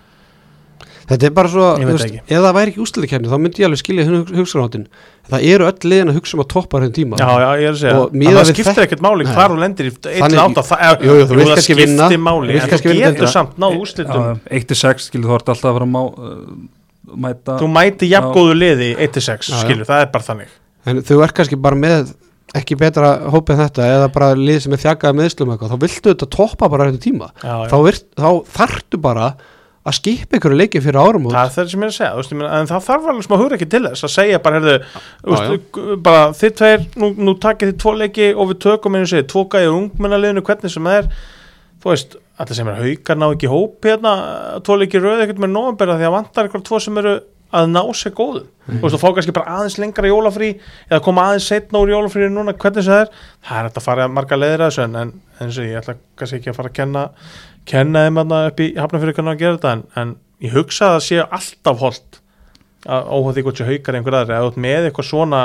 [1.11, 2.21] Þetta er bara svo, veist, ekki.
[2.23, 4.85] ef það væri ekki úsliðikefni þá myndi ég alveg skilja hugsanáttin
[5.31, 7.19] það eru öll liðin að hugsa um að toppa þenn tíma.
[7.19, 9.89] Já, já, ég er að segja, Og en það skiptir ekkert máli hvar þú lendir
[9.89, 12.09] í eitt Þannig- láta, það, Jú, jú, þú vilt það kannski skiptir vinna,
[12.71, 14.23] þú getur samt úrslitum.
[14.23, 18.55] Já, 1-6 skilur þú hort alltaf að fara að má, uh, mæta þú mæti jafngóðu
[18.55, 19.63] liði 1-6, Já, já.
[19.67, 20.59] skilju, það er bara þannig.
[20.87, 22.15] En þú ert kannski bara með
[22.59, 26.13] ekki betra hópið en þetta eða bara lið sem er þjakaði meðslum eitthvað þá viltu
[26.13, 27.31] þetta toppa bara þetta tíma.
[27.39, 27.71] Já, já.
[27.71, 29.31] þá, virt, þá þarftu bara
[29.81, 32.35] að skipa ykkur leikið fyrir árum það er það sem ég er að segja, veist,
[32.37, 34.81] en það þarf alveg smá hugur ekki til þess að segja bara, Já,
[35.25, 39.29] veist, bara þið tveir, nú, nú takið þið tvo leiki og við tökum einu segi,
[39.31, 41.09] tvo gæði ungmennaliðinu, hvernig sem það er,
[41.81, 44.15] þú veist, alltaf sem er haukar ná ekki hóp hérna,
[44.67, 47.17] tvo leiki röð ekkert með nóvambera því að vantar eitthvað tvo sem eru
[47.51, 50.51] að ná sér góðu, þú veist, og fá kannski bara aðeins lengra jólafrí
[50.89, 53.13] eða koma aðeins setna úr jólafrí núna, hvernig það er,
[53.47, 55.97] það er hægt að fara marga leiðir að þessu en, en eins og ég ætla
[56.21, 57.05] kannski ekki að fara að kenna
[57.71, 60.15] kenna þeim þarna upp í hafnafyrir hvernig að gera þetta en, en
[60.47, 62.21] ég hugsa að það sé alltaf holdt
[62.87, 64.39] óhóð því hvort sé haukar einhver aðri.
[64.41, 65.41] Þú ert með eitthvað svona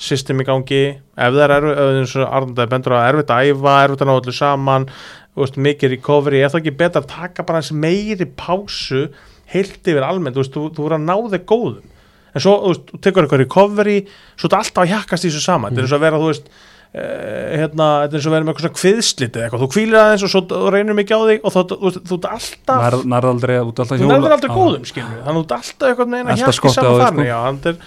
[0.00, 4.86] system í gangi ef það er á erfitt að æfa, erfitt að ná allir saman
[5.34, 9.10] þú veist, mikið recovery, er það ekki betra að taka bara eins meiri pásu
[9.54, 11.86] heilt yfir almennt, þú veist, þú, þú voru að ná þig góðum.
[12.30, 13.96] En svo, þú veist, þú tekur eitthvað recovery
[14.36, 16.28] svo þetta alltaf að hjakkast í þessu saman þetta er eins og að vera, þú
[16.34, 16.52] veist
[16.90, 19.98] Uh, hérna, þetta er eins og verið með eitthvað svona kviðslit eða eitthvað, þú kvílir
[20.00, 22.80] aðeins og svo þú reynir mikið á þig og þú, þú, þú, þú ert alltaf
[22.82, 24.54] nær, nær aldrei að út alltaf þú hjóla nærður aldrei Já.
[24.56, 27.28] góðum skilur þannig að þú ert alltaf eitthvað neina Alltaf á saman þarna sko.
[27.30, 27.78] já, þetta er,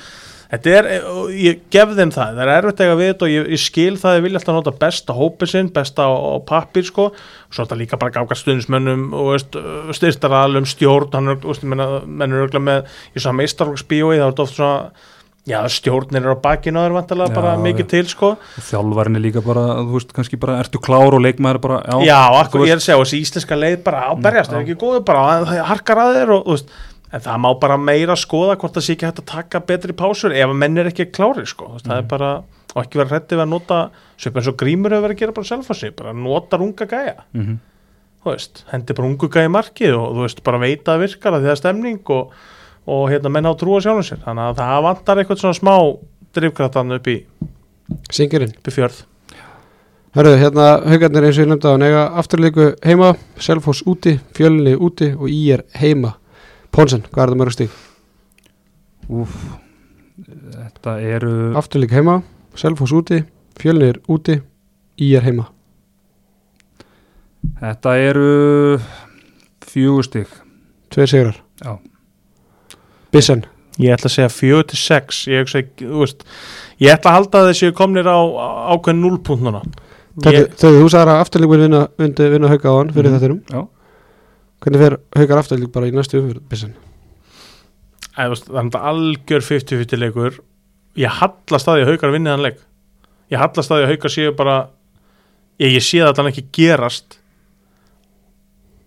[0.52, 1.08] þetta er, eh,
[1.44, 3.96] ég gef þeim það það er erfitt að eiga við þetta og ég, ég skil
[4.02, 7.08] það ég vilja alltaf nota besta hópið sinn besta á, á pappir sko.
[7.50, 9.58] Svo er þetta líka bara gáka stundismönnum og veist,
[9.98, 14.32] styrtaralum, stjórn hann er, veist, menn, menn er örgulega með í svona meistarflokksbíói það er
[14.32, 15.12] þetta oft svona
[15.44, 18.30] já, stjórnir er á bakinu og það er vantilega bara mikið til sko.
[18.40, 21.98] Og þjálfarinn er líka bara, þú veist, kannski bara ertu klár og leikmaður bara, já,
[22.08, 25.04] Já, akkur, ég er að segja, þessi íslenska leið bara áberjast, Mm, er ekki góðu
[27.14, 30.34] en það má bara meira skoða hvort það sé ekki hægt að taka betri pásur
[30.34, 32.32] ef að menn er ekki klári, sko, það er bara
[32.74, 33.78] og ekki vera hrætti við að nota
[34.18, 36.88] svip eins og grímur hefur verið að gera bara self á sig, bara notar unga
[36.90, 37.60] gæja, mhm.
[38.24, 41.38] þú veist hendi bara ungu gæja í markið og þú veist bara veita að virkar
[41.38, 42.36] að því það er stemning og,
[42.98, 44.22] og hérna menn á að trúa sjálfum sér.
[44.26, 45.76] Þannig að það vantar eitthvað svona smá
[46.34, 47.18] drifkraftan upp í,
[48.10, 49.04] Singurinn upp í fjörð.
[50.14, 55.10] Hörðu, hérna haugarnir eins og ég nefndi á nega afturleiku heima, Selfoss úti, Fjölni úti
[55.14, 56.14] og Ír heima
[56.74, 57.78] Pónsen, hvað er það mörg stík?
[59.14, 59.38] Úf,
[60.56, 62.18] þetta eru, Afturleiku heima,
[62.58, 63.22] Selfoss úti,
[63.60, 64.40] Fjölni er úti,
[65.02, 65.48] Ír heima.
[67.62, 68.28] Þetta eru
[69.66, 70.38] fjögur stig,
[70.94, 71.42] Tveir sigrar.
[71.62, 71.78] Já,
[73.14, 73.44] Bissen,
[73.82, 75.54] Ég ætla að segja 4 til 6 ég,
[76.84, 79.64] ég ætla að halda að þessi komnir á á- ákveðin 0 punkt núna.
[80.22, 83.16] Þegar ég, þú sagðir að afturleikur vinna, vinna, vinna hauga á hann fyrir mm.
[83.18, 83.64] þettinum já,
[84.64, 86.22] Hvernig fer haugar afturleik bara í næstu
[88.32, 90.38] veist, Það er algjör 50-50 leikur.
[90.96, 92.62] Ég hallast að að haukar vinni þann leik.
[93.34, 94.56] Ég hallast að að haukar séu bara
[95.60, 97.18] ég, ég sé að hann ekki gerast.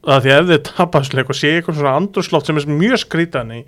[0.07, 3.53] Það því að ef þið tapasleik og sé eitthvað svona andurslótt sem er mjög skrítan
[3.53, 3.61] í,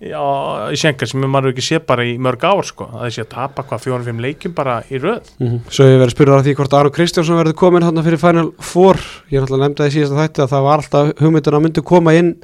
[0.00, 3.64] í, senka sem maður ekki sé bara í mörg ár sko, að sé að tapa
[3.68, 5.28] hvað fjórum-fimm leikjum bara í röð.
[5.68, 8.50] Svo ég verið að spyrja á því hvort Aron Kristjánsson verður komin hann fyrir Final
[8.64, 9.00] Four.
[9.32, 12.16] Ég náttúrulega nefndi það í síðasta þætti að það var alltaf hugmyndin að myndi koma
[12.16, 12.34] inn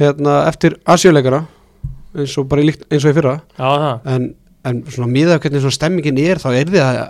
[0.00, 1.44] hérna, eftir asjöleikara
[2.18, 3.38] eins og bara líkt, eins og í fyrra.
[3.56, 4.32] Já, en,
[4.68, 7.00] en svona miðað af hvernig svona stemmingin er þá er því að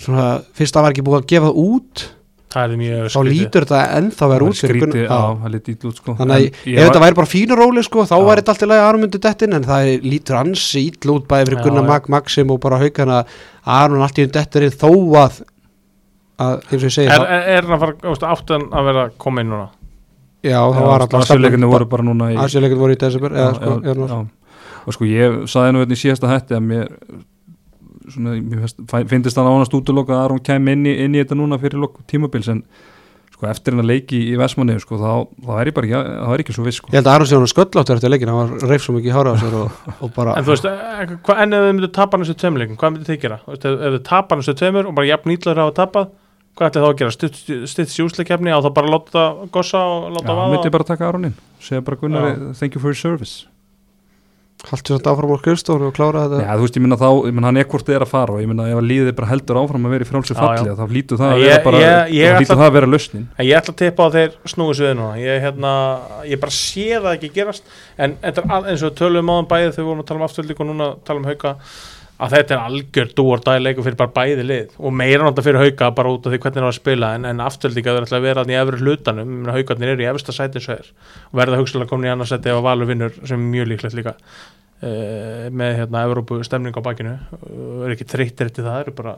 [0.00, 2.06] svona, fyrst það var ekki búið að gefa það út
[2.50, 5.18] það er mjög þá lítur þetta ennþá verið út skrítið, Já.
[5.42, 7.84] það lítið ítl út sko Þannig að En ef þetta var- væri bara fínu róli
[7.86, 11.14] sko, þá væri þetta alltaf lagi Aron myndi dettin en það er, lítur ansi ítl
[11.14, 11.86] út bæði fyrir Gunnar.
[11.86, 13.24] Mag, Maxim og bara haugana
[13.64, 14.90] Aron allt í um dettirinn þó
[15.22, 15.42] að,
[16.40, 18.66] að eins og ég segi Er, það, er, er hann að fara, þú veist, áttan
[18.72, 19.68] að vera að inn núna?
[20.40, 23.80] já það var alltaf Asjuleikarnir voru bara núna í Asjuleikin voru í desember sko, já,
[23.84, 24.20] já, já.
[24.86, 26.94] og sko ég saði nú hérna í síðasta hætti að mér
[28.14, 31.80] svona, fyndist það ánast útloka að Aron kæmi inn í, inn í þetta núna fyrir
[31.82, 32.62] lok tímabils en
[33.34, 35.10] sko eftir hennar leiki í Vestmanni sko þá,
[35.46, 36.90] þá er ég bara ekki, það er ekki svo viss sko.
[36.92, 39.14] ég held að Aron sé hann skölláttur eftir leikin hann var reif svo mikið í
[39.16, 42.20] hára á og, og bara En þú veist, eh, hva, en ef þið myndu tapa
[42.20, 43.38] næstu tveimleikum, hvað myndu þið gera?
[43.48, 46.10] Ef, ef þið tapa næstu tveimur og bara jafn nýtlaður hafa tapað,
[46.58, 47.14] hvað ætli þá að gera?
[47.72, 49.24] Stutt sjúsleikefni og þá bara láta
[49.56, 50.74] gossa og Já, láta hann myndi vaða?
[50.76, 52.52] bara taka Aron inn segja bara Gunnar, Já.
[52.60, 53.46] thank you for your service
[54.68, 57.34] haldur þetta áfram á skrifstofun og klára þetta Já, þú veist, ég minna þá, ég
[57.36, 59.60] minna hann er þið er að fara og ég minna ef að líðið bara heldur
[59.62, 60.74] áfram að vera í frálsir Já, falli já.
[60.76, 63.24] þá flýtu það að Ég- vera bara ég- ég þá flýtur það að vera lausnin
[63.38, 65.14] En ég ætla að tippa á að þeir snúi sig við núna.
[65.20, 65.72] Ég, hérna,
[66.28, 67.62] ég bara sé það ekki gerast,
[67.98, 70.20] en þetta er al- eins og við tölum áðan bæði þegar við vorum að tala
[70.20, 71.56] um afturlík og núna tala um hauka,
[72.20, 74.76] að þetta er algjör dúor dæleiku fyrir bara bæði lið.
[74.78, 77.26] Og meira náttúrulega fyrir hauka bara út af því hvernig það var að spila en,
[77.30, 77.42] en
[77.96, 80.90] vera alltaf að vera þarna í efri hlutanum, haukarnir eru í efsta sæti og er.
[81.30, 83.96] Og verða hugsalega komin í annars sæti ef að valur vinnur sem er mjög líklegt
[83.96, 84.16] líka.
[84.80, 87.16] Uh, með hérna Evrópu stemning á bakinu.
[87.40, 89.16] Uh, er ekki þreyttir eftir það, eru bara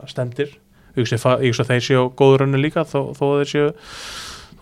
[1.49, 3.69] hugsa að þeir séu góður önnu líka þó, þó þeir séu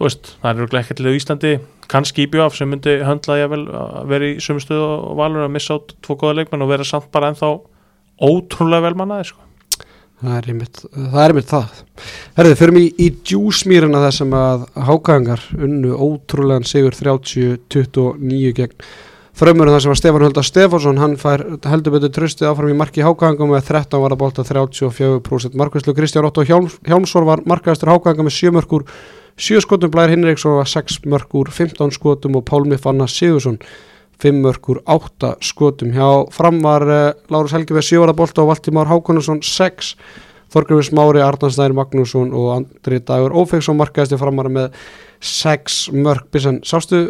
[0.02, 1.52] veist, það eru ekki til Íslandi.
[1.92, 5.54] Kannski íbjöf sem myndi höndla ég vel að vera í sömu stöðu og valur að
[5.58, 7.50] missa át tvo góða leikmenn og vera samt bara ennþá
[8.22, 9.48] ótrúlega vel mannaði sko.
[10.22, 11.78] það er einmitt það, er einmitt það.
[12.40, 18.92] Herðu, förum í, í djúsmýrina þar sem að hákangar unnu ótrúlegan sigur 30-29 gegn
[19.38, 23.06] frömmurinn þar sem að Stefán Hölda Stefánsson hann fær heldur betur tröstið áfram í marki
[23.06, 28.28] hákangum með 13 var að bolta 34% markvæslu Kristján Otto Hjálms, Hjálmsson var markaðastur hákanga
[28.28, 28.86] með 7 mörgur
[29.42, 33.58] 7 skotum Blær Hinriksson var 6 mörgur 15 skotum og Pálmi Fanna Sigursson
[34.22, 35.94] 5 mörgur 8 skotum.
[35.96, 37.00] Hjá fram var uh,
[37.34, 39.96] Lárus Helgi með 7 var að bolta og Valtimár Hákonarsson 6
[40.52, 44.74] Þorgrafur Smári, Arnarsnæður Magnússon og Andri Dagur Ófeksson markaðastur framara með
[45.24, 47.06] 6 mörg Bissan, sástu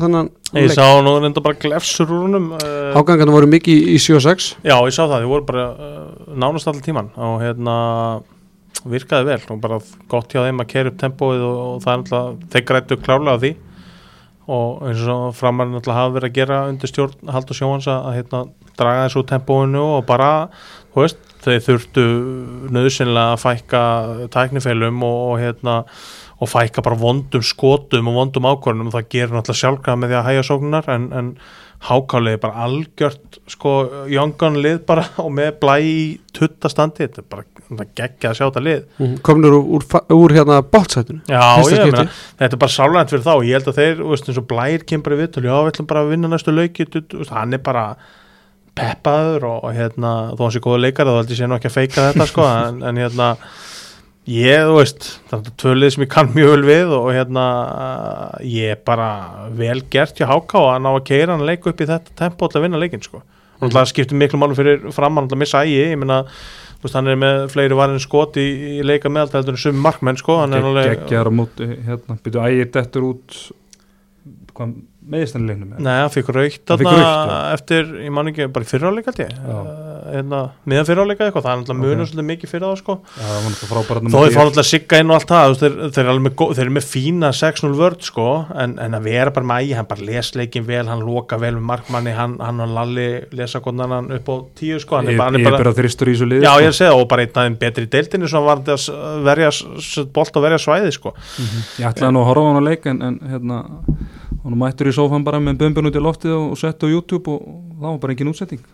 [0.00, 4.48] þannan ég sá nú reynda bara glefsur úr húnum uh, Hágangarna voru mikið í 7-6
[4.64, 7.76] já, ég sá það, þið voru bara uh, nánast allir tíman og hérna
[8.86, 9.80] virkaði vel og bara
[10.12, 13.36] gott hjá þeim að kera upp tempóið og, og það er náttúrulega þeir grættu klárlega
[13.36, 13.52] á því
[14.46, 18.42] og eins og framar náttúrulega hafa verið að gera undir stjórn Haldur Sjóhans að, hérna,
[18.78, 20.30] draga þessu tempóinu og bara
[20.96, 22.04] veist, þeir þurftu
[22.74, 23.82] nöðsynlega að fækka
[24.34, 25.76] tæknifeilum og, og hérna
[26.36, 30.18] og fækka bara vondum skotum og vondum ákvörnum og það gerir náttúrulega sjálfkrafa með því
[30.18, 31.30] að hæja sóknunar en, en
[31.86, 33.72] hákáliði bara algjört sko
[34.10, 35.98] Jóngan lið bara og með blæ í
[36.36, 38.82] tuttastandi, þetta er bara geggja að sjá þetta lið.
[39.26, 42.04] Komnur úr, úr, hérna bótsætinu Já, ég meina,
[42.38, 43.32] þetta er bara sálænt fyrir þá.
[43.46, 45.90] Ég held að þeir, veist, eins og Blær kemur bara í viðtölu, já, við ætlum
[45.90, 46.86] bara að vinna næstu lauki
[47.32, 47.86] hann er bara
[48.76, 51.70] peppaður og, og hérna, þó hann sé góða leikar þá held ég sé nú ekki
[51.70, 53.30] að feika þetta, sko en, en hérna,
[54.26, 57.46] ég, þú veist það er tvölið sem ég kann mjög vel við og hérna,
[58.42, 59.08] ég er bara
[59.56, 62.60] vel gert hjá Háká að ná að keira hann leik upp í þetta tempo til
[62.60, 63.22] að vinna leikin, sko.
[63.62, 67.46] Og það skiptir miklu málu fyrir framann að missa ægi, ég veist, hann er með
[67.54, 68.46] fleiri varin skot í,
[68.76, 70.40] í leika meðaltældur en sumi markmenn, sko.
[70.42, 73.38] Hann er alveg geggjar á móti hérna, byrju ægir dettur út
[74.56, 78.66] hvað meðist hann leiknum með Nei, hann fikk raukt eftir, ég man ekki, bara
[79.36, 79.56] Já.
[79.56, 82.10] uh, hérna, miðan fyrráleika eitthvað, það er munur Ok.
[82.10, 85.32] svolítið mikið fyrir það sko Já, það þó þeir fá náttúrulega sigga inn og allt
[85.32, 88.26] það þeir, þeir, alveg með, þeir eru með fína 6-0 vörd sko,
[88.64, 91.52] en, en að vera bara með ægi hann bara les leikin vel, hann loka vel
[91.56, 95.22] með markmanni, hann, hann og Lalli lesa hann upp á tíu sko, hann er Ég,
[95.22, 96.62] hann ég er er bara þristur í þessu liði Já, sko.
[96.66, 98.86] ég er segja, og bara einn aðeins betri í deildinni sem var að
[99.26, 99.50] verja
[100.16, 101.14] bolt og verja svæði sko.
[101.80, 103.60] Ég ætlaði nú að horfa hann að leik en, en hérna,
[104.46, 107.34] hann mættur í sófan bara með bumbun út í loftið og, og sett á YouTube
[107.34, 108.66] og, og það var bara engin útsetting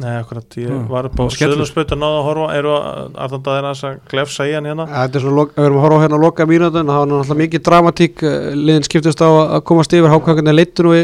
[0.00, 1.34] Nei, akkurat, ég Já, var upp á og.
[1.36, 4.86] Suðlandsbötu að náða að horfa, eru að það er að glefsa í hann hérna?
[4.88, 7.64] Þetta er svona, við erum að horfa hérna að loka mínútun það var náttúrulega mikið
[7.68, 10.10] dramatík eh, liðin skiptust á að komast yfir.
[10.10, 10.94] Hákangarnir leittu nú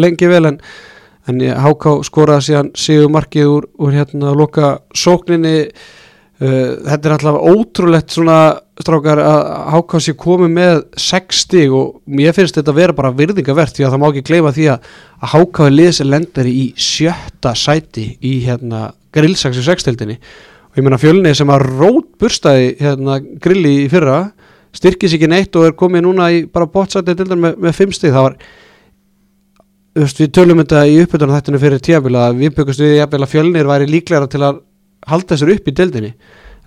[0.00, 0.60] lengi vel en,
[1.28, 5.58] en háká skoraði síðan sigur markið úr, úr hérna að loka sókninni.
[6.34, 8.38] Uh, þetta er alltaf ótrúlegt svona
[8.82, 9.40] strákar að
[9.74, 13.86] Háká sé komið með 6 stig og ég finnst þetta að vera bara virðingavert því
[13.86, 14.88] að það má ekki gleyma því að
[15.20, 20.98] að Háká er liðs lendari í sjötta sæti í hérna grillsaxi 6-tildinni og ég meina
[20.98, 24.24] fjölni sem að rót burstaði hérna grilli í fyrra
[24.74, 28.14] styrkis ekki neitt og er komið núna í bara bótsæti til með, með 5 stig.
[28.14, 28.36] Það var
[30.00, 33.70] veist, við tölum þetta í uppbytunum þættinu fyrir tíabila við byggumst við jafnvel að fjölnir
[33.70, 34.60] væri líklega til að
[35.06, 36.12] halda þessar upp í deildinni.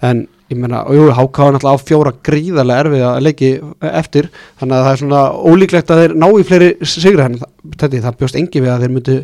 [0.05, 3.51] En ég meina, og HK var náttúrulega á fjóra gríðarlega erfið að leiki
[3.89, 4.29] eftir
[4.59, 5.21] þannig að það er svona
[5.51, 8.95] ólíklegt að þeir ná í fleiri sigra en þetta, það bjóst engi við að þeir
[8.95, 9.17] myndu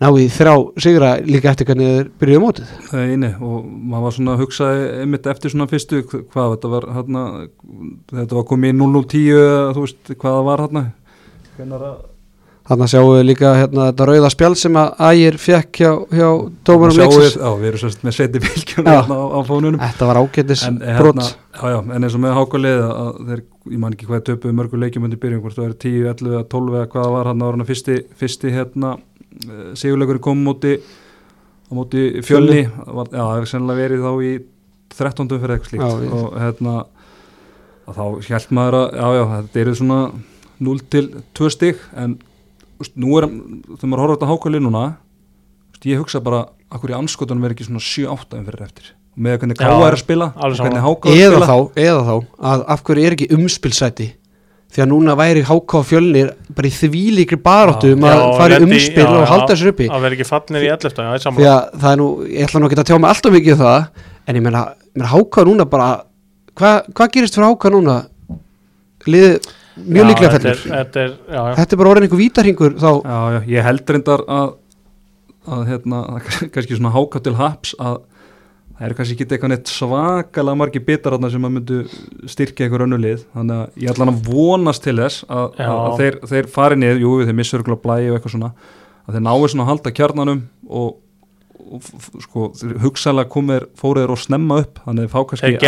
[0.00, 2.70] ná í þrjá sigra líka eftir hvernig þeir byrjuðu mótið.
[2.88, 4.70] Það er eini og maður var svona að hugsa
[5.02, 7.24] einmitt eftir svona fyrstu hvað þetta var hérna
[8.14, 10.86] þetta var komið í 0-0-10 þú veist hvað það var hérna
[11.58, 11.98] hvernig að
[12.70, 16.26] Þannig að sjáum við líka hérna, þetta rauða spjál sem að ægir fekk hjá, hjá
[16.68, 17.34] dómarum Sjáum leiksins.
[17.40, 20.76] já, við erum sérst með seti bylgjum hérna á, á fónunum Þetta var ágætis en,
[20.86, 21.18] eh, brot.
[21.26, 23.42] já, já, en eins og með hákalið að þeir,
[23.74, 26.44] ég man ekki hvað töpuðu mörgur leikjum undir byrjun, hvort það er 10, 11 eða
[26.54, 28.92] 12 eða hvað það var hann ára fyrsti, fyrsti hérna,
[29.82, 34.32] sigurleikur kom móti á móti fjölni var, já, það hefur sennilega verið þá í
[34.94, 35.28] 13.
[35.42, 36.78] fyrir eitthvað slíkt Já, og hérna
[37.90, 40.00] þá hjælt maður að, já, já, þetta eru svona
[40.70, 42.18] 0 til 2 stig en
[42.96, 43.26] nú er,
[43.74, 44.84] þegar maður horfður þetta hákalið núna
[45.80, 48.94] úst, ég hugsa bara, akkur í anskotunum verið ekki svona 7-8 umfyrir eftir?
[49.20, 50.80] Með hvernig Káa er að spila hvernig.
[50.84, 51.46] Háka er að eða spila.
[51.50, 52.14] þá, eða þá
[52.52, 54.08] að af hverju er ekki umspilsæti?
[54.70, 58.66] Því að núna væri HK og fjölnir bara í þvílíkri baráttu um að fara í
[58.68, 59.88] umspil já, og halda sér uppi.
[59.90, 60.94] að vera ekki fallnir í 11.
[60.94, 63.10] Já, það er því að það er nú, ég ætla nú ekki að tjá mig
[63.10, 64.62] alltaf mikið um það en ég meina,
[65.10, 65.88] HK núna bara
[66.60, 67.96] hvað hva gerist fyrir HK núna?
[69.10, 70.62] Liðið mjög líklega er, fellur.
[70.70, 71.54] þetta er, já, já.
[71.60, 74.54] þetta er bara orðin einhver vítarhingur þá, Já, ég held reyndar að,
[75.56, 76.00] að hérna,
[76.54, 78.00] kannski svona háka til haps að
[78.80, 81.80] það eru kannski ekki eitthvað neitt svakalega margir bitar sem að myndu
[82.32, 86.16] styrkja einhver önnulið, þannig að ég ætla að vonast til þess að, að, að þeir,
[86.30, 88.50] þeir fari niður, jú, þeir missur örugglega blæi og eitthvað svona,
[89.04, 90.96] að þeir náu svona að halda kjarnanum og, og
[92.24, 92.48] sko,
[92.82, 95.58] hugsalega komir fóriður og snemma upp, þannig fá kannski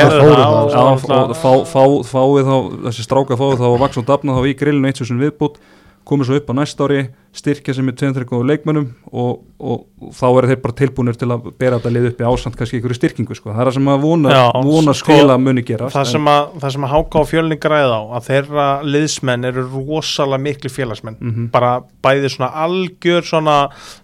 [2.08, 2.56] fáið þá,
[2.88, 5.60] þessi stráka fáið þá að vaks og dafna þá í grillinu eitt sem viðbútt,
[6.08, 10.24] komið svo upp á næsta ári, styrkja sem er 2-3 leikmönnum og, og, og þá
[10.28, 13.36] eru þeir bara tilbúinir til að bera þetta lið upp í ásand kannski ykkur styrkingu,
[13.38, 13.52] sko.
[13.54, 16.74] það er það sem að vona, Já, vona skila muni gera það sem að, það
[16.74, 21.18] sem að háka á fjölni græða á að þeirra liðsmenn eru rosalega miklu félagsmenn.
[21.20, 21.72] Mm bara
[22.04, 23.56] bæði svona algjör svona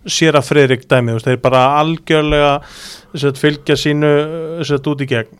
[0.07, 2.59] sér að Fredrik dæmi þeir bara algjörlega
[3.15, 4.11] sett, fylgja sínu
[4.67, 5.31] sett, út í gegn.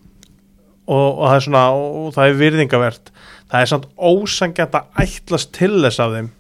[0.89, 3.13] Og, og það er svona og það er virðingavert.
[3.49, 6.31] Það er samt ósangjant að ætlast til þess af þeim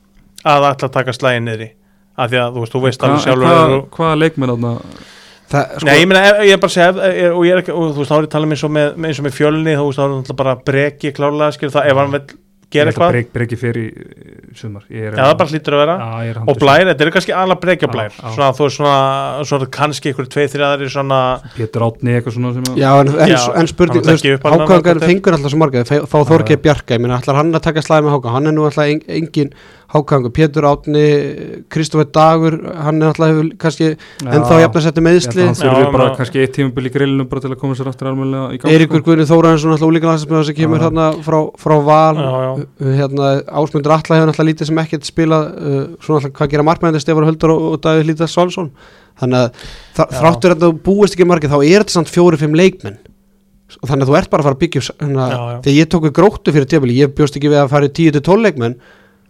[0.54, 1.68] að ætla að taka slægin niðri.
[2.18, 4.72] Af því að þú veist, þú veist alveg sjálfur hvað, og- hvað leikmenn þarna?
[5.48, 7.94] Það, sko, Nei, ég meina, ég er bara að segja og ég er ekki, og
[7.94, 9.36] þú veist, þá er ég að tala um eins og með, með eins og með
[9.38, 12.22] fjölni, þú veist, þá er náttúrulega bara breki klárlega, skil það, ef hann vil
[12.68, 14.82] gera eitthvað, breyk, breyki fyrir í sumar.
[14.92, 15.94] Ég er já, það bara hlýtur að vera.
[16.28, 18.34] Er og blær, þetta er kannski alveg brekja blær Já, já.
[18.34, 18.98] svona, þú veist, svona,
[19.48, 21.20] svona kannski ykkur tveið, þrjaðari, svona
[21.56, 24.44] Pétur Átni eitthvað svona sem að Já, en, en, Já, en spurning, hann þú veist,
[24.44, 26.60] hvort fengur alltaf svo marga, fá já.
[26.68, 29.00] Bjarka, ég meina, ætlar hann að taka slæði með Hákan, hann er nú alltaf en,
[29.16, 29.52] engin
[29.88, 31.02] Hákangur, Pétur Átni,
[31.72, 33.86] Kristófur Dagur, hann er alltaf hefur kannski
[34.20, 37.40] ennþá jafn að setja meðsli, hann þurfi Já, bara kannski eitt tímabil í grillinu bara
[37.40, 39.06] til að koma sér aftur almennilega í gang Eiríkur sko.
[39.06, 40.84] Guðni Þóraðinsson alltaf úlíka landsmjöða sem kemur Já.
[40.84, 42.68] hérna frá, frá Val, Já, já.
[43.00, 47.04] Hérna, Ásmundur Alla hefur alltaf lítið sem ekkert spilað, uh, svona alltaf hvað gera markmæðandi
[47.06, 48.70] Stefán Höldur og, og Davíð Lítið Svalsson,
[49.24, 53.00] þannig að þráttur að þú búist ekki margir, þá er þetta samt fjóri-fimm leikmenn.
[53.82, 55.24] Og þannig að þú ert bara að fara að byggja hérna,
[55.64, 58.44] þegar ég tók við gróttu fyrir tjöfili, ég bjóst ekki við að fara í 10-12
[58.46, 58.76] leikmenn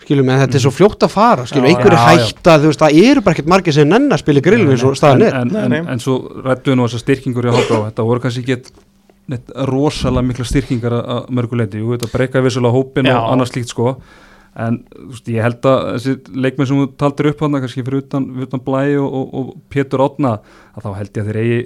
[0.04, 3.22] skilum, en þetta er svo fljótt að fara skilum, einhverju hætta, þú veist, það eru
[3.26, 5.34] bara ekkert margir sem nenn að spila grillinu eins og staðan er.
[5.42, 8.72] en, en, en, en svo rættuðu nú þessar styrkingur í Háká þetta voru kannski ekki
[9.28, 13.18] neitt rosalega mikla styrkingar að- að mörguleiti jú, þetta breyka vissulega hópin Já.
[13.18, 13.96] og annars slíkt sko.
[14.58, 18.00] En þú veist, ég held að þessi leikmenn sem þú taldir upp hann kannski fyrir
[18.02, 20.38] utan, utan Blæ og, og, og Pétur Átna
[20.74, 21.60] að þá held ég að þeir eigi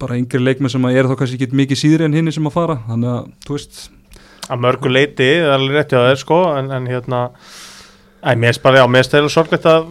[0.00, 2.56] bara yngri leikmenn sem að eru þá kannski ekki mikið síðri en hinni sem að
[2.56, 2.78] fara.
[2.88, 3.78] Þannig að þú veist
[4.50, 7.22] að mörgu leiti, það er alveg rétt hjá þeir sko, en, en hérna
[8.26, 9.90] Æ, mér er bara, já, mér er stæðilega sorgleitt að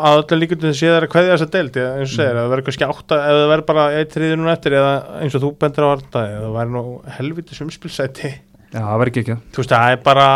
[0.00, 2.30] að öllu líkundum þess að það er að kveðja þessa deild, ég, eins og segir,
[2.30, 5.36] ef það verður kannski átta ef það verður bara eitt þriðið núna eftir eða eins
[5.36, 6.84] og þú bendur á harta, eða það verður nú
[7.18, 8.30] helvitis umspilsæti,
[8.70, 10.28] já, það verður ekki ekki þú veist, það er bara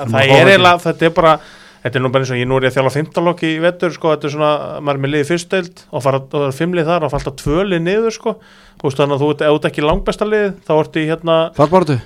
[0.00, 1.34] Það það er eiginlega, þetta er bara
[1.82, 3.52] þetta er nú bara eins og ég nú er ég að þjála 15 lokk í
[3.66, 6.56] vettur, sko, þetta er svona, maður er með liðið fyrst deild og fara, það er
[6.60, 8.34] fimmlið þar og falla tvölið niður, sko,
[8.80, 11.96] þú veist, þannig að þú ert, ert ekki langbesta lið, þá ertu í hérna Fallbáratu?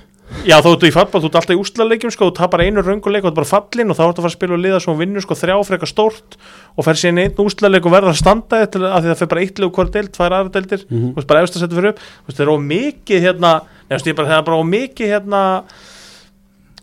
[0.45, 3.23] Já, þá ertu í fallball, þú ert alltaf í úrslaleikjum sko, þú tapar einu rönguleik
[3.25, 4.93] og þú ert bara fallin og þá ertu að fara að spila og liða svo
[4.95, 6.37] og vinnur sko þrjá frekar stórt
[6.75, 9.43] og fer síðan einn úrslaleik og verður að standa til að því það fer bara
[9.45, 10.85] eitt leik hver deild, tvær aðra deildir.
[10.89, 11.09] Mhm.
[11.13, 11.99] þú veist bara efst að setja fyrir upp.
[12.25, 13.51] Veist, það er ómikið hérna
[13.89, 15.41] veist, ég bara, það er bara ómikið hérna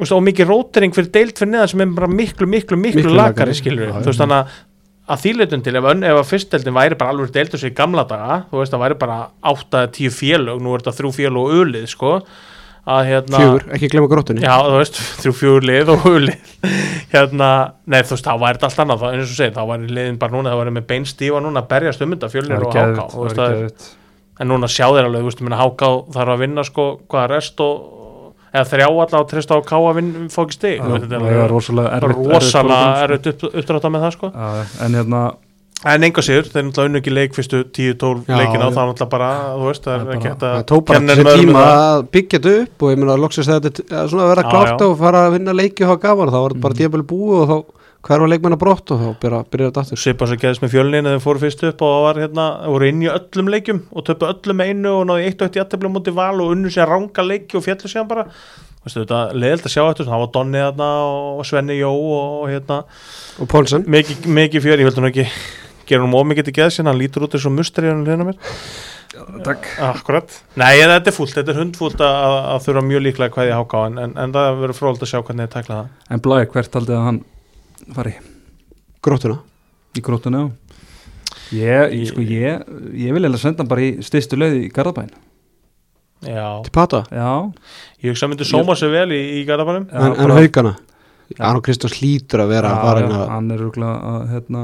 [0.02, 3.54] ómikið rótering fyrir deild fyrir neðan sem er bara miklu, miklu, miklu, Miklu lakari.
[3.54, 4.60] skilur Já, þú veist, þannig að
[5.12, 8.60] að þýleitun til ef, ef að fyrstdeildin væri bara alveg deildur sér gamla daga þú
[8.60, 9.16] veist, það væri bara
[9.50, 12.12] 8-10 félög nú er þetta þrjú félög og ölið sko
[12.82, 16.68] að hérna Fjögur, ekki glemma gróttunni Já, þú veist, þrjú fjögur lið og hulið
[17.12, 17.48] hérna,
[17.86, 19.96] nei þú veist, þá væri þetta allt annað, þá, eins og þú segir, þá væri
[19.98, 23.06] liðin bara núna, það væri með beinstífa núna að berjast um þetta fjölnir og háká,
[23.12, 23.86] þú veist, það er,
[24.42, 27.62] en núna sjá þeir alveg, þú veist, minna háká þarf að vinna sko, hvað rest
[27.62, 27.76] og
[28.52, 31.22] eða þrjá alla og treysta á ká að vinna fá ekki stig, þú veist, þetta
[31.22, 31.54] það er
[32.18, 34.32] rosalega erfitt upp, uppdráta með það sko.
[34.34, 35.22] Já, en hérna
[35.82, 38.76] en enga sigur, þeir náttúrulega unnu ekki leik fyrstu 10-12 Já, leikina og já.
[38.76, 41.04] þá náttúrulega bara, þú veist, það Það er er ekki hægt að Það tók bara
[41.10, 41.82] þessi tíma það.
[41.82, 44.48] að byggja þetta upp og ég meina að loksist að þetta er svona að vera
[44.48, 44.72] klárt.
[44.72, 44.88] Mm.
[44.88, 47.48] og fara að vinna leiki og hafa gaman þá var þetta bara djabali búið og
[47.52, 47.56] þá
[48.02, 50.72] hver var leikmenn að brott og þá byrja, byrja þetta aftur Svipa sem gerðist með
[50.72, 53.80] fjölnin eða þeir fóru fyrst upp og það var hérna, voru inn í öllum leikjum
[53.94, 56.72] og töpu öllum einu og náðu eitt og eitt í aðtefla múti val og unnu
[56.74, 58.26] sér ranga leiki og fjallu sér bara
[58.82, 62.80] Veistu, þetta er leðilt að sjá þetta, það var Donni og Svenni Jó og hérna
[63.38, 63.52] og
[63.86, 65.28] mikið, fjör, ég vildi nú ekki
[65.88, 68.38] gera nú ómikið til geðsinn, hann lítur út eins og mustri hann hlýna mér
[69.44, 69.66] Takk.
[69.84, 73.58] Akkurat, nei þetta er fúlt, þetta er hundfúlt að, að þurfa mjög líklega hvað ég
[73.60, 75.90] háká en, en, en það verður fróld að sjá hvernig þið tækla það.
[76.08, 77.18] En Blæk, hvert haldið að hann
[77.98, 78.14] fari?
[79.04, 79.36] Gróttuna.
[79.92, 80.46] Í gróttunni á
[81.52, 82.64] Ég, ég, sko, ég,
[82.96, 85.10] ég vil eða senda hann bara í styrstu leið í Garðabæn
[86.22, 87.02] Já, til Pata?
[87.12, 87.50] Já,
[88.00, 89.88] ég hugsa að myndi sóma sér vel í, í Garðabænum.
[89.90, 90.72] Já en, en haugana
[91.38, 94.22] Arnó Kristjáns hlýtur að vera Já, að fara já, inn að hann er rúglega að
[94.32, 94.62] hérna,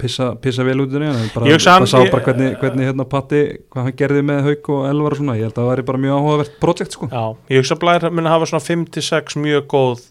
[0.00, 3.88] pissa, pissa vel út í hann bara, Ég sá bara hvernig, hvernig hérna, Patti, hvað
[3.88, 6.20] hann gerði með Hauk og Elvar og svona, ég held að það væri bara mjög
[6.20, 7.10] áhugavert projekt sko.
[7.10, 10.06] Já, ég hugsa að Blær muni hafa svona 5-6 mjög góð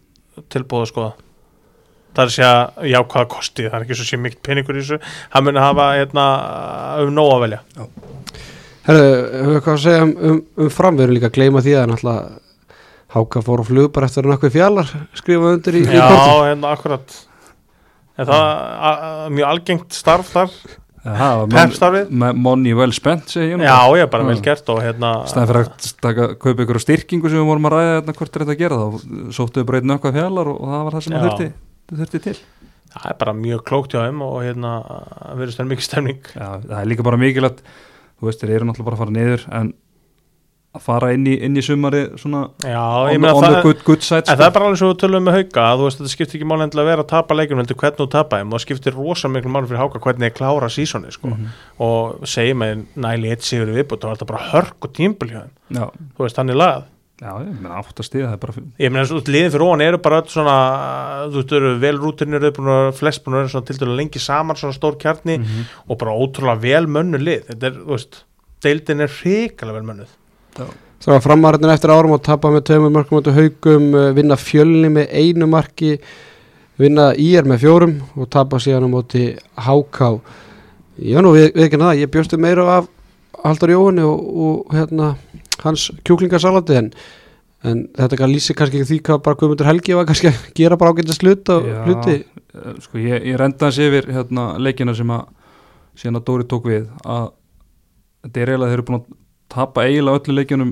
[0.54, 1.12] tilbúð að skoða.
[2.10, 5.16] Það er að segja jákvæða kosti það er ekki svo sé mikið peningur í þessu.
[5.36, 6.28] Hann muni hafa hérna
[7.04, 7.64] um nóg að velja.
[8.90, 11.30] Herðu, hefur eitthvað að segja um, um, um fram við erum líka?
[11.30, 12.40] Að gleyma því að náttúrulega
[13.10, 16.74] Háka fór á flug bara eftir nakkuð fjallar skrifa undir í, í Já, korti hérna
[16.76, 17.16] akkurat.
[18.20, 20.54] En það er mjög algengt starf þar.
[22.12, 25.12] Mon- Money well spent, segi ég nú Já, ég er bara vel gert og hérna
[25.32, 28.44] Stæðan fyrir að taka, kaupa ykkur styrkingu sem við vorum að ræða hérna, hvort er
[28.44, 31.06] þetta að gera þá sóttu við bara einn ökkvað fjallar og, og það var það
[31.08, 31.48] sem það þurfti,
[32.02, 32.36] þurfti til.
[32.94, 34.74] Það er bara mjög klókt hjá þeim og hérna
[35.40, 36.20] verðist það mikið stemning.
[36.36, 37.64] Já, það er líka bara mikilvægt
[38.20, 39.74] þú veist, þeir eru náttúrulega bara að fara niður en
[40.78, 42.78] að fara inn í, inn í sumari svona Já,
[43.10, 44.34] on, on the það good, good side sko.
[44.36, 46.50] En það er bara alveg svo tölum með hauka að þú veist þetta skiptir ekki
[46.52, 48.98] máli endilega að vera að tapa leikjum heldur hvernig þú tapa þeim og það skiptir
[49.00, 51.32] rosa miklu máli fyrir hauka hvernig þið klára sísoni sko.
[51.34, 51.50] Mhm.
[51.90, 55.42] og segir með næli eitt sigur viðbútt þá er þetta bara hörk og tímpul hjá
[55.50, 56.86] þeim þú veist hann er lagað
[57.20, 59.66] já, ég meina átt að stiga það er bara fyrir ég meina svo liðin fyrir
[59.66, 60.54] ofan eru bara öll svona
[61.34, 64.78] þú veist eru vel að flest búin að vera svona til dælu lengi saman svona
[64.78, 65.66] stór kjarni Mhm.
[65.90, 68.24] og bara ótrúlega vel mönnu lið þetta er þú veist
[68.64, 70.16] deildin er hrikalega vel mönnuð
[71.00, 74.90] Það var framarinn eftir árum og tapa með tveimur markum áttu haugum, uh, vinna fjölni
[74.92, 75.94] með einu marki,
[76.80, 80.18] vinna ír með fjórum og tapa síðan á móti háká.
[81.00, 82.90] Já nú, við, ekki það, ég bjóstu meira af
[83.40, 85.14] Haldur Jóhanni og, og hérna,
[85.64, 86.92] hans kjúklingasalati en,
[87.64, 90.92] en þetta lýsi kannski ekki því hvað bara Guðmundur Helgi var kannski að gera bara
[91.64, 91.80] Já.
[91.88, 92.18] hluti.
[92.50, 95.28] Eh, sko ég, ég renda hans yfir hérna, leikina sem að
[96.00, 97.32] síðan að Dóri tók við að
[98.26, 99.08] þetta er eiginlega þeir eru búin að
[99.54, 100.72] tapa eiginlega öllu leikjunum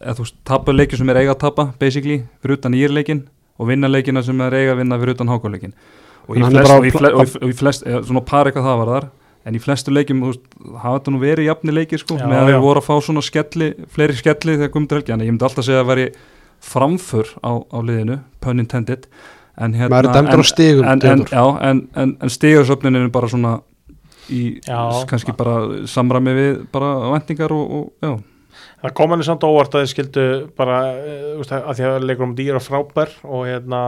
[0.00, 3.24] eða þú veist, tapa leikjum sem er eiga að tapa basically, fyrir utan írleikin
[3.58, 5.74] og vinna leikina sem er eiga að vinna fyrir utan hákáleikin
[6.28, 8.24] og í flest, og í á fle, pla- og í, og í flest eða, svona
[8.24, 9.08] par eitthvað það var þar
[9.44, 10.44] en í flestu leikjum, þú veist,
[10.80, 12.54] hafa þetta nú verið jafni leikir sko, Já, með að já.
[12.54, 15.44] við voru að fá svona skelli, fleiri skelli þegar komum til helgi, en ég myndi
[15.44, 16.06] alltaf segja að veri
[16.64, 19.04] framför á, á liðinu, pun intended
[19.60, 21.26] en hérna er en, en,
[21.60, 23.58] en, en, en stigarsöfnin er bara svona
[24.32, 24.78] í Já.
[25.10, 28.14] kannski bara samræmi við bara vendingar og, og já,
[28.84, 30.24] Það kom henni samt óvart að þið skildu
[30.58, 33.82] bara, uh, veist, að því að leikur um dýra frábær og hérna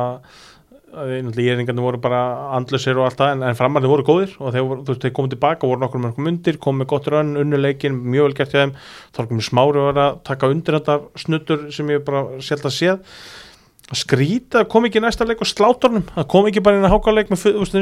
[0.96, 2.20] íringarnir voru bara
[2.56, 5.68] andlusir og allt það en, en framarnir voru góðir og þeir, veist, þeir komið tilbaka
[5.68, 8.76] voru nokkur með nokkur mundir, komið með gott rönn unnuleikin, mjög vel gert hjá þeim.
[9.18, 12.96] Þorgum Smári var að taka undir þetta snuttur sem ég bara sjálf að séð.
[12.96, 13.45] að
[13.94, 17.44] skrýta, kom ekki næsta leik og slátornum, það kom ekki bara inn að hákáleik með,
[17.44, 17.76] þú veist,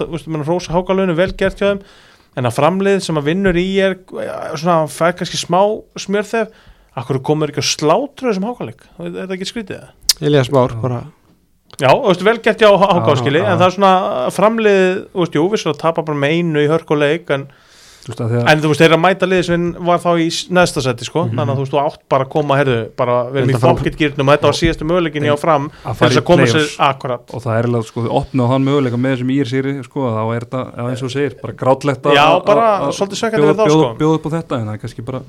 [0.00, 1.82] þú veist, menn rósa hákáleinu vel gert hjá þeim.
[2.36, 5.60] En að framlið sem að vinnur í er ja, svona, fær kannski smá
[6.02, 6.50] smjörþef
[6.96, 9.94] akkur komur ekki að slátra þessum hákáleik er er ekki skrítið það?
[10.26, 11.00] Elias Már bara,
[11.76, 13.94] Já, þú veist, vel gert hjá hákáskili en það er svona
[14.32, 17.48] framlið, þú veist, jú, við að tapa bara með einu í hörkuleik en
[18.06, 21.04] þú að að En þú veist, þeirra mæta liði sem var þá í neðsta seti
[21.08, 21.36] sko, Mhm.
[21.36, 24.28] þannig að þú veist, þú átt bara að koma, herðu, bara við erum í fókitgýrnum
[24.28, 26.76] og þetta var síðastu möguleikinni á fram að fara þess í að koma sér play-offs
[26.78, 27.24] akkurat.
[27.34, 30.00] og það er alveg sko, þau opna á þann möguleika með þessum ír sýri sko,
[30.06, 32.14] þá er þetta, eins og segir, bara grátlegt að
[33.70, 33.94] sko.
[33.98, 35.20] bjóða upp á þetta en það er kannski bara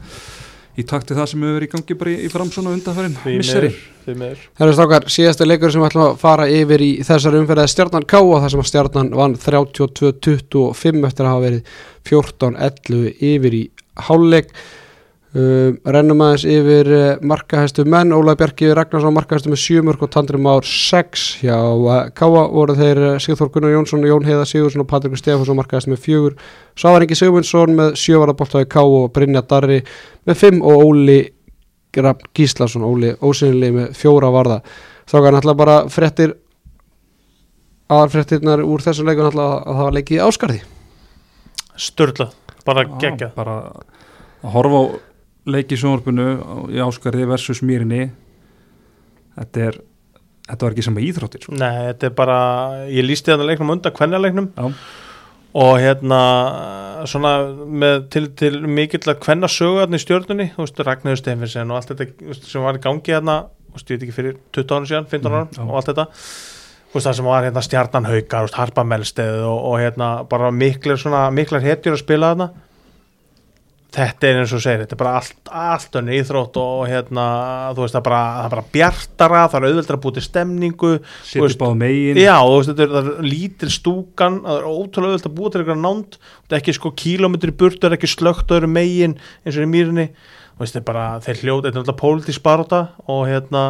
[0.78, 3.72] í takti það sem hefur verið í gangi bara í, í framsónu undanfærin Því misseri
[4.08, 4.44] miður.
[4.60, 8.08] Herru strákar, síðasti leikur sem við ætlum að fara yfir í þessari umferð er Stjarnan
[8.08, 11.74] K og það sem að Stjarnan vann 32-25 eftir að hafa verið
[12.08, 13.64] 14-11 yfir í
[14.08, 14.54] hálfleik
[15.36, 20.12] um, rennum aðeins yfir uh, markahæstu menn, Ólaði Bjarki Ragnarsson markahæstu með 7 mörg og
[20.14, 24.86] Tandri Már 6 hjá uh, K voru þeir uh, Sigþór Gunnar Jónsson, Jón Heiða Sigursson
[24.86, 26.34] og Patrik Stefansson markahæstu með 4
[26.78, 29.82] Svavar Ingi Sigmundsson með 7 varðabóltaði K og Brynja Darri
[30.28, 31.22] með 5 og Óli
[32.38, 34.60] Gíslason, Óli ósynli með fjóra varða.
[35.08, 36.36] Strákar náttúrulega bara fréttir
[37.88, 40.60] aðalfréttirnar úr þessum leikum náttúrulega að það var leikið í áskarði
[41.78, 42.34] Sturlað,
[42.68, 43.32] bara Já, geggjað.
[43.38, 43.56] bara
[44.44, 44.84] að horfa á
[45.48, 46.26] leiki í sjónvarpinu
[46.76, 48.10] í Áskarði versus Mýrinni
[49.38, 49.78] þetta er
[50.48, 51.56] þetta var ekki sem að íþróttir sko.
[51.60, 52.38] Nei, þetta er bara,
[52.88, 54.68] ég lísti þarna leiknum undan kvennaleiknum Já.
[55.60, 56.20] og hérna
[57.10, 57.32] svona
[57.68, 61.92] með til, til mikill að kvenna söguðarni í stjórnunni, þú veist, Ragnarður Steinfinsen og allt
[61.92, 63.36] þetta veist, sem var í gangi hérna,
[63.68, 65.66] þú veist, ég veit ekki fyrir 20 ára síðan, 15 ára Mhm, já.
[65.68, 69.42] og allt þetta þú veist, það sem var hérna stjarnan haukar, þú veist, harpa melsteð
[69.52, 72.50] og, og hérna bara miklar svona, miklar hetjur að spila þarna
[73.98, 77.26] þetta er eins og þú segir, þetta er bara allt, allt önni íþrótt og hérna,
[77.74, 80.92] þú veist, það er bara, það er bara bjartara, það er auðveldra að búti stemningu
[81.02, 82.22] Þú veist, báð megin.
[82.22, 85.62] Já, þú veist, þetta er, það lítil stúkan það er ótrúlega auðvitað að búa til
[85.64, 89.58] eitthvað nánd þetta er ekki sko kílómetri burt, það er ekki slögt öðru megin eins
[89.58, 90.08] og í mýrinni.
[90.58, 93.64] Og veist, þetta er bara, þeir hljóta, þetta er náttúrulega pólitísk baróta og hérna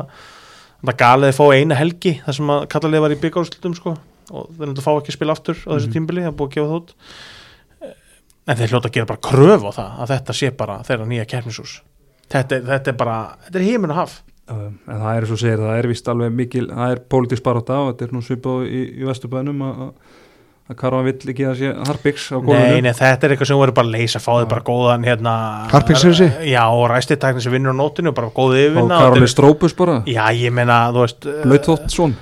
[0.83, 3.95] það galiði fá eina helgi þar sem að kallalið var í byggárslutum sko
[4.27, 4.51] og
[8.47, 11.25] en þeir hljóta að gera bara kröf á það að þetta sé bara þeirra nýja
[11.33, 11.77] keppnisús.
[12.31, 13.17] Þetta, er- þetta er bara,
[13.47, 14.17] þetta er heimin að haf.
[14.47, 17.89] En það er og segir, það er vist alveg mikil það er pólitísk barátta og
[17.91, 19.83] þetta er nú svipað í, í vesturbænum að
[20.67, 22.81] að Karvan vill ekki að sé Harpiks á Nei, gólfinu.
[22.83, 24.47] Nei, þetta er eitthvað sem voru bara að leysa fáið Já.
[24.51, 25.35] bara góðan hérna
[25.71, 26.27] Harpiksrisi?
[26.51, 30.01] Já, og ræstitækni sem vinnur á nótinu bara góð og yfirvinna Karoli Strópus bara?
[30.11, 32.17] Já, ég meina, þú veist Blöytótt svon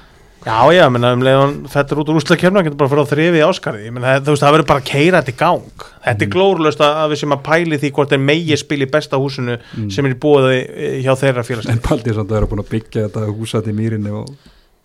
[0.46, 3.12] Já, já, ég meina, um leiðan þetta er út úr úslega getur bara fyrir á
[3.12, 5.86] þrifi áskarði Ég meina, þú veist, það verður bara að keira þetta í gang.
[6.06, 6.34] Þetta er Mm.
[6.36, 9.58] glórulöst að að við sem að pæli því hvort er megi spil í besta húsinu
[9.58, 9.90] Mm.
[9.92, 13.08] sem er í búið hjá þeirra en félagslega Baldi samt að vera búin að byggja
[13.10, 14.28] þetta húsat í mýrinni og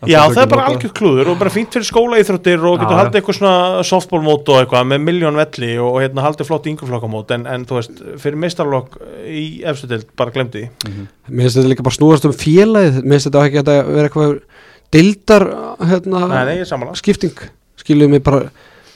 [0.09, 3.37] Já, það er bara algjörð klúður og bara fínt fyrir skólaíþróttir og getur haldið eitthvað
[3.37, 7.35] svona softballmót og eitthvað með miljón velli og, og hérna haldið flott yngurflokkamót.
[7.37, 8.97] En, en þú veist, fyrir mistarlokk
[9.29, 10.71] í efstu deild, bara glemdi því.
[10.89, 11.05] Mhm.
[11.29, 13.03] Mér finnst þetta líka bara snúast um félagið.
[13.05, 14.41] Mér finnst þetta ekki að vera eitthvað
[14.95, 15.47] dildar
[15.93, 17.47] hérna, Nei, ég skipting.
[17.81, 18.51] Skiljum mig bara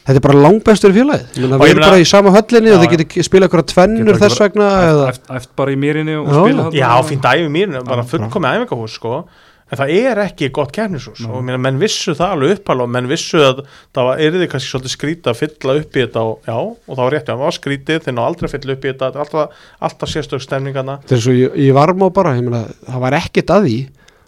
[0.05, 1.39] Þetta er bara langbæstur í félagið.
[1.41, 3.71] Ég Og Við ég erum bara í sama höllinni Já, og þið getur spilað eitthvað
[3.71, 5.07] tvennur þess vegna eða,
[5.39, 6.67] eftir bara í mýrinni og spila.
[6.77, 9.23] Já, fínt æfi mér, bara Já, fullkomið æfingahús sko,
[9.65, 11.31] en það er ekki gott kernishús Nei.
[11.31, 14.37] og ég meina, menn vissu það alveg uppal og menn vissu að það var, er
[14.37, 17.25] þið kannski svolítið skrítið að fylla upp í þetta og, já, og það var rétt,
[17.25, 19.67] já, það var skrítið þeir ná aldrei að fylla upp í þetta, þetta er alltaf,
[19.89, 20.99] alltaf sérstök stemningana.
[21.07, 23.79] Þetta er svo í, í varmá bara ég meina, Það var ekkert að því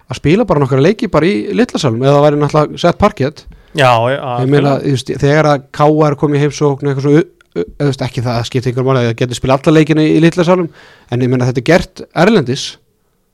[0.06, 3.46] að spila bara nokkra leiki bara í litlasalum eða það væri náttúrulega sett parkett.
[3.76, 4.76] Já, ég meina,
[5.06, 6.16] þegar að K.R.
[6.20, 7.24] kom í heimsókn eitthvað svo,
[7.82, 10.70] veist, ekki það að skipta ykkur máli að það getur spila alla leikina í, litlasalum
[11.12, 12.64] en ég meina þetta er gert erlendis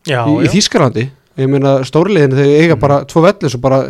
[0.09, 1.07] já, í, í já, Þýskalandi.
[1.41, 3.83] Ég meina stórliðin þegar eiga bara tvo vellis og bara,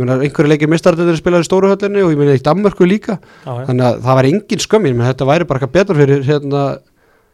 [0.00, 3.18] meina einhverju leikir mistarðið spilaði í stóruhöllinni og ég meina í Danmörku líka.
[3.44, 3.66] Já, já.
[3.68, 6.64] þannig að það var engin skömm ég meina þetta væri bara eitthvað betur fyrir hérna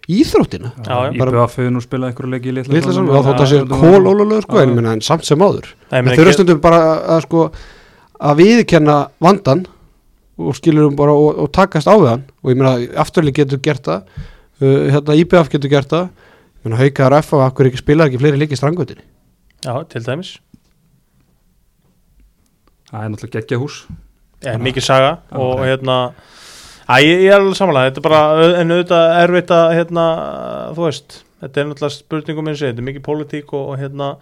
[0.09, 0.71] íþróttina.
[1.13, 3.09] IBF hefur nú spilað einhverju leiki í Salnum.
[3.11, 4.71] og þótt að Já, sé þetta var- kól ólulegu sko en, já.
[4.71, 5.67] ég meina, en samt sem áður.
[5.91, 6.81] Meina, þurfa ekki- stundum bara
[7.17, 7.51] að sko
[8.21, 9.67] að viðkenna vandan
[10.39, 12.25] og skilur um bara og, og takast á við hann.
[12.45, 14.03] Og ég meina afturlið getur gert það
[14.63, 16.09] uh, hérna IBF getur gert það.
[16.09, 19.03] Ég meina haukar F og akkur ekki spilar ekki fleiri leiki í strangutinni
[19.67, 20.39] já, til dæmis.
[22.91, 23.81] Það er náttúrulega geggja hús.
[24.63, 26.13] Mikið saga og hérna
[26.87, 30.09] að ég, er alveg samanlega, þetta er bara en auðvitað erfitt að hérna,
[30.77, 34.13] þú veist, þetta er náttúrulega spurningum eins og þetta er mikið pólitík og, og hérna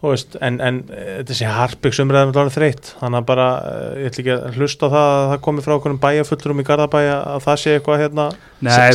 [0.00, 3.82] þú veist, en, en eh, þetta sé Harpiks umræðum alveg þreytt, þannig að bara eh,
[4.00, 7.18] ég ætla ekki að hlusta á það að það komi frá okkur bæjarfullrum í Garðabæja
[7.34, 8.26] að það sé eitthvað hérna,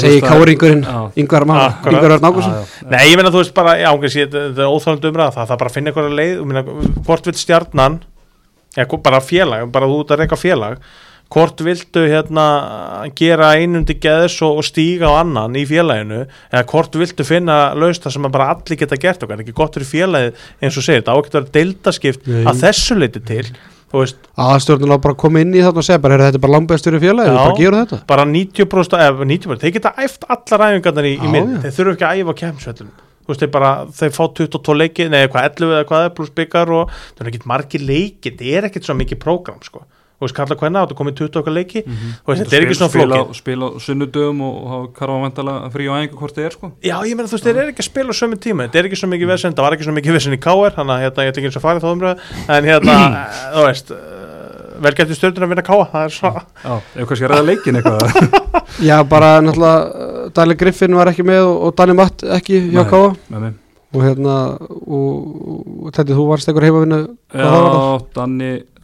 [0.02, 0.98] segi káringurinn Já.
[1.22, 2.00] Yngvar Akkurat.
[2.00, 2.90] Yngvar Já, já.
[2.96, 5.94] nei ég meina þú veist bara já, þetta er óþálandi umræða það, það bara finna
[5.94, 6.44] eitthvað leið,
[7.06, 8.00] hvort vill stjarnan
[8.76, 10.82] ja, bara félag, bara þú út að reyka félag
[11.34, 12.46] hvort viltu hérna
[13.18, 18.06] gera einundi geðs og, og stíga á annan í félaginu eða hvort viltu finna laust
[18.06, 21.16] það sem bara allir geta gert okkar, ekki gott fyrir félagið eins og segir, þetta
[21.16, 22.44] á ekki að deildaskipt Nei.
[22.46, 23.48] að þessu leiti til
[24.92, 27.00] á bara koma inn í þarna og segja bara, "Heyrðu, þetta er bara langbæstur í
[27.00, 27.38] félagi, Já.
[27.38, 28.00] bara gera þetta.
[28.08, 32.08] Bara 90% ef 90%, þeir geta æft allar æfingarnar í, í minn, þeir þurfa ekki
[32.10, 32.92] að æfa kemsvellum
[33.26, 36.34] þú veist, þeir bara, þeir fá 22 leiki nei, hvað 11 eða hvað er pluss
[36.38, 39.82] byggar og það er ekkit margir leiki, þetta er ekkit svo mikið prógram, sko,
[40.16, 42.92] þú veist, kalla hvernig áttu komið 20 okkar leiki, þú veist, þetta er ekki svona
[42.94, 43.40] spila, flókið.
[43.42, 46.72] spila á sunnudöfum og, og hafa karfa vantala frí á æfingu hvort þið er sko.
[46.86, 48.68] Já, ég meina þú veist, þeir eru ekki að spila á sömu tíma.
[48.70, 50.96] Þetta er ekki svo mikið vesen, það var ekki svo mikið vesen í KR þannig
[50.96, 52.16] að hérna, ég ætla ekki eins að fara í þá umröðu
[52.56, 54.00] en hérna, eh, þú veist uh,
[54.86, 56.32] vel getur stjórnir að vinna KR það er svo,
[56.64, 58.02] Já, ef kannski að ræða leikin eitthvað
[58.90, 62.82] Já, bara náttúrulega uh, Daniel Griffin var ekki með og, og Danny Matt ekki hjá.
[62.90, 63.52] Káa Nei, nei.
[63.96, 65.12] og hérna og,
[65.86, 66.08] og þetta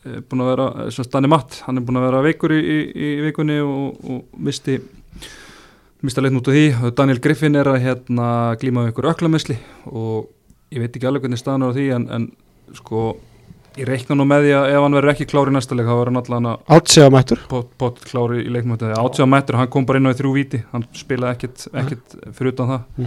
[0.02, 2.78] búin að vera, sem sagt, Danni Matt hann er búin að vera veikur í, í,
[2.90, 4.80] í vikunni og, og misti
[6.02, 6.68] mista leitt út af því.
[6.82, 8.30] Og Daniel Griffin er að hérna
[8.62, 9.58] glíma við ykkur öklamisli
[9.92, 10.32] og
[10.74, 12.26] ég veit ekki alveg hvernig staðan er á því en, en
[12.78, 13.04] sko
[13.78, 16.12] ég reikna nú með því að ef hann verður ekki klári næsta leik þá verður
[16.12, 20.02] hann allan að Átsega mættur pot, pot klári í leikmötu átsjáða mættur, hann kom bara
[20.02, 20.64] inn á í þrjú víti.
[20.74, 23.06] Hann spilaði ekkit, ekkit fyrir utan það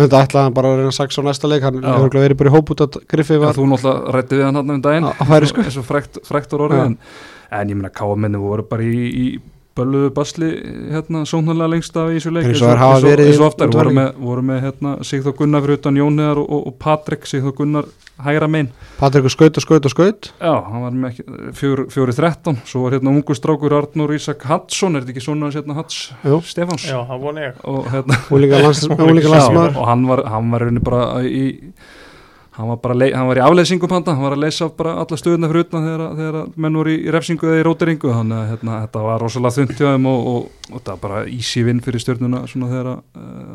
[0.00, 1.64] Þetta ætlaði hann bara að reyna saxa á næsta leik.
[1.66, 4.46] Hann hefur örugglega verið bara í hóp út að Griffi var þú náttúrulega rætti við
[4.46, 5.08] hann hann um daginn.
[5.10, 6.98] Og frækt, frækt úr orðið en,
[7.60, 9.26] en ég meina káamenni voru bara í, í
[9.78, 10.50] bölluðu basli
[10.90, 14.62] hérna sóknarlega lengst af í þessu leik Eins og og oftar, voru með, voru með
[14.66, 17.90] hérna, Sigþór Gunnar fyrir utan Jóniðar og, og, og Patrik Sigþór Gunnar
[18.24, 18.70] hægra megin.
[18.98, 20.30] Patrikur skaut og skaut og skaut.
[20.40, 21.24] Já, hann var með ekki,
[21.56, 22.58] fjóri, fjóri þrettán.
[22.68, 26.40] Svo var hérna ungu strákur Arnur Ísak Hadsson er þetta ekki svona hérna Hads Jú.
[26.50, 26.84] Stefáns?
[26.90, 27.62] Já, það vona ég.
[27.70, 31.02] Og hérna og líka lands- og líka Já, landsmaður og hann var, hann var bara
[31.24, 31.44] í
[32.60, 35.66] hann var hann var í afleysingum handa, hann var að leysa bara alla stöðuna fyrir
[35.66, 39.24] utan þegar, þegar menn voru í refsingu eða í róteringu, þannig að hérna, þetta var
[39.24, 42.70] rosalega þund hjá þeim og, og, og þetta var bara easy vinn fyrir stjórnuna svona
[42.70, 43.00] þegar uh,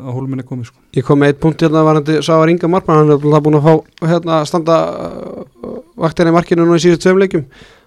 [0.02, 0.82] að hólminni komið sko.
[0.98, 4.10] Ég kom með eitt punkt hérna varandi Sávar Inga Markmann hann náttúrulega búin að fá
[4.12, 7.46] hérna standa uh, vaktina í markinu nú í síðust tveim leikjum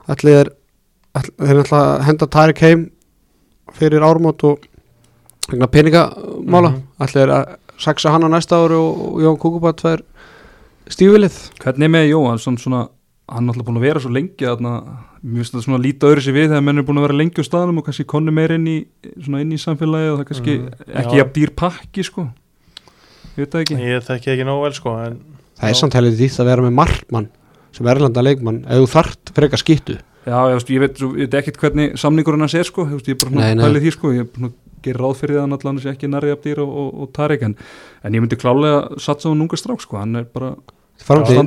[0.09, 0.53] Allir er
[1.17, 2.87] all, er að henda Tarik heim
[3.77, 4.65] fyrir ármót og
[5.49, 6.85] peningamála Mhm.
[6.99, 10.03] Allir er að saksa hann á næsta ári og, Jón Kúkubat tvær
[10.89, 12.81] stífilið Hvernig er með Jóhann, svona, svona
[13.29, 14.63] hann er alltaf búin að vera svo lengi að
[15.19, 17.43] mjög finnst þetta svona lítið öðru sér við þegar menn er búin að vera lengi
[17.43, 18.77] á staðnum og kannski konni meir inn í,
[19.21, 20.69] svona inn í samfélagi og það er kannski Mhm.
[21.03, 22.21] ekki jafn dýr pakki sko.
[23.37, 23.75] Ég veit það ekki.
[23.85, 25.19] Ég þekki ekki nógu vel sko en,
[25.59, 27.27] Það er samt helið dýtt að vera með markmann
[27.71, 31.33] sem erlanda leikmann ef þú þart frekar skýttu Já, ég, ég veit, svo- ég veit
[31.43, 34.51] ekkert hvernig samningurinn hans er sko, ég, er bara pælið því sko, ég er bara
[34.81, 37.13] gerir ráð fyrir það sé ekki nærri abdýr og, og, og
[40.99, 41.37] Framtíð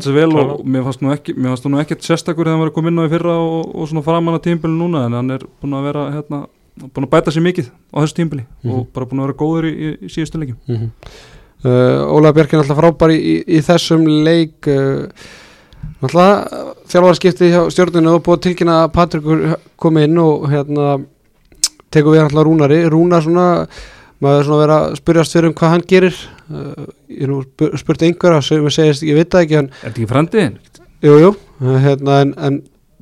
[0.65, 2.99] mér fannst nú ekki, mér fannst nú ekkert sérstakur þegar hann var að koma inn
[2.99, 5.85] á í fyrra og, og svona framan að tímbili núna en hann er búin að
[5.91, 6.41] vera hérna,
[6.83, 8.73] búin að bæta sér mikið á þessu tímbili Mhm.
[8.75, 10.91] og bara búin að vera góður í, í, í síðustu leikjum mm -hmm.
[11.65, 15.07] uh, Ólaður Björk er alltaf frábær í, í, þessum leik uh,
[16.03, 16.53] alltaf
[16.89, 21.05] þjálfarskipti hjá stjórnunu og búið að tilkynna að Patrikur komi inn og hérna
[21.93, 23.67] tekur við alltaf Rúnari Rúnar svona,
[24.23, 26.19] maður svona vera að spyrjast fyrir um hvað hann gerir.
[26.53, 29.93] Uh, ég er nú spur- spurt einhverja sem segist, ég veit það ekki, Er þetta
[29.97, 30.59] ekki frendiðin?
[31.03, 31.31] jú, jú,
[31.63, 32.59] uh, hérna, en, en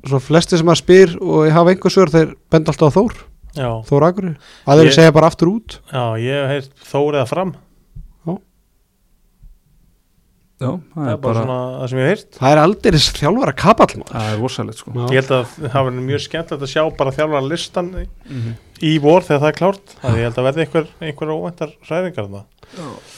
[0.07, 3.17] svona flesti sem maður spyr og ég hafa einhver svör þeir benda alltaf á Þór,
[3.59, 4.31] já, Þór Akurri
[4.65, 5.77] aðeir Ég- segja bara aftur út.
[5.91, 7.53] Já, ég hef heyrt þóriða fram
[10.61, 13.13] Já, það það er bara svona það sem ég hef heyrt það er aldrei þess
[13.17, 15.01] þjálfara kapall það er rosalegt sko Já.
[15.01, 18.51] ég held að það verður mjög skemmtilegt að sjá bara þjálfara listan í, Mhm.
[18.81, 22.27] í vor þegar það er klárt það ég held að verði einhver, einhver óvæntar hræðingar
[22.29, 22.43] þarna.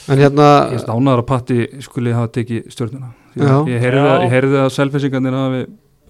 [0.09, 3.11] en hérna Ég er stánaður að Patti skuli hafa tekið stjórnuna.
[3.37, 5.61] Ég heyrði að, ég heyrði að selfisingarnir hafi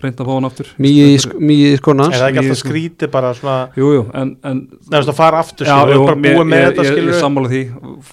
[0.03, 0.69] reynd að fá hann aftur.
[0.83, 4.03] Mýið í, sk- mýið í skona er það ekki alltaf skrítið bara svona Jú, jú,
[4.21, 4.61] en, en
[4.93, 7.19] nefnst að fara aftur Já, jú, bara mér- búið með ég, þetta ég, skilur ég
[7.23, 7.61] sammála því.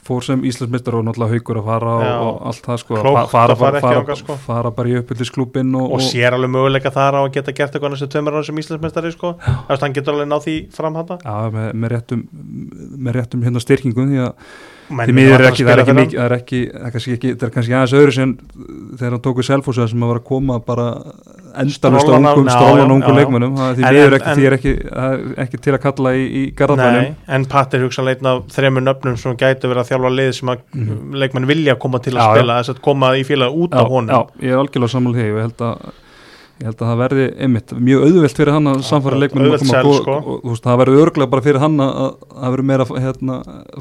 [0.08, 2.14] Fór sem Íslandsmeistar og náttúrulega haugur að fara og, Já.
[2.30, 2.98] og allt það sko.
[3.00, 4.38] Klókt Fa- fara, að fara ekki fara, þangað, sko.
[4.46, 7.94] fara bara í uppbyldisklubin og, og sér alveg möguleika þar á að geta gert eitthvað
[7.96, 9.34] næstu tveimur ára sem Íslandsmeistari sko.
[9.68, 12.26] Veist, hann getur alveg náð því fram handa Já, með, með réttum
[13.00, 14.32] með réttum hérna styrkingum því að
[14.90, 17.30] því miður er ekki, það er ekki mikið það er ekki, það er kannski ekki,
[17.38, 18.32] það er kannski aðeins öðru sem
[18.98, 20.86] þegar hann tóku selfósa sem að var að koma bara
[21.56, 23.70] endalust á á- ungum, já, strólan já, á ungum já, já.
[23.70, 26.42] er því En- en- ekki, því er ekki, er ekki til að kalla í, í
[26.76, 30.32] Nei, en Pat er hugsanlega einn af þremur nöfnum sem gætu verið að þjálfa lið
[30.34, 31.14] sem að Mhm.
[31.14, 32.34] leikmenn vilja koma til að Já, já.
[32.38, 35.26] spila þess að koma í félag út af honum Já, ég er algjörlega sammála því
[35.30, 35.76] ég held að
[36.60, 39.78] ég held að það verði einmitt mjög auðvelt fyrir hann að samfara leikmennum að koma
[39.80, 40.16] og, sko.
[40.16, 42.86] og, og, þú veist, það verður örglega bara fyrir hann að að það verður meira
[42.90, 43.36] hérna,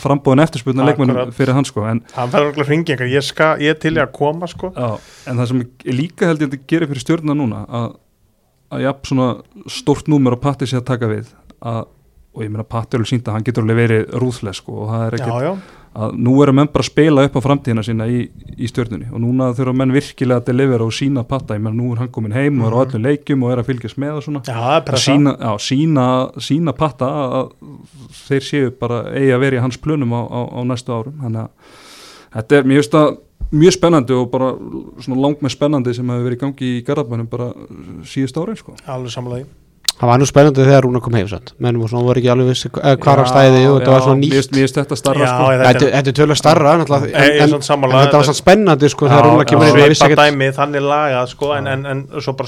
[0.06, 3.32] frambóðin eftirspurnar leikmennum fyrir hann sko en, hann verður okkur hringingar, ég,
[3.66, 4.72] ég til í að koma sko.
[4.72, 7.90] já, en það sem ég líka held ég að gerir fyrir stjórna núna að,
[8.72, 9.30] að jafn svona
[9.80, 11.84] stórt númer og Patti sé að taka við að,
[12.32, 14.94] og ég meina Patti er alveg sínt að hann getur alveg verið rúðslega sko og
[14.94, 15.54] það er já, ekkert já,
[15.98, 19.08] að nú eru menn bara að spila upp á framtíðina sína í, í stjörnunni.
[19.10, 22.12] Og núna þurfa menn virkilega að delivera og sína patta, ég menn nú er hann
[22.14, 24.44] komin heim og er á öllum leikjum og er að fylgjast með og svona.
[24.46, 26.08] Er að sína, já, sína,
[26.50, 27.10] sína patta
[27.40, 27.56] að,
[28.28, 31.18] þeir séu bara eigi að vera í hans plönum á, á, á næstu árum.
[31.24, 31.80] Þannig að
[32.36, 33.16] þetta er mjög, stað,
[33.50, 34.52] mjög spennandi og bara
[35.02, 37.50] svona langt með spennandi sem hefur verið í gangi í Garðabænum bara
[38.06, 38.78] síðust árin sko.
[38.86, 39.50] Alveg samlega
[40.00, 42.70] Það var nú spennandi þegar Rúna kom heim satt menn svona voru ekki alveg vissi
[42.72, 44.52] eh, hvar á stæði og þetta var svona nýtt.
[44.56, 45.48] mér finnst þetta starra sko.
[45.60, 46.76] Þetta þetta er starra
[47.10, 47.50] Ég- ég er en,
[48.06, 51.68] þetta var svona spennandi sko þegar Rúna kemur vissi Svipa dæmi þannig lagað sko en,
[51.68, 52.48] en, en svo bara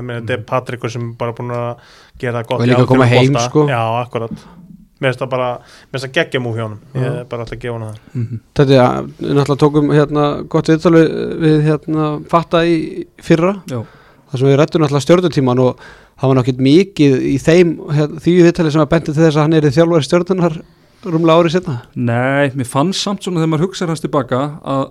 [0.00, 3.06] Ég meina, þetta er Patrikur sem er bara búin að gera gott Og líka koma
[3.06, 3.66] algjörum heim, sko.
[3.70, 4.44] Já, akkurat.
[5.02, 6.82] Mér finnst það bara, mér finnst það geggja múf hjá honum.
[6.94, 8.04] Ég er bara alltaf að gefa hana það.
[8.18, 8.42] Mhm.
[8.58, 11.08] Þetta er náttúrulega tókum hérna gott viðtal við,
[11.46, 12.76] við hérna fatta í
[13.22, 13.56] fyrra.
[13.70, 13.82] Já.
[14.32, 15.80] þar sem við rættum náttúrulega stjórnutíman og
[16.22, 17.70] það var náttúrulega mikið í þeim
[18.22, 20.58] því viðtali sem að bendi til þess að hann er í þjálfari stjórnunar
[21.02, 24.84] rúmlega árið setna Nei, mér fannst samt svona þegar maður hugsaði hans tilbaka að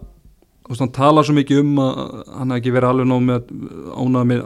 [0.68, 2.02] veist, hann talar svo mikið um að
[2.36, 3.56] hann hafði ekki verið alveg nóg með,
[4.34, 4.44] með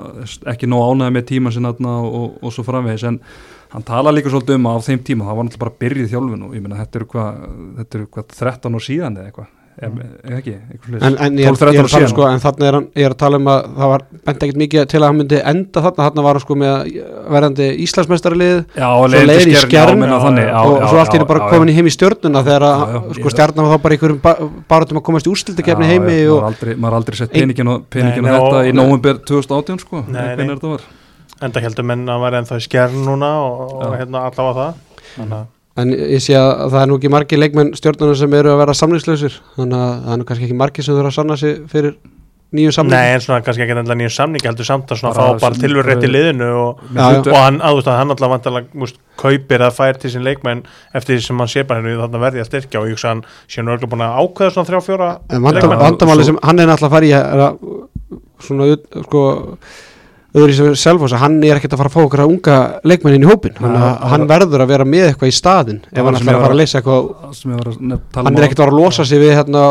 [0.54, 3.20] ekki nóg ánægð með tíma sinna og, og svo framvegis en
[3.74, 6.46] hann talar líka svolítið um að á þeim tíma það var náttúrulega bara byrjið þjálfun
[6.46, 7.42] og ég meina þetta eru hvað,
[7.80, 11.48] þetta eru hvað 13 ár síðan eða eitthvað, er, er ekki eitthvað en, en ég,
[11.50, 13.50] er, 12-13 ég, er tala, sko, en þarna er, hann, ég er að tala um
[13.52, 16.06] að það var bent ekkert mikið til að hann myndi enda þarna.
[16.06, 16.90] Þarna var hann sko með
[17.36, 21.02] verðandi Íslandsmeistaralið Já, svo leiðir í Skjern, skjern já, meina þannig, já, og já, svo
[21.04, 22.68] allt einu bara já, komin í heim í stjórnuna þegar
[23.20, 24.22] sko, stjarnan var þá bara einhverjum
[24.72, 27.74] barátum að komast í úrslutakefni Já, heimi já, og maður aldrei, maður aldrei sett peningin
[27.74, 30.06] og og þetta og- í nóvember 2018 sko,
[30.76, 30.88] var.
[31.44, 34.78] Enda heldur menn að vera ennþá í skjærn núna og, og hérna allavega það.
[35.16, 38.54] Þannig að En ég sé að það er nú ekki margir leikmenn stjórnuna sem eru
[38.54, 41.36] að vera samlingslausir þannig að það er nú kannski ekki margir sem þurfa að sanna
[41.42, 41.98] sig fyrir
[42.56, 45.50] nýju samling Nei, en svona kannski ekki endilega nýjum samning heldur samt að fá bara
[45.58, 47.20] sem- tilur rétt í liðinu og, Já, já.
[47.26, 50.24] og hann, að, þú veist, að hann alltaf vantilega múst, kaupir að fær til sín
[50.24, 50.62] leikmenn
[50.96, 53.16] eftir því sem hann sé bara hennu þarna verði að styrkja og ég hugsa að
[53.18, 55.10] hann sé nú örgulega búin að ákveða svona þrjá fjóra
[55.84, 57.60] vandamáli sem hann er náttúrulega að fara í er að
[58.46, 58.70] svona
[59.10, 59.26] sko
[60.36, 62.58] öðru í sem Selfoss að hann er ekkert að fara að fá okkur að unga
[62.84, 66.02] leikmenn inn í hópin hann, Nei, hann verður að vera með eitthvað í staðin ef
[66.02, 67.04] hann ætlar að fara að leysa eitthvað
[68.18, 69.66] hann um er ekkert að fara að losa sig við hérna,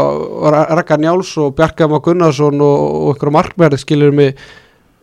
[0.78, 4.32] Raka Njáls og Bjarka Má Gunnarsson og, og einhverja markverð skilur mig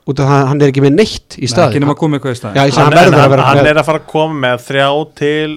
[0.10, 2.18] út af það hann er ekki með neitt í Nei, ekki staðin nema að koma
[2.18, 4.02] eitthvað í stað Já, hann, hann verður hann, að vera hann með er að fara
[4.02, 4.88] að koma með þrjá
[5.22, 5.52] til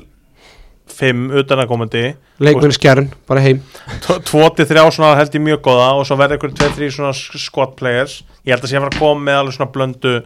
[0.94, 2.05] fimm utanakomandi
[2.43, 3.61] leikmenn skjærn, bara heim.
[4.02, 7.12] Tvo til þrjá svona held ég mjög góða og svo verður ykkur tveið, þrjí svona
[7.15, 8.23] squad players.
[8.43, 10.16] Ég held að sé að fara að koma með alveg svona blöndu.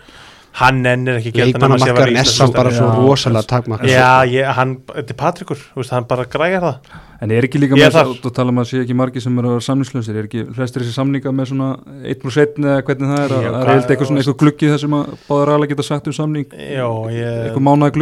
[0.59, 2.57] Hann ennir ekki vera leikmannamarkaðurinn er samt Íslandsmeistari.
[2.57, 6.65] bara svo rosalega takmark Já, ég, hann, þetta er Patrikur, þú veist, hann bara græjar
[6.65, 6.77] það.
[7.23, 9.39] En er ekki líka Ég með þess að tala um að sé ekki margir sem
[9.39, 11.69] eru að vera samningslausir, er ekki flestir þessi samninga með svona
[12.01, 14.41] 1 pluss 1 eða hvernig það er, Já, að það er eitthvað eitthvað svona eitthvað
[14.43, 17.95] gluggi þar sem að báður aðlega geta sagt um samning, Já, ég, eitthvað mánaða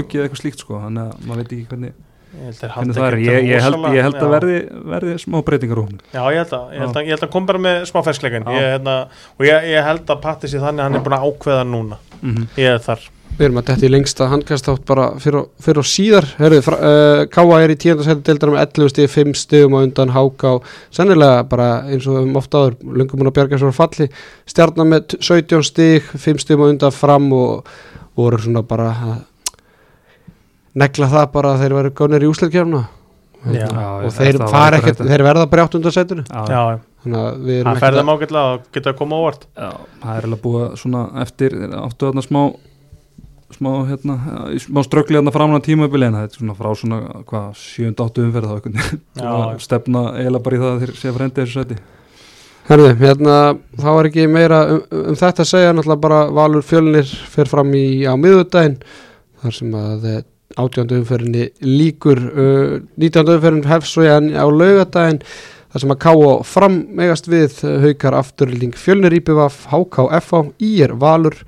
[2.61, 4.61] þannig það er, ég, ég, held, ég held að verði,
[4.93, 6.01] verði smá breytingar úr hún.
[6.13, 8.49] Já, ég held að, ég held að, ég held að kom bara með smá ferskleikin
[8.51, 8.97] hérna,
[9.37, 12.01] og ég, ég held að Patti sé þannig að hann er búin að ákveða núna.
[12.21, 12.49] Mm -hmm.
[12.63, 13.11] ég er þar.
[13.37, 16.25] Við erum að þetta í lengsta handkastátt bara fyrir og, síðar.
[16.39, 20.53] Herðu, uh, Káa er í tíundasæti deildar með 11 stig, 5 stigum á undan Háká
[20.95, 24.09] sennilega bara eins og um ofta áður lungum hún að bjarga svo falli.
[24.49, 27.69] Stjarnar með t- 17 stig 5 stigum á undan fram og
[28.17, 29.17] voru svona bara að
[30.77, 32.83] negla það bara að þeir veru gónir í úsleikjafna
[33.55, 33.67] Já.
[33.71, 37.77] og þeir fara ekkert, þeir verða bara átt undan Já, þannig að við erum hann
[37.77, 39.47] ekkert ferði mágætlega og geta að koma óvart.
[39.55, 39.69] Já,
[40.03, 42.41] það er alveg búið svona eftir áttu þarna smá
[43.55, 44.17] smá hérna,
[44.59, 48.49] smá ströggli þarna framan á tímabili en það er svona frá svona hvað, 7-8 umferð
[48.51, 51.79] þá stefna eiginlega bara í það að þeir sé að frendi þessu sæti.
[52.67, 53.35] Herðu, hérna,
[53.79, 57.71] þá er ekki meira um, um þetta að segja, náttúrulega bara Valur fjölnir fer fram
[57.79, 58.81] í á miðvudaginn
[59.45, 60.09] þar sem að
[60.57, 63.37] átjándu umferðinni líkur uh, 19.
[63.37, 66.33] umferðin hefst svo en á laugadaginn þar sem að K.O.
[66.49, 71.39] fram megast við uh, haukar afturling fjölnir íbjöfaf HKFA, IR Valur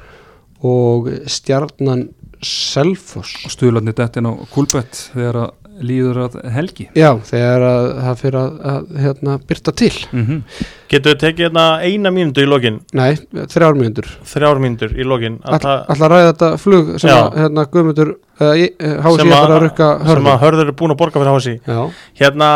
[0.64, 2.09] og stjarnan
[2.44, 6.88] Selfoss og stuðlarnir dettin á Kulbett þegar að líður að helgi.
[6.98, 9.92] Já, þegar að það fyrir að, að hérna, byrta til.
[10.12, 10.62] Mm -hmm.
[10.88, 12.80] Getur við tekið hérna eina mínútu í lokin?
[12.96, 13.18] Nei,
[13.52, 14.09] þrjár mínútur.
[14.24, 15.40] Þrjár mínútur í lokin.
[15.44, 17.18] Að All, það- Alltaf ræða þetta flug sem Já.
[17.18, 20.94] að hérna, Guðmundur uh, Hási sem er að, rukka sem hörður að hörður er búin
[20.94, 21.80] að borga fyrir hási Já,
[22.20, 22.48] hérna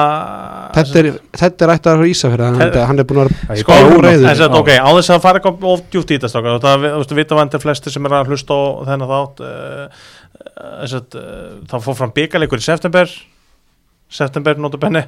[0.77, 1.11] þetta er,
[1.43, 4.73] þetta er ætti að ísa fyrir hann, Þetta- hann er búin að vera Sko, ok,
[4.79, 8.19] á þess að fara of djúpt í þetta það veist, vita vandir flesti sem er
[8.21, 10.11] að hlusta á þennan þátt uh,
[10.43, 13.13] uh, uh, það fór fram byggarleikur í september
[14.13, 15.01] september notabenni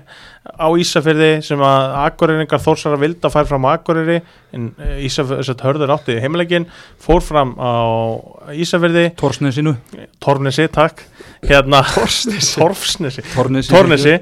[0.48, 4.20] á Ísafyrði sem að Akureyringar Þórsara vilda fær fram á Akureyri
[4.56, 6.66] en uh, Ísafyrði hörður átti heimilegin
[7.04, 7.74] fór fram á
[8.56, 9.76] Ísafyrði Torsnesinu
[10.24, 11.04] Tornesi, takk.
[11.44, 13.24] Hérna Torfsnesi.
[13.34, 14.16] Tornesi,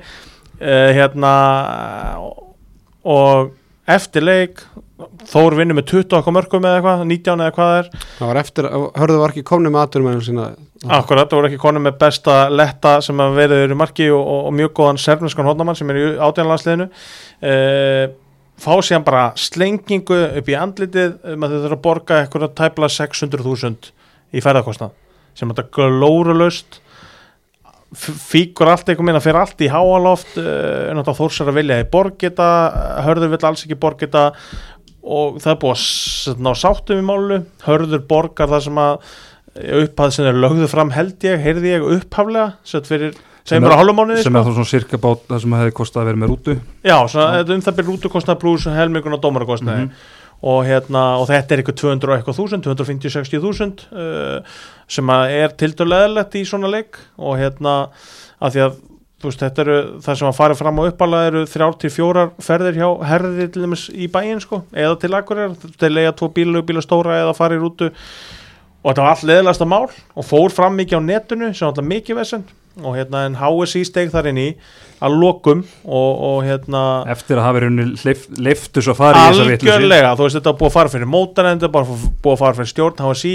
[0.58, 1.32] hérna
[3.02, 3.52] og
[3.90, 4.62] eftir leik
[5.32, 7.90] Þór vinnur með 20 okkur mörgum eða eitthvað 19 eða hvað það er.
[8.18, 8.68] Það var eftir,
[9.02, 10.52] hörðu var ekki komni með aðturum sína
[10.90, 14.40] Akkurat, það voru ekki konum með besta letta sem að verið í marki og, og,
[14.48, 18.14] og mjög góðan serfneskan hóttamann sem er í átjánlandsliðinu uh,
[18.62, 22.90] fá síðan bara slengingu upp í andlitið um að þau þurfa að borga eitthvað tæpla
[22.96, 23.92] 600.000
[24.32, 24.96] í ferðarkostnað
[25.38, 26.80] sem þetta glórulaust.
[27.92, 32.48] Fíkur allt einhver minna fyrir allt í háaloft uh, náttúrulega þórsar að vilja í borgita
[33.06, 34.30] hörður vill alls ekki borgita
[35.02, 35.82] og það er búið
[36.32, 39.12] að ná sáttum í málu hörður borgar það sem að
[39.82, 42.52] upphæð sem er lögðu fram held ég, heyrði ég upphaflega
[42.88, 43.14] fyrir,
[43.44, 43.72] Sem er-
[44.38, 46.54] er þá svona cirka bát það sem hefði kostað að vera með rútu.
[46.86, 49.90] Já, svona, um það byrja rútukostnað pluss helmingun og dómarakostnaði Mhm.
[50.42, 54.40] og, hérna, og þetta er eitthvað 200 og eitthvað þúsund 250-60 þúsund uh,
[54.88, 56.96] sem er tildurleðilegt í svona leik.
[57.18, 57.88] Og hérna
[58.40, 58.80] að því að
[59.28, 62.78] veist, þetta eru það sem að fara fram á uppala eru þrjár til fjórar ferðir
[62.80, 66.84] hjá herði til dæmis í bæinn sko, eða til akkurir þeir leiða tvo bílu, bíla
[66.84, 67.92] stóra eða fara í rútu.
[68.82, 72.18] Og þetta var allt leðilegasta mál og fór fram mikið á netinu sem alltaf mikið
[72.18, 72.50] vesend
[72.80, 74.48] og hérna en HSI steg þar inn í
[75.02, 76.82] að lokum og, og hérna
[77.12, 79.74] eftir að hafa rauninni leif, leiftu svo að fara í þessa vitleysu.
[79.74, 83.04] algjörlega, þú veist þetta búið að fara fyrir mótarendur, bara búið að fara fyrir stjórn
[83.06, 83.34] HSI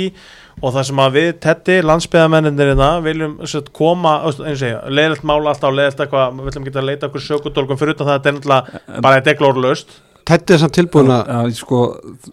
[0.57, 4.61] og það sem að við tetti landsbyðamennindir hérna viljum sett, koma, þú veist, eins og
[4.63, 7.93] segja, leiðilt mála alltaf og leiðilt eitthvað, við viljum geta að leita okkur sökudólkum fyrir
[7.93, 9.97] utan það, þetta er náttúrulega bara er glórlaust
[10.27, 11.83] Tetti er samt tilbúin að Já, sko,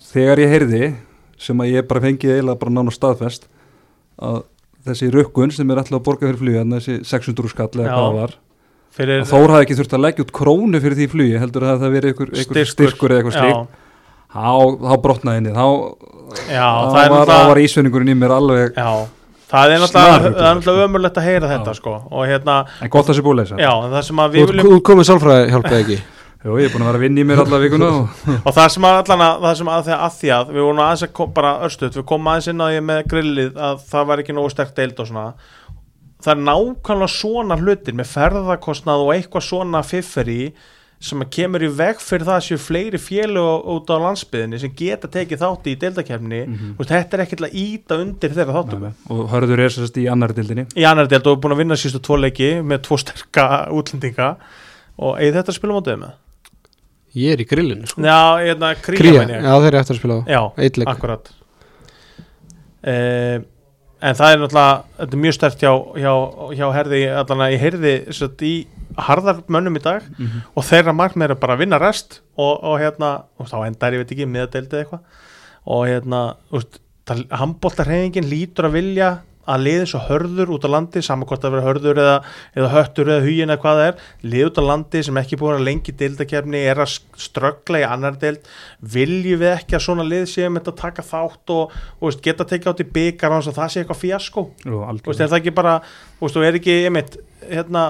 [0.08, 0.88] þegar ég heyrði
[1.44, 3.46] sem að ég bara fengi eiginlega bara nána staðfest
[4.24, 4.40] að
[4.88, 8.18] þessi rukkun sem er alltaf að borga fyrir flugi þessi 600 skall eða hvað það
[8.22, 8.34] var
[8.94, 11.80] fyrir að Þór hafði ekki þurft að leggja út krónu fyrir því flugi heldur að
[11.84, 13.80] það verið einhver, einhver styrkur, eða eitthvað slíkt
[14.34, 14.48] þá,
[14.84, 15.66] þá brotnaði henni þá,
[16.50, 18.90] já, þá það er var, náttúrulega var ísvenningurinn í mér alveg já,
[19.54, 21.78] það er náttúrulega það er náttúrulega ömurlegt að heyra þetta Já.
[21.78, 21.94] sko.
[22.10, 24.54] Og hérna, en gott að þessi búið leysa já, en það sem að við Þú
[24.58, 25.98] viljum komið sálfræði hjálpaði ekki.
[26.44, 28.66] Jú, ég er búin að vera að vinna í mér alla vikuna og, og það
[28.74, 31.12] sem að allan að, það sem að, því að, því að við vorum aðeins að
[31.16, 34.36] kom, bara örstuð við komum aðeins inn á því með grillið að það var ekki
[34.36, 35.24] nógu sterkt deild og svona.
[36.24, 40.38] Það er nákvæmlega svona hlutir með ferðarkostnað og eitthvað svona fifferi
[41.04, 44.72] sem að kemur í veg fyrir það að séu fleiri félög út á landsbyðinni sem
[44.78, 46.70] geta tekið þátt í deildakefni Mhm.
[46.80, 48.86] og þetta er til að íta undir þeirra þáttum.
[49.10, 52.00] Og hörður er sérst í annar dildinni í annar deild og búin að vinna sístu
[52.00, 54.36] tvo leiki með tvo sterka útlendinga.
[54.98, 56.12] Og eða þetta spilum á dömu
[57.14, 58.00] Ég er í grillinu sko.
[58.02, 59.42] Já, hérna, ég.
[59.44, 60.88] já þeir eru eftir að spila á Já, Eitt leik.
[60.88, 61.28] akkurat.
[62.84, 63.40] Uh,
[64.04, 66.12] En það er náttúrulega Þetta er mjög stert hjá, hjá,
[66.58, 67.92] hjá herði Allan að ég heyrði
[68.44, 68.50] í
[68.98, 70.40] harðar mönnum í dag Mhm.
[70.56, 73.98] og þeirra markmið er bara að vinna rest og, og hérna, og þá endar ég
[74.04, 75.00] veit ekki miðadeildið eitthvað
[75.66, 76.80] og hérna, úst,
[77.30, 79.08] handbóltarhefingin lítur að vilja
[79.50, 82.14] að liði svo hörður út á landi saman hvort að vera hörður eða,
[82.56, 83.98] eða höttur eða hugin eða hvað það er,
[84.32, 86.94] liði út á landi sem ekki búin að lengi deildakefni er að
[87.26, 88.48] ströggla í annar deild
[88.94, 92.48] viljum við ekki að svona lið séum þetta að taka þátt og, og veist, geta
[92.48, 95.24] tekið átt í byggar og það sé eitthvað fjasko veist, algjörlega.
[95.24, 95.76] er það ekki bara,
[96.20, 97.18] og er ekki einmitt,
[97.50, 97.84] hérna,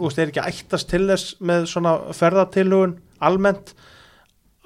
[0.00, 3.74] veist, er ekki ættast til þess með svona ferðartilugun almennt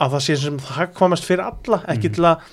[0.01, 2.16] að það sé sem það komast fyrir alla, ekki Mhm.
[2.18, 2.51] til að,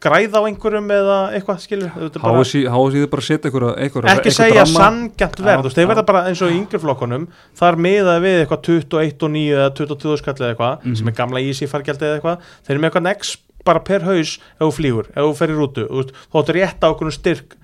[0.00, 5.58] græða á einhverjum eða eitthvað, skilur, þetta er bara, setja ykkur ekki segja sangjant verð,
[5.64, 7.26] þú veist, þeir verða bara eins og í yngri flokkunum,
[7.58, 10.96] þar miðað við eitthvað 21 og 9 eða 22 skall eða eitthvað, Mhm.
[10.96, 14.38] sem er gamla easy fargjaldið eða eitthvað, þeir eru með eitthvað nex bara per haus
[14.38, 17.56] ef þú flýgur, ef þú fer í rútu, þú áttu rétt á okkur styrk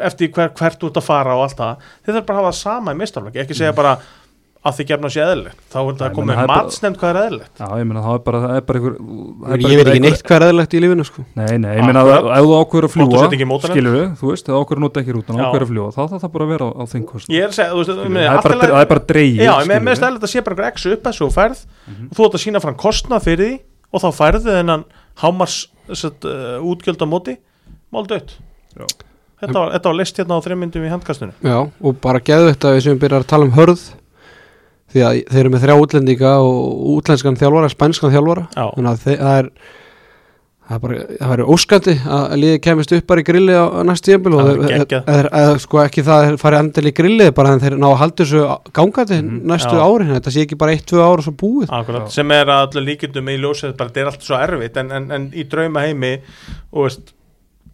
[0.00, 2.60] eftir hver, hvert ert að fara og allt það, þeir þarf bara að hafa það
[2.62, 3.98] sama í mistaflöki, ekki segja bara
[4.62, 7.18] að þið gefna sér eðlilegt, þá er Nei, að koma með það matsnefnd hvað er
[7.22, 7.54] eðlilegt.
[7.58, 10.02] Já, ég meina það er bara, það er bara ykkur það er Ég veit ekki
[10.04, 11.24] neitt hvað er eðlilegt í lífinu sko.
[11.34, 13.24] Nei, nei, ég meina að ef þú ákveður að fljúa
[13.66, 16.00] skilur við, þú veist, ef þú ákveður að nota ekki rútan ákveður að fljúa, þá
[16.02, 18.06] þarf það bara að vera á, á þingkost ég er að segja, þú veist, það
[18.22, 19.66] er bara, það er bara dreigið Já, ég
[20.06, 22.06] eðlilegt að sé bara exu upp þessu og ferð Mhm.
[22.06, 23.54] og þú ætti að sína fram kostnað fyrir því
[23.92, 24.84] og þá færðu þennan
[25.18, 25.56] hámars
[25.92, 26.62] set, uh,
[29.42, 32.52] þetta var, þetta var list hérna á þreim myndum í handkastunum Já, og bara geðu
[32.52, 33.82] þetta við sem byrjar að tala um hörð
[34.92, 38.48] því að þeir eru með þrjá útlendinga og útlenskan þjálfara, spænskan þjálfara.
[38.56, 39.48] Já, þannig að þe- það er
[40.62, 43.80] það er bara, það verður óskandi að liðið kemist upp bara í grilli á, á
[43.84, 47.52] næstu tíðanbíl og þeir, eða, sko ekki það að þeir fari andil í grillið bara
[47.52, 48.44] en þeir ná að halda þessu
[48.78, 49.40] gangandi Mhm.
[49.50, 49.82] næstu Já.
[49.84, 51.68] árin, þetta sé ekki bara eitt, tvö ára og svo búið.
[51.68, 54.92] Akkurat, sem er að allir líkindum í ljósið, bara þetta er allt svo erfitt en,
[54.92, 56.14] en, en í drauma heimi
[56.72, 57.12] og veist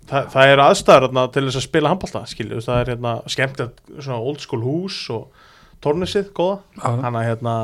[0.09, 3.59] Það, það eru aðstæður þarna, til þess að spila handbólta skilju, það er hérna, skemmt
[4.01, 5.27] svona old school hús og
[5.85, 7.55] tórnisið góða, þannig að hérna,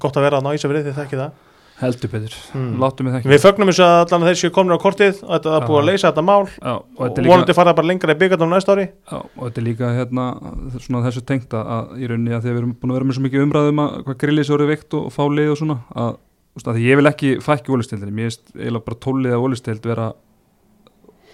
[0.00, 1.36] gott að vera að ná í sig við þið þekki það.
[1.78, 2.70] Heldur betur, Mm.
[2.82, 5.30] láttu mig þekki Við fögnum þess að allan að þeir séu komin á kortið og
[5.36, 6.46] þetta er búið að leysa þetta mál.
[6.58, 8.86] Já, og og er vonandi fara bara lengra í byggandum næsta ári.
[9.06, 10.24] Já, og þetta er líka hérna,
[10.82, 13.06] svona þessu tengt að, að í rauninni að því að við erum búin að vera
[13.06, 15.78] með svo mikið umræðum að hvað grillis eru veikt og, og fá lið og svona
[15.94, 16.10] að,
[16.58, 19.86] veist, að því ég vil ekki fækki ólistildinni, mér finnst eiginlega bara tólið að ólistild
[19.86, 20.08] vera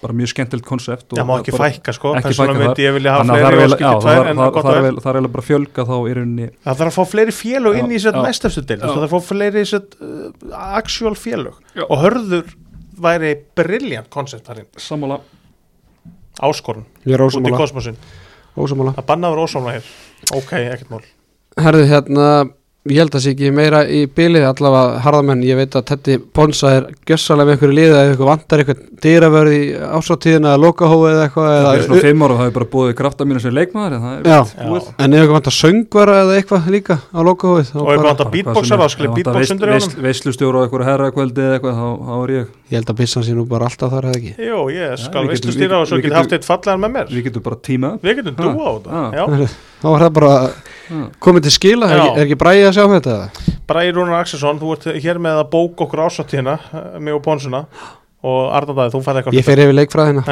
[0.04, 2.94] bara mjög skemmtilegt konsept og Það má ekki fækka sko, ekki persónulega fækka myndi ég
[2.98, 5.28] vilja hafa Þannig að það er eiginlega- já, það er- það- það er það er
[5.36, 6.48] bara fjölga þá í rauninni.
[6.66, 8.22] Það þarf að fá fleiri félög inn í Já, sér já.
[8.28, 8.84] næstastu til Já.
[8.84, 11.54] það þarf að fá fleiri sér, uh, actual félög.
[11.74, 11.84] Já.
[11.88, 12.54] og hörður
[13.00, 14.68] væri brilliant koncept þarinn.
[14.76, 15.20] Sammála.
[17.06, 17.96] Er út í kosmosin
[18.58, 18.94] ósamála.
[18.98, 19.84] að banna verið ósámla hér.
[20.34, 21.02] Ok, ekkert mál.
[21.56, 22.28] Herðu hérna,
[22.84, 26.68] ég held að sé ekki meira í bilið allavega harðamenn, ég veit að Teddy Ponsa
[26.78, 29.60] er gjössalega með einhverju liða eða eitthvað vantar eitthvað dýravörð í
[29.98, 32.70] ásáttíðina eða lokahói eða eitthvað það er eða, svona fimm ára og það er bara
[32.74, 34.44] búið krafta mínu sem leikmaður en það er Já, Já.
[34.68, 38.28] en ef eitthvað vantar söngvara eða eitthvað líka á lokahói þá og bara, eitthvað vantar
[38.36, 42.14] beatboxar þá skilja beatbox undir í honum Veislustjóru og eitthvað herrakvöldi eða eitthvað þá, þá
[42.20, 42.44] er ég
[49.84, 50.34] með þá var það bara
[50.84, 50.98] Ha.
[51.16, 53.12] komið til skila, er er ekki bræði að sjá um þetta?
[53.16, 53.52] Eða?
[53.70, 56.58] Bragi Rúnar Axelsson, þú ert hér með að bóka okkur ásáttíðina
[57.00, 57.62] mig og Pónsuna
[58.24, 60.22] og Arnardæði, þú færði eitthvað Ég fer yfir leikfræðina.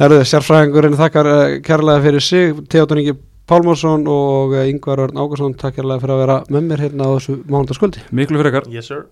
[0.00, 3.14] Herðu, sérfræðingurinn þakkar uh, kærlega fyrir sig Theodor Ingi
[3.46, 7.38] Pálmarsson og Yngvar Örn Ágúrsson takk kærlega fyrir að vera með mér hérna á þessu
[7.50, 8.02] mánudagskvöldi.
[8.14, 9.04] Miklu fyrir ekkar Yes sir